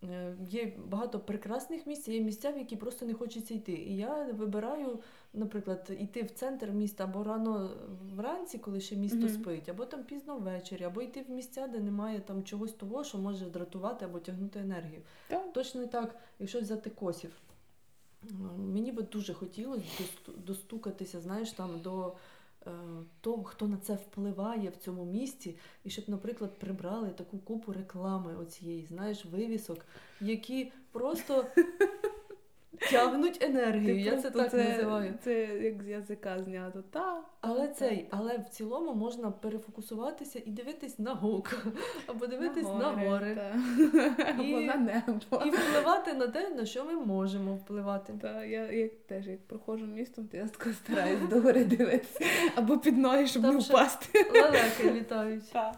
Е, 0.04 0.36
є 0.50 0.74
багато 0.86 1.20
прекрасних 1.20 1.88
місць, 1.88 2.08
є 2.08 2.22
місця, 2.22 2.52
в 2.52 2.58
які 2.58 2.76
просто 2.76 3.06
не 3.06 3.14
хочеться 3.14 3.54
йти. 3.54 3.72
І 3.72 3.98
я 3.98 4.24
вибираю, 4.24 5.00
наприклад, 5.34 5.92
йти 6.00 6.24
в 6.24 6.32
центр 6.32 6.70
міста 6.72 7.04
або 7.04 7.24
рано 7.24 7.70
вранці, 8.16 8.58
коли 8.58 8.82
ще 8.82 8.96
місто 8.96 9.18
mm-hmm. 9.18 9.42
спить, 9.42 9.70
або 9.70 9.86
там 9.86 10.04
пізно 10.04 10.38
ввечері, 10.38 10.84
або 10.84 11.02
йти 11.02 11.26
в 11.28 11.32
місця, 11.32 11.68
де 11.68 11.80
немає 11.80 12.20
там 12.20 12.44
чогось 12.44 12.74
того, 12.74 13.04
що 13.04 13.18
може 13.18 13.46
дратувати 13.46 14.06
або 14.06 14.20
тягнути 14.20 14.60
енергію. 14.60 15.02
Yeah. 15.30 15.52
Точно 15.54 15.88
так, 15.88 16.16
якщо 16.40 16.60
взяти 16.60 16.90
косів. 16.90 17.32
Мені 18.58 18.92
би 18.92 19.04
дуже 19.04 19.34
хотілося 19.34 19.84
достукатися, 20.38 21.22
знаєш, 21.22 21.52
там 21.52 21.70
до 21.84 22.14
того, 23.22 23.44
хто 23.44 23.68
на 23.68 23.78
це 23.78 23.94
впливає 23.94 24.70
в 24.70 24.76
цьому 24.76 25.06
місті, 25.06 25.58
і 25.84 25.90
щоб, 25.90 26.10
наприклад, 26.10 26.60
прибрали 26.60 27.10
таку 27.10 27.38
купу 27.38 27.74
реклами 27.74 28.36
оцієї, 28.36 28.86
знаєш, 28.86 29.26
вивісок, 29.26 29.86
які 30.22 30.72
просто 30.92 31.46
Тягнуть 32.92 33.44
енергію, 33.44 34.00
я 34.00 34.18
це 34.18 34.32
так 34.32 34.52
це, 34.52 34.70
називаю. 34.70 35.14
Це 35.24 35.42
як 35.46 35.84
з 35.84 35.88
язика 35.88 36.44
знято. 36.44 36.84
Та, 36.92 37.22
але 37.42 37.68
цей, 37.68 38.08
але 38.12 38.38
в 38.38 38.50
цілому 38.50 38.94
можна 38.94 39.32
перефокусуватися 39.32 40.42
і 40.46 40.52
дивитись 40.52 41.00
на 41.00 41.14
гук, 41.14 41.66
або 42.08 42.28
дивитись 42.28 42.64
на 42.64 42.92
гори, 42.92 43.06
на 43.06 43.10
гори. 43.10 43.38
Або 44.30 44.44
і, 44.44 44.66
на 44.66 44.76
небо. 44.76 45.44
І 45.46 45.50
впливати 45.50 46.14
на 46.14 46.28
те, 46.28 46.50
на 46.50 46.66
що 46.66 46.86
ми 46.86 46.94
можемо 46.94 47.56
впливати. 47.56 48.14
Так, 48.22 48.48
я 48.48 48.72
як 48.72 48.92
теж 49.08 49.28
як 49.28 49.48
проходжу 49.48 49.86
містом, 49.86 50.28
то 50.28 50.38
я 50.38 50.48
так 50.48 50.74
стараюсь 50.74 51.30
до 51.30 51.42
гори 51.42 51.64
дивитися, 51.64 52.26
або 52.56 52.78
під 52.78 52.98
ноги, 52.98 53.28
щоб 53.28 53.42
Там 53.42 53.56
не 53.56 53.62
впасти. 53.62 54.26
Лелеки 54.34 54.92
літають. 54.92 55.52
Так. 55.52 55.76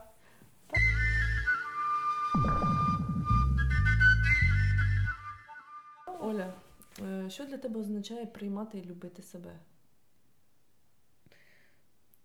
Оля. 6.20 6.54
Е, 7.02 7.30
що 7.30 7.46
для 7.46 7.58
тебе 7.58 7.80
означає 7.80 8.26
приймати 8.26 8.78
і 8.78 8.86
любити 8.86 9.22
себе? 9.22 9.60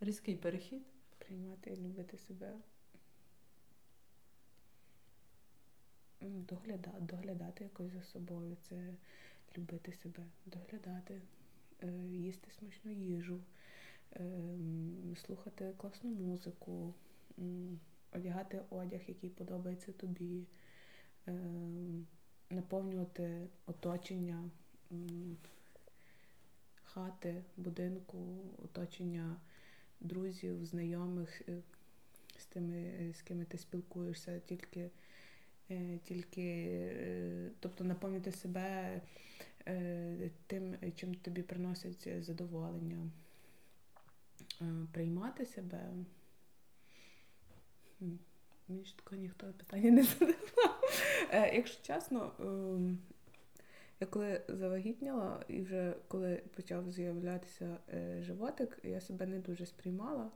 Різкий 0.00 0.36
перехід? 0.36 0.82
Приймати 1.18 1.70
і 1.70 1.76
любити 1.76 2.18
себе. 2.18 2.52
Доглядати, 6.20 7.00
доглядати 7.00 7.64
якось 7.64 7.92
за 7.92 8.02
собою, 8.02 8.56
це 8.62 8.94
любити 9.58 9.92
себе, 9.92 10.26
доглядати, 10.46 11.22
е, 11.82 11.86
їсти 12.08 12.50
смачну 12.50 12.92
їжу, 12.92 13.40
е, 14.12 14.20
слухати 15.26 15.74
класну 15.76 16.10
музику, 16.10 16.94
одягати 18.12 18.62
одяг, 18.70 19.00
який 19.06 19.30
подобається 19.30 19.92
тобі, 19.92 20.46
наповнювати 22.50 23.48
оточення 23.66 24.50
хати, 26.84 27.42
будинку, 27.56 28.18
оточення 28.64 29.36
друзів, 30.00 30.64
знайомих, 30.64 31.42
е, 31.48 31.62
з 32.38 32.44
тими, 32.46 32.76
е, 32.76 33.12
з 33.14 33.22
ким 33.22 33.44
ти 33.44 33.58
спілкуєшся, 33.58 34.38
тільки, 34.38 34.90
е, 35.70 35.98
тільки 36.04 36.68
тобто 37.60 37.84
наповнити 37.84 38.32
себе 38.32 39.00
тим, 40.46 40.76
чим 40.96 41.14
тобі 41.14 41.42
приносять 41.42 42.24
задоволення, 42.24 43.10
приймати 44.92 45.46
себе. 45.46 45.90
Мені 48.68 48.84
ж 48.84 48.96
такого 48.96 49.20
ніхто 49.20 49.46
питання 49.46 49.90
не 49.90 50.02
задавав. 50.02 50.82
Якщо 51.32 51.82
чесно, 51.82 52.32
ем, 52.40 52.98
я 54.02 54.06
коли 54.06 54.40
завагітніла, 54.48 55.44
і 55.48 55.62
вже 55.62 55.94
коли 56.08 56.42
почав 56.56 56.90
з'являтися 56.90 57.78
е, 57.94 58.22
животик, 58.22 58.78
я 58.82 59.00
себе 59.00 59.26
не 59.26 59.38
дуже 59.38 59.66
сприймала. 59.66 60.30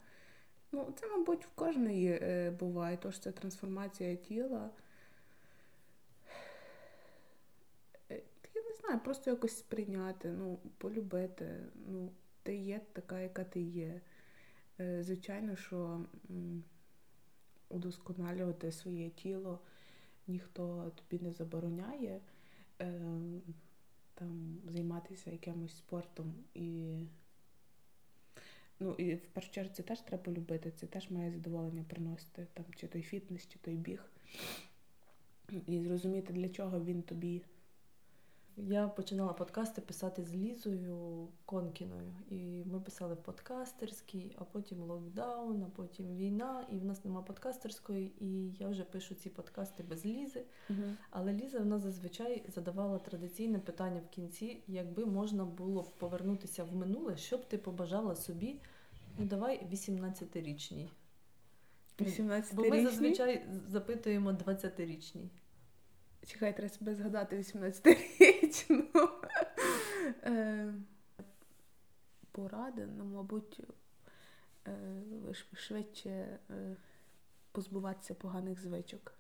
Ну, 0.72 0.92
Це, 1.00 1.08
мабуть, 1.08 1.46
в 1.46 1.48
кожної 1.54 2.18
е, 2.22 2.50
буває, 2.50 2.98
тож 3.02 3.18
це 3.18 3.32
трансформація 3.32 4.16
тіла. 4.16 4.70
Е, 8.10 8.20
я 8.54 8.62
не 8.62 8.72
знаю, 8.80 9.00
просто 9.04 9.30
якось 9.30 9.58
сприйняти, 9.58 10.28
ну, 10.28 10.58
полюбити. 10.78 11.60
Ну, 11.88 12.10
Ти 12.42 12.56
є 12.56 12.80
така, 12.92 13.20
яка 13.20 13.44
ти 13.44 13.60
є. 13.60 14.00
Е, 14.80 15.02
звичайно, 15.02 15.56
що 15.56 16.00
м, 16.30 16.64
удосконалювати 17.68 18.72
своє 18.72 19.10
тіло 19.10 19.58
ніхто 20.26 20.92
тобі 20.94 21.24
не 21.24 21.32
забороняє. 21.32 22.20
Ем, 22.78 23.42
там 24.14 24.58
займатися 24.68 25.30
якимось 25.30 25.76
спортом 25.76 26.34
і 26.54 26.98
Ну 28.80 28.94
і 28.94 29.14
в 29.14 29.26
першу 29.26 29.50
чергу 29.50 29.70
це 29.74 29.82
теж 29.82 30.00
треба 30.00 30.32
любити, 30.32 30.70
це 30.70 30.86
теж 30.86 31.10
має 31.10 31.30
задоволення 31.30 31.84
приносити, 31.88 32.46
там, 32.54 32.64
чи 32.76 32.86
той 32.86 33.02
фітнес, 33.02 33.48
чи 33.48 33.58
той 33.58 33.74
біг. 33.74 34.10
І 35.66 35.80
зрозуміти, 35.80 36.32
для 36.32 36.48
чого 36.48 36.84
він 36.84 37.02
тобі. 37.02 37.42
Я 38.58 38.88
починала 38.88 39.32
подкасти 39.32 39.80
писати 39.80 40.24
з 40.24 40.34
Лізою 40.34 41.28
Конкіною. 41.44 42.14
І 42.30 42.62
ми 42.66 42.80
писали 42.80 43.14
в 43.14 43.22
подкастерській, 43.22 44.36
а 44.38 44.44
потім 44.44 44.80
локдаун, 44.80 45.62
а 45.62 45.66
потім 45.76 46.16
війна, 46.16 46.66
і 46.72 46.78
в 46.78 46.84
нас 46.84 47.04
нема 47.04 47.22
подкастерської, 47.22 48.12
і 48.20 48.52
я 48.58 48.68
вже 48.68 48.84
пишу 48.84 49.14
ці 49.14 49.30
подкасти 49.30 49.82
без 49.82 50.06
Лізи. 50.06 50.44
Угу. 50.70 50.82
Але 51.10 51.32
Ліза 51.32 51.58
в 51.58 51.66
нас 51.66 51.82
зазвичай 51.82 52.44
задавала 52.48 52.98
традиційне 52.98 53.58
питання 53.58 54.00
в 54.00 54.08
кінці: 54.14 54.62
якби 54.66 55.06
можна 55.06 55.44
було 55.44 55.82
повернутися 55.82 56.64
в 56.64 56.76
минуле, 56.76 57.16
що 57.16 57.36
б 57.36 57.44
ти 57.44 57.58
побажала 57.58 58.14
собі? 58.14 58.60
Ну 59.18 59.24
давай 59.24 59.66
18-річній. 59.72 60.88
18 62.00 62.54
Бо 62.54 62.64
ми 62.64 62.82
зазвичай 62.82 63.46
запитуємо 63.68 64.30
20-річній. 64.32 65.28
Чекай, 66.26 66.56
треба 66.56 66.74
себе 66.74 66.94
згадати 66.94 67.36
18-річну. 67.36 68.25
Е, 70.22 70.74
Поради, 72.32 72.86
ну, 72.86 73.04
мабуть, 73.04 73.60
е, 74.66 75.34
швидше 75.54 76.38
е, 76.50 76.76
позбуватися 77.52 78.14
поганих 78.14 78.60
звичок. 78.60 79.14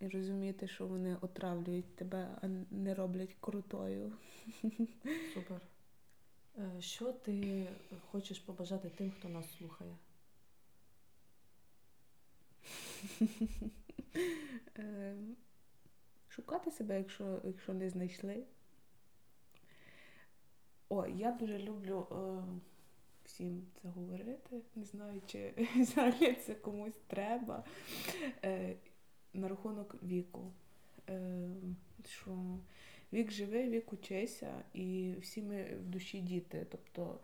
І 0.00 0.08
розуміти, 0.08 0.68
що 0.68 0.86
вони 0.86 1.16
отравлюють 1.20 1.96
тебе, 1.96 2.38
а 2.42 2.48
не 2.70 2.94
роблять 2.94 3.36
крутою. 3.40 4.12
Супер. 5.34 5.60
Що 6.80 7.12
ти 7.12 7.66
хочеш 8.10 8.38
побажати 8.38 8.90
тим, 8.90 9.10
хто 9.10 9.28
нас 9.28 9.56
слухає? 9.56 9.96
Шукати 16.36 16.70
себе, 16.70 16.98
якщо 16.98 17.40
якщо 17.44 17.74
не 17.74 17.90
знайшли. 17.90 18.42
О, 20.88 21.06
я 21.06 21.32
дуже 21.32 21.58
люблю 21.58 22.06
е, 22.12 22.16
всім 23.24 23.66
це 23.82 23.88
говорити. 23.88 24.60
Не 24.74 24.84
знаю, 24.84 25.22
чи 25.26 25.54
взагалі 25.76 26.34
це 26.34 26.54
комусь 26.54 26.98
треба. 27.06 27.64
Е, 28.44 28.76
На 29.34 29.48
рахунок 29.48 30.02
віку. 30.02 30.52
Е, 31.08 31.48
що 32.04 32.58
Вік 33.12 33.30
живий, 33.30 33.70
вік 33.70 33.92
учися, 33.92 34.64
і 34.74 35.14
всі 35.20 35.42
ми 35.42 35.64
в 35.64 35.86
душі 35.86 36.20
діти. 36.20 36.66
Тобто 36.70 37.20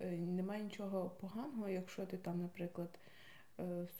е, 0.00 0.10
немає 0.10 0.62
нічого 0.62 1.10
поганого, 1.10 1.68
якщо 1.68 2.06
ти 2.06 2.16
там, 2.16 2.40
наприклад, 2.40 2.98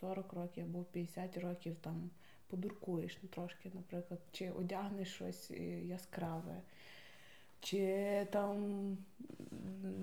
40 0.01 0.33
е, 0.33 0.37
років 0.37 0.65
або 0.65 0.85
50 0.85 1.37
років 1.39 1.77
там 1.81 2.11
подуркуєш 2.53 3.19
трошки, 3.31 3.71
наприклад, 3.75 4.21
чи 4.33 4.51
одягнеш 4.51 5.09
щось 5.09 5.51
е, 5.51 5.85
яскраве, 5.85 6.61
чи 7.61 8.27
там 8.33 8.57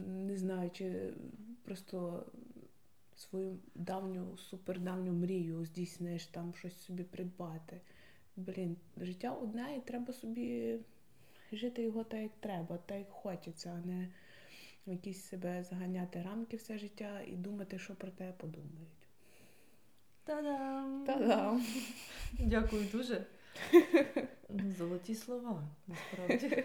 не 0.08 0.38
знаю, 0.38 0.70
чи 0.74 1.14
просто 1.64 2.26
свою 3.16 3.58
давню, 3.76 4.38
супердавню 4.38 5.12
мрію 5.12 5.66
здійсниш, 5.66 6.26
там 6.26 6.54
щось 6.54 6.78
собі 6.78 7.04
придбати. 7.04 7.82
Блін, 8.36 8.78
життя 8.98 9.32
одне 9.32 9.76
і 9.78 9.82
треба 9.82 10.14
собі 10.14 10.78
жити 11.52 11.82
його 11.82 12.04
так, 12.04 12.22
як 12.22 12.32
треба, 12.40 12.78
так 12.86 12.98
як 12.98 13.10
хочеться, 13.10 13.82
а 13.84 13.88
не 13.88 14.08
якісь 14.86 15.24
себе 15.24 15.64
заганяти 15.64 16.22
рамки 16.22 16.58
все 16.58 16.78
життя 16.78 17.22
і 17.22 17.32
думати, 17.32 17.80
що 17.80 17.96
про 17.96 18.12
тебе 18.12 18.34
подумають. 18.38 19.09
Та-дам! 20.24 21.04
Та-дам! 21.06 21.66
Дякую 22.40 22.86
дуже. 22.92 23.26
Золоті 24.78 25.16
слова, 25.16 25.64
насправді. 25.88 26.64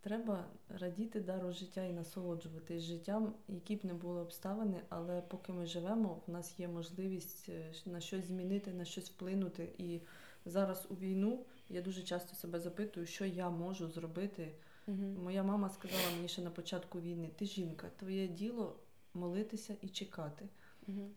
Треба 0.00 0.44
радіти 0.68 1.20
дару 1.20 1.52
життя 1.52 1.84
і 1.84 1.92
насолоджуватись 1.92 2.82
життям, 2.82 3.34
які 3.48 3.76
б 3.76 3.84
не 3.84 3.94
були 3.94 4.20
обставини, 4.20 4.80
але 4.88 5.20
поки 5.20 5.52
ми 5.52 5.66
живемо, 5.66 6.22
в 6.26 6.30
нас 6.30 6.60
є 6.60 6.68
можливість 6.68 7.48
е, 7.48 7.72
на 7.86 8.00
щось 8.00 8.24
змінити, 8.24 8.72
на 8.72 8.84
щось 8.84 9.10
вплинути. 9.10 9.68
І 9.78 10.00
зараз 10.44 10.86
у 10.90 10.94
війну 10.94 11.44
я 11.68 11.82
дуже 11.82 12.02
часто 12.02 12.36
себе 12.36 12.60
запитую, 12.60 13.06
що 13.06 13.24
я 13.24 13.50
можу 13.50 13.88
зробити. 13.88 14.52
Угу. 14.86 14.96
Моя 14.96 15.42
мама 15.42 15.70
сказала 15.70 16.16
мені 16.16 16.28
ще 16.28 16.42
на 16.42 16.50
початку 16.50 17.00
війни: 17.00 17.30
ти 17.36 17.46
жінка, 17.46 17.90
твоє 17.96 18.28
діло 18.28 18.76
молитися 19.14 19.76
і 19.80 19.88
чекати. 19.88 20.48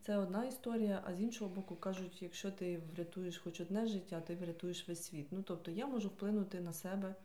Це 0.01 0.17
одна 0.17 0.45
історія, 0.45 1.01
а 1.05 1.13
з 1.13 1.21
іншого 1.21 1.55
боку, 1.55 1.75
кажуть, 1.75 2.21
якщо 2.21 2.51
ти 2.51 2.81
врятуєш 2.93 3.37
хоч 3.37 3.61
одне 3.61 3.87
життя, 3.87 4.21
ти 4.21 4.35
врятуєш 4.35 4.87
весь 4.87 5.03
світ. 5.03 5.27
Ну 5.31 5.43
тобто 5.43 5.71
я 5.71 5.87
можу 5.87 6.07
вплинути 6.07 6.61
на 6.61 6.73
себе 6.73 7.15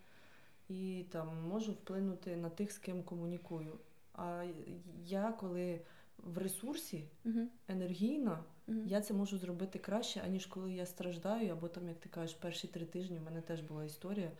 і 0.68 1.04
там 1.10 1.48
можу 1.48 1.72
вплинути 1.72 2.36
на 2.36 2.50
тих, 2.50 2.72
з 2.72 2.78
ким 2.78 3.02
комунікую. 3.02 3.78
А 4.12 4.44
я 5.06 5.32
коли 5.32 5.80
в 6.18 6.38
ресурсі 6.38 7.04
енергійно, 7.68 8.44
uh 8.68 8.86
я 8.86 9.00
це 9.00 9.14
можу 9.14 9.38
зробити 9.38 9.78
краще, 9.78 10.20
аніж 10.20 10.46
коли 10.46 10.72
я 10.72 10.86
страждаю, 10.86 11.52
або 11.52 11.68
там, 11.68 11.88
як 11.88 11.98
ти 11.98 12.08
кажеш, 12.08 12.36
перші 12.36 12.66
три 12.68 12.86
тижні 12.86 13.18
в 13.18 13.22
мене 13.22 13.40
теж 13.40 13.60
була 13.60 13.84
історія 13.84 14.30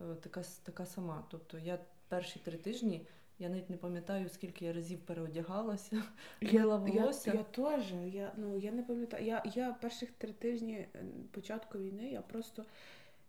е, 0.00 0.14
така 0.14 0.42
така 0.62 0.86
сама. 0.86 1.24
Тобто 1.30 1.58
я 1.58 1.78
перші 2.08 2.38
три 2.38 2.58
тижні. 2.58 3.06
Я 3.40 3.48
навіть 3.48 3.70
не 3.70 3.76
пам'ятаю, 3.76 4.28
скільки 4.28 4.64
я 4.64 4.72
разів 4.72 4.98
переодягалася, 4.98 6.02
мила 6.42 6.76
волосся. 6.76 7.30
Я, 7.30 7.38
я 7.38 7.42
теж. 7.42 7.92
Я 8.14 8.32
ну, 8.36 8.58
я 8.58 8.72
не 8.72 8.82
пам'ятаю. 8.82 9.26
Я 9.26 9.42
я 9.54 9.72
перших 9.72 10.10
три 10.10 10.32
тижні 10.32 10.74
е, 10.74 11.04
початку 11.30 11.78
війни 11.78 12.10
я 12.10 12.20
просто 12.20 12.64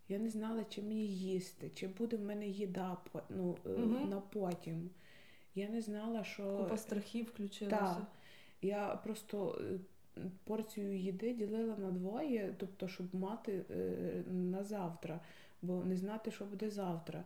я 0.09 0.20
не 0.20 0.30
знала, 0.30 0.64
чи 0.70 0.82
мені 0.82 1.07
їсти, 1.07 1.72
чи 1.76 1.88
буде 1.88 2.18
в 2.18 2.22
мене 2.22 2.47
їда 2.47 2.97
ну, 3.30 3.57
угу. 3.66 4.05
на 4.09 4.22
потім. 4.22 4.89
Я 5.55 5.70
не 5.70 5.82
знала, 5.82 6.24
що. 6.24 6.57
Купа 6.57 6.78
страхів 6.78 7.26
включилася. 7.26 7.78
Так. 7.78 8.07
Я 8.62 8.99
просто 9.03 9.62
е, 10.18 10.22
порцію 10.43 10.97
їди 10.97 11.34
ділила 11.34 11.76
на 11.78 11.91
двоє, 11.91 12.53
тобто, 12.57 12.88
щоб 12.88 13.16
мати 13.16 13.64
на 14.32 14.64
завтра, 14.64 15.20
бо 15.62 15.84
не 15.84 15.95
знати, 15.95 16.32
що 16.32 16.45
буде 16.45 16.70
завтра. 16.70 17.24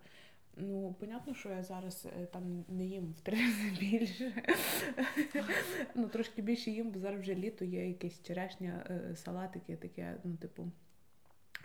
Ну, 0.57 0.95
понятно, 0.99 1.33
що 1.33 1.49
я 1.49 1.63
зараз 1.63 2.07
е, 2.21 2.25
там 2.25 2.65
не 2.67 2.85
їм 2.85 3.13
в 3.17 3.21
три 3.21 3.37
рази 3.45 3.77
більше. 3.79 4.43
ну, 5.95 6.07
трошки 6.09 6.41
більше 6.41 6.71
їм, 6.71 6.91
бо 6.91 6.99
зараз 6.99 7.21
вже 7.21 7.35
літо 7.35 7.65
є 7.65 7.87
якесь 7.87 8.23
черешня, 8.23 8.85
е, 8.89 9.15
салатики, 9.15 9.75
таке, 9.75 10.17
ну, 10.23 10.35
типу. 10.35 10.71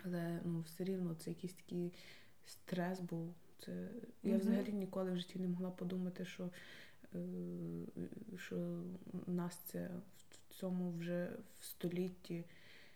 Але 0.05 0.39
ну, 0.45 0.61
все 0.61 0.83
рівно 0.83 1.15
це 1.15 1.29
якийсь 1.29 1.53
такий 1.53 1.93
стрес 2.45 2.99
був. 2.99 3.33
Це... 3.59 3.87
Я 4.23 4.37
взагалі 4.37 4.73
ніколи 4.73 5.11
в 5.11 5.17
житті 5.17 5.39
не 5.39 5.47
могла 5.47 5.71
подумати, 5.71 6.25
що 6.25 6.49
е, 7.15 7.19
що 8.37 8.83
нас 9.27 9.55
це 9.55 9.89
в 10.49 10.53
цьому 10.53 10.91
вже 10.91 11.29
в 11.59 11.65
столітті 11.65 12.43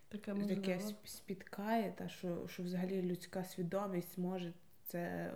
таке, 0.07 0.33
таке 0.33 0.79
спіткає, 1.05 1.93
та 1.97 2.09
що, 2.09 2.47
що 2.47 2.63
взагалі 2.63 3.01
людська 3.01 3.43
свідомість 3.43 4.17
може 4.17 4.53
це 4.83 5.33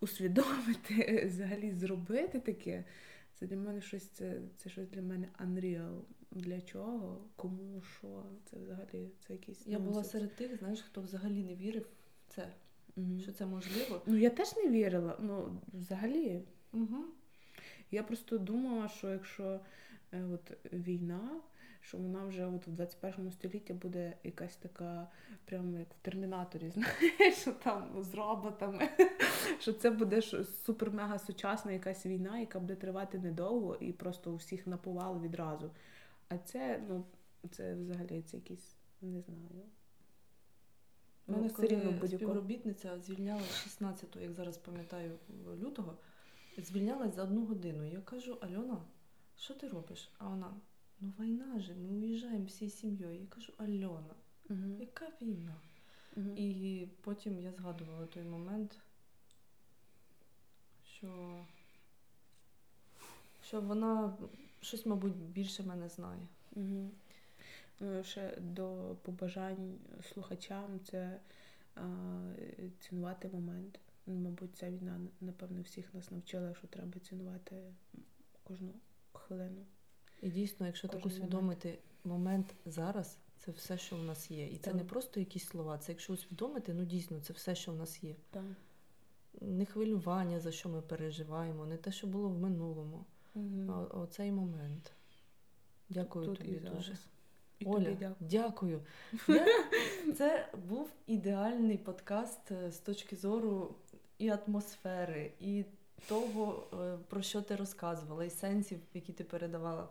усвідомити, 0.00 1.24
взагалі 1.28 1.72
зробити 1.72 2.40
таке. 2.40 2.84
Це 3.34 3.46
для 3.46 3.56
мене 3.56 3.80
щось, 3.80 4.08
це 4.08 4.40
це 4.56 4.70
щось 4.70 4.88
для 4.88 5.02
мене 5.02 5.28
unreal. 5.46 6.00
Для 6.30 6.60
чого? 6.60 7.24
Кому 7.36 7.82
що? 7.98 8.24
Це 8.50 8.56
взагалі 8.56 9.10
це 9.26 9.32
якийсь. 9.32 9.66
Я 9.66 9.78
була 9.78 10.04
серед 10.04 10.36
тих, 10.36 10.58
знаєш, 10.58 10.82
хто 10.82 11.00
взагалі 11.00 11.42
не 11.42 11.54
вірив 11.54 11.82
в 11.82 12.34
це, 12.34 12.48
mm-hmm. 12.96 13.20
що 13.20 13.32
це 13.32 13.46
можливо. 13.46 14.02
Ну 14.06 14.16
я 14.16 14.30
теж 14.30 14.56
не 14.56 14.68
вірила. 14.70 15.16
Ну, 15.20 15.60
взагалі. 15.72 16.42
Угу. 16.72 17.04
Я 17.90 18.02
просто 18.02 18.38
думала, 18.38 18.88
що 18.88 19.10
якщо 19.10 19.60
е, 20.12 20.24
от 20.24 20.72
війна, 20.72 21.40
що 21.88 21.98
вона 21.98 22.24
вже 22.24 22.46
от 22.46 22.66
в 22.66 22.70
21 22.70 23.30
столітті 23.30 23.72
буде 23.72 24.16
якась 24.24 24.56
така, 24.56 25.08
прямо 25.44 25.78
як 25.78 25.94
в 25.94 25.98
термінаторі, 25.98 26.70
знаєш, 26.74 27.34
що 27.40 27.52
там 27.52 28.02
з 28.02 28.14
роботами, 28.14 28.88
що 29.60 29.72
це 29.72 29.90
буде 29.90 30.20
супер-мега 30.66 31.18
сучасна 31.18 31.72
якась 31.72 32.06
війна, 32.06 32.38
яка 32.38 32.60
буде 32.60 32.74
тривати 32.74 33.18
недовго 33.18 33.76
і 33.80 33.92
просто 33.92 34.34
всіх 34.34 34.66
наповал 34.66 35.20
відразу. 35.20 35.70
А 36.28 36.38
це, 36.38 36.82
ну, 36.88 37.04
це 37.50 37.74
взагалі 37.74 38.22
це 38.22 38.36
якісь, 38.36 38.76
не 39.02 39.20
знаю. 39.20 39.64
Мене 41.26 41.50
коли 41.50 42.08
співробітниця 42.08 42.98
звільнялась 42.98 43.66
16-го, 43.80 44.20
як 44.20 44.32
зараз 44.32 44.56
пам'ятаю, 44.56 45.18
лютого, 45.62 45.96
звільнялась 46.58 47.14
за 47.14 47.22
одну 47.22 47.44
годину. 47.44 47.84
Я 47.84 48.00
кажу, 48.00 48.38
Альона, 48.40 48.78
що 49.36 49.54
ти 49.54 49.68
робиш? 49.68 50.10
А 50.18 50.28
вона, 50.28 50.54
ну 51.00 51.12
війна 51.18 51.60
же, 51.60 51.74
ми 51.74 51.88
уїжджаємо 51.88 52.44
всією 52.44 52.76
сім'єю. 52.76 53.20
Я 53.20 53.26
кажу, 53.26 53.52
Альона, 53.56 54.14
угу. 54.50 54.76
яка 54.80 55.08
війна? 55.22 55.54
Угу. 56.16 56.30
І 56.36 56.86
потім 57.00 57.40
я 57.40 57.52
згадувала 57.52 58.06
той 58.06 58.22
момент, 58.22 58.76
що 60.84 61.44
що 63.42 63.60
вона 63.60 64.16
щось, 64.60 64.86
мабуть, 64.86 65.16
більше 65.16 65.62
мене 65.62 65.88
знає. 65.88 66.26
Угу. 66.52 66.90
Ну, 67.80 68.04
ще 68.04 68.36
до 68.40 68.96
побажань 69.02 69.78
слухачам 70.12 70.80
це 70.84 71.20
а, 71.74 71.80
цінувати 72.80 73.28
момент. 73.28 73.80
Ну, 74.06 74.14
Мабуть, 74.14 74.56
ця 74.56 74.70
війна, 74.70 75.00
напевно, 75.20 75.62
всіх 75.62 75.94
нас 75.94 76.10
навчила, 76.10 76.54
що 76.54 76.66
треба 76.66 77.00
цінувати 77.00 77.56
кожну 78.44 78.74
хвилину. 79.12 79.66
І 80.22 80.30
дійсно, 80.30 80.66
якщо 80.66 80.88
так 80.88 81.06
усвідомити 81.06 81.78
момент 82.04 82.54
зараз, 82.66 83.18
це 83.38 83.52
все, 83.52 83.78
що 83.78 83.96
в 83.96 84.02
нас 84.02 84.30
є. 84.30 84.46
І 84.46 84.56
це 84.58 84.74
не 84.74 84.84
просто 84.84 85.20
якісь 85.20 85.46
слова, 85.46 85.78
це 85.78 85.92
якщо 85.92 86.12
усвідомити, 86.12 86.74
ну 86.74 86.84
дійсно, 86.84 87.20
це 87.20 87.32
все, 87.32 87.54
що 87.54 87.72
в 87.72 87.76
нас 87.76 88.04
є. 88.04 88.14
Так. 88.30 88.44
Не 89.40 89.64
хвилювання, 89.64 90.40
за 90.40 90.52
що 90.52 90.68
ми 90.68 90.82
переживаємо, 90.82 91.66
не 91.66 91.76
те, 91.76 91.92
що 91.92 92.06
було 92.06 92.28
в 92.28 92.38
минулому, 92.38 93.04
а 93.34 93.38
Угу. 93.38 93.88
оцей 93.90 94.32
момент. 94.32 94.92
Дякую 95.88 96.26
Тут 96.26 96.38
тобі 96.38 96.50
і 96.50 96.60
дуже. 96.60 96.96
І 97.58 97.64
Оля, 97.64 97.84
тобі 97.84 97.96
дякую. 98.00 98.16
дякую. 98.30 98.80
Це 100.16 100.48
був 100.68 100.88
ідеальний 101.06 101.78
подкаст 101.78 102.50
е, 102.52 102.70
з 102.72 102.78
точки 102.78 103.16
зору 103.16 103.74
і 104.18 104.28
атмосфери, 104.28 105.32
і 105.40 105.64
того, 106.08 106.66
е, 106.72 106.98
про 107.08 107.22
що 107.22 107.42
ти 107.42 107.56
розказувала, 107.56 108.24
і 108.24 108.30
сенсів, 108.30 108.78
які 108.94 109.12
ти 109.12 109.24
передавала. 109.24 109.88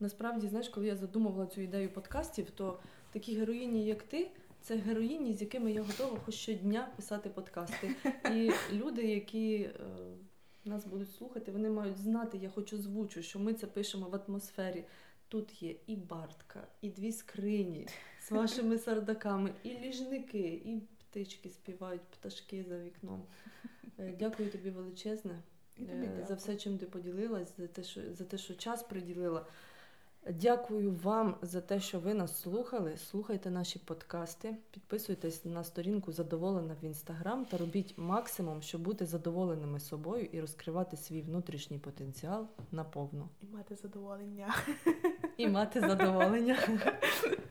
Насправді, 0.00 0.48
знаєш, 0.48 0.68
коли 0.68 0.86
я 0.86 0.96
задумувала 0.96 1.46
цю 1.46 1.60
ідею 1.60 1.88
подкастів, 1.88 2.50
то 2.50 2.78
такі 3.12 3.36
героїні, 3.36 3.86
як 3.86 4.02
ти, 4.02 4.30
це 4.60 4.76
героїні, 4.76 5.34
з 5.34 5.40
якими 5.40 5.72
я 5.72 5.82
готова 5.82 6.18
хоч 6.24 6.34
щодня 6.34 6.88
писати 6.96 7.28
подкасти. 7.28 7.94
І 8.34 8.50
люди, 8.72 9.06
які 9.06 9.54
е, 9.54 9.70
нас 10.64 10.86
будуть 10.86 11.12
слухати, 11.12 11.52
вони 11.52 11.70
мають 11.70 11.98
знати, 11.98 12.38
я 12.38 12.50
хоч 12.50 12.72
озвучу, 12.72 13.22
що 13.22 13.38
ми 13.38 13.54
це 13.54 13.66
пишемо 13.66 14.08
в 14.08 14.14
атмосфері. 14.14 14.84
Тут 15.28 15.62
є 15.62 15.74
і 15.86 15.96
бартка, 15.96 16.66
і 16.80 16.90
дві 16.90 17.12
скрині 17.12 17.88
з 18.20 18.30
вашими 18.30 18.78
сардаками, 18.78 19.54
і 19.62 19.68
ліжники, 19.68 20.62
і 20.64 20.82
птички 20.98 21.50
співають, 21.50 22.02
пташки 22.02 22.64
за 22.68 22.78
вікном. 22.78 23.22
Е, 23.98 24.14
Дякую 24.18 24.50
тобі 24.50 24.70
величезне 24.70 25.42
е, 25.78 26.24
за 26.28 26.34
все, 26.34 26.56
чим 26.56 26.78
ти 26.78 26.86
поділилась, 26.86 27.56
за 27.56 27.66
те, 27.66 27.82
що, 27.82 28.00
за 28.14 28.24
те, 28.24 28.38
що 28.38 28.54
час 28.54 28.82
приділила. 28.82 29.46
Дякую 30.28 30.92
вам 31.02 31.34
за 31.42 31.60
те, 31.60 31.80
що 31.80 31.98
ви 31.98 32.14
нас 32.14 32.40
слухали. 32.40 32.96
Слухайте 32.96 33.50
наші 33.50 33.78
подкасти, 33.78 34.56
підписуйтесь 34.70 35.44
на 35.44 35.64
сторінку 35.64 36.12
Задоволена 36.12 36.76
в 36.82 36.84
інстаграм 36.84 37.44
та 37.44 37.56
робіть 37.56 37.94
максимум, 37.96 38.62
щоб 38.62 38.80
бути 38.80 39.06
задоволеними 39.06 39.80
собою 39.80 40.28
і 40.32 40.40
розкривати 40.40 40.96
свій 40.96 41.22
внутрішній 41.22 41.78
потенціал 41.78 42.46
наповну. 42.72 43.28
І 43.42 43.46
мати 43.56 43.74
задоволення. 43.74 44.54
І 45.36 45.48
мати 45.48 45.80
задоволення. 45.80 46.58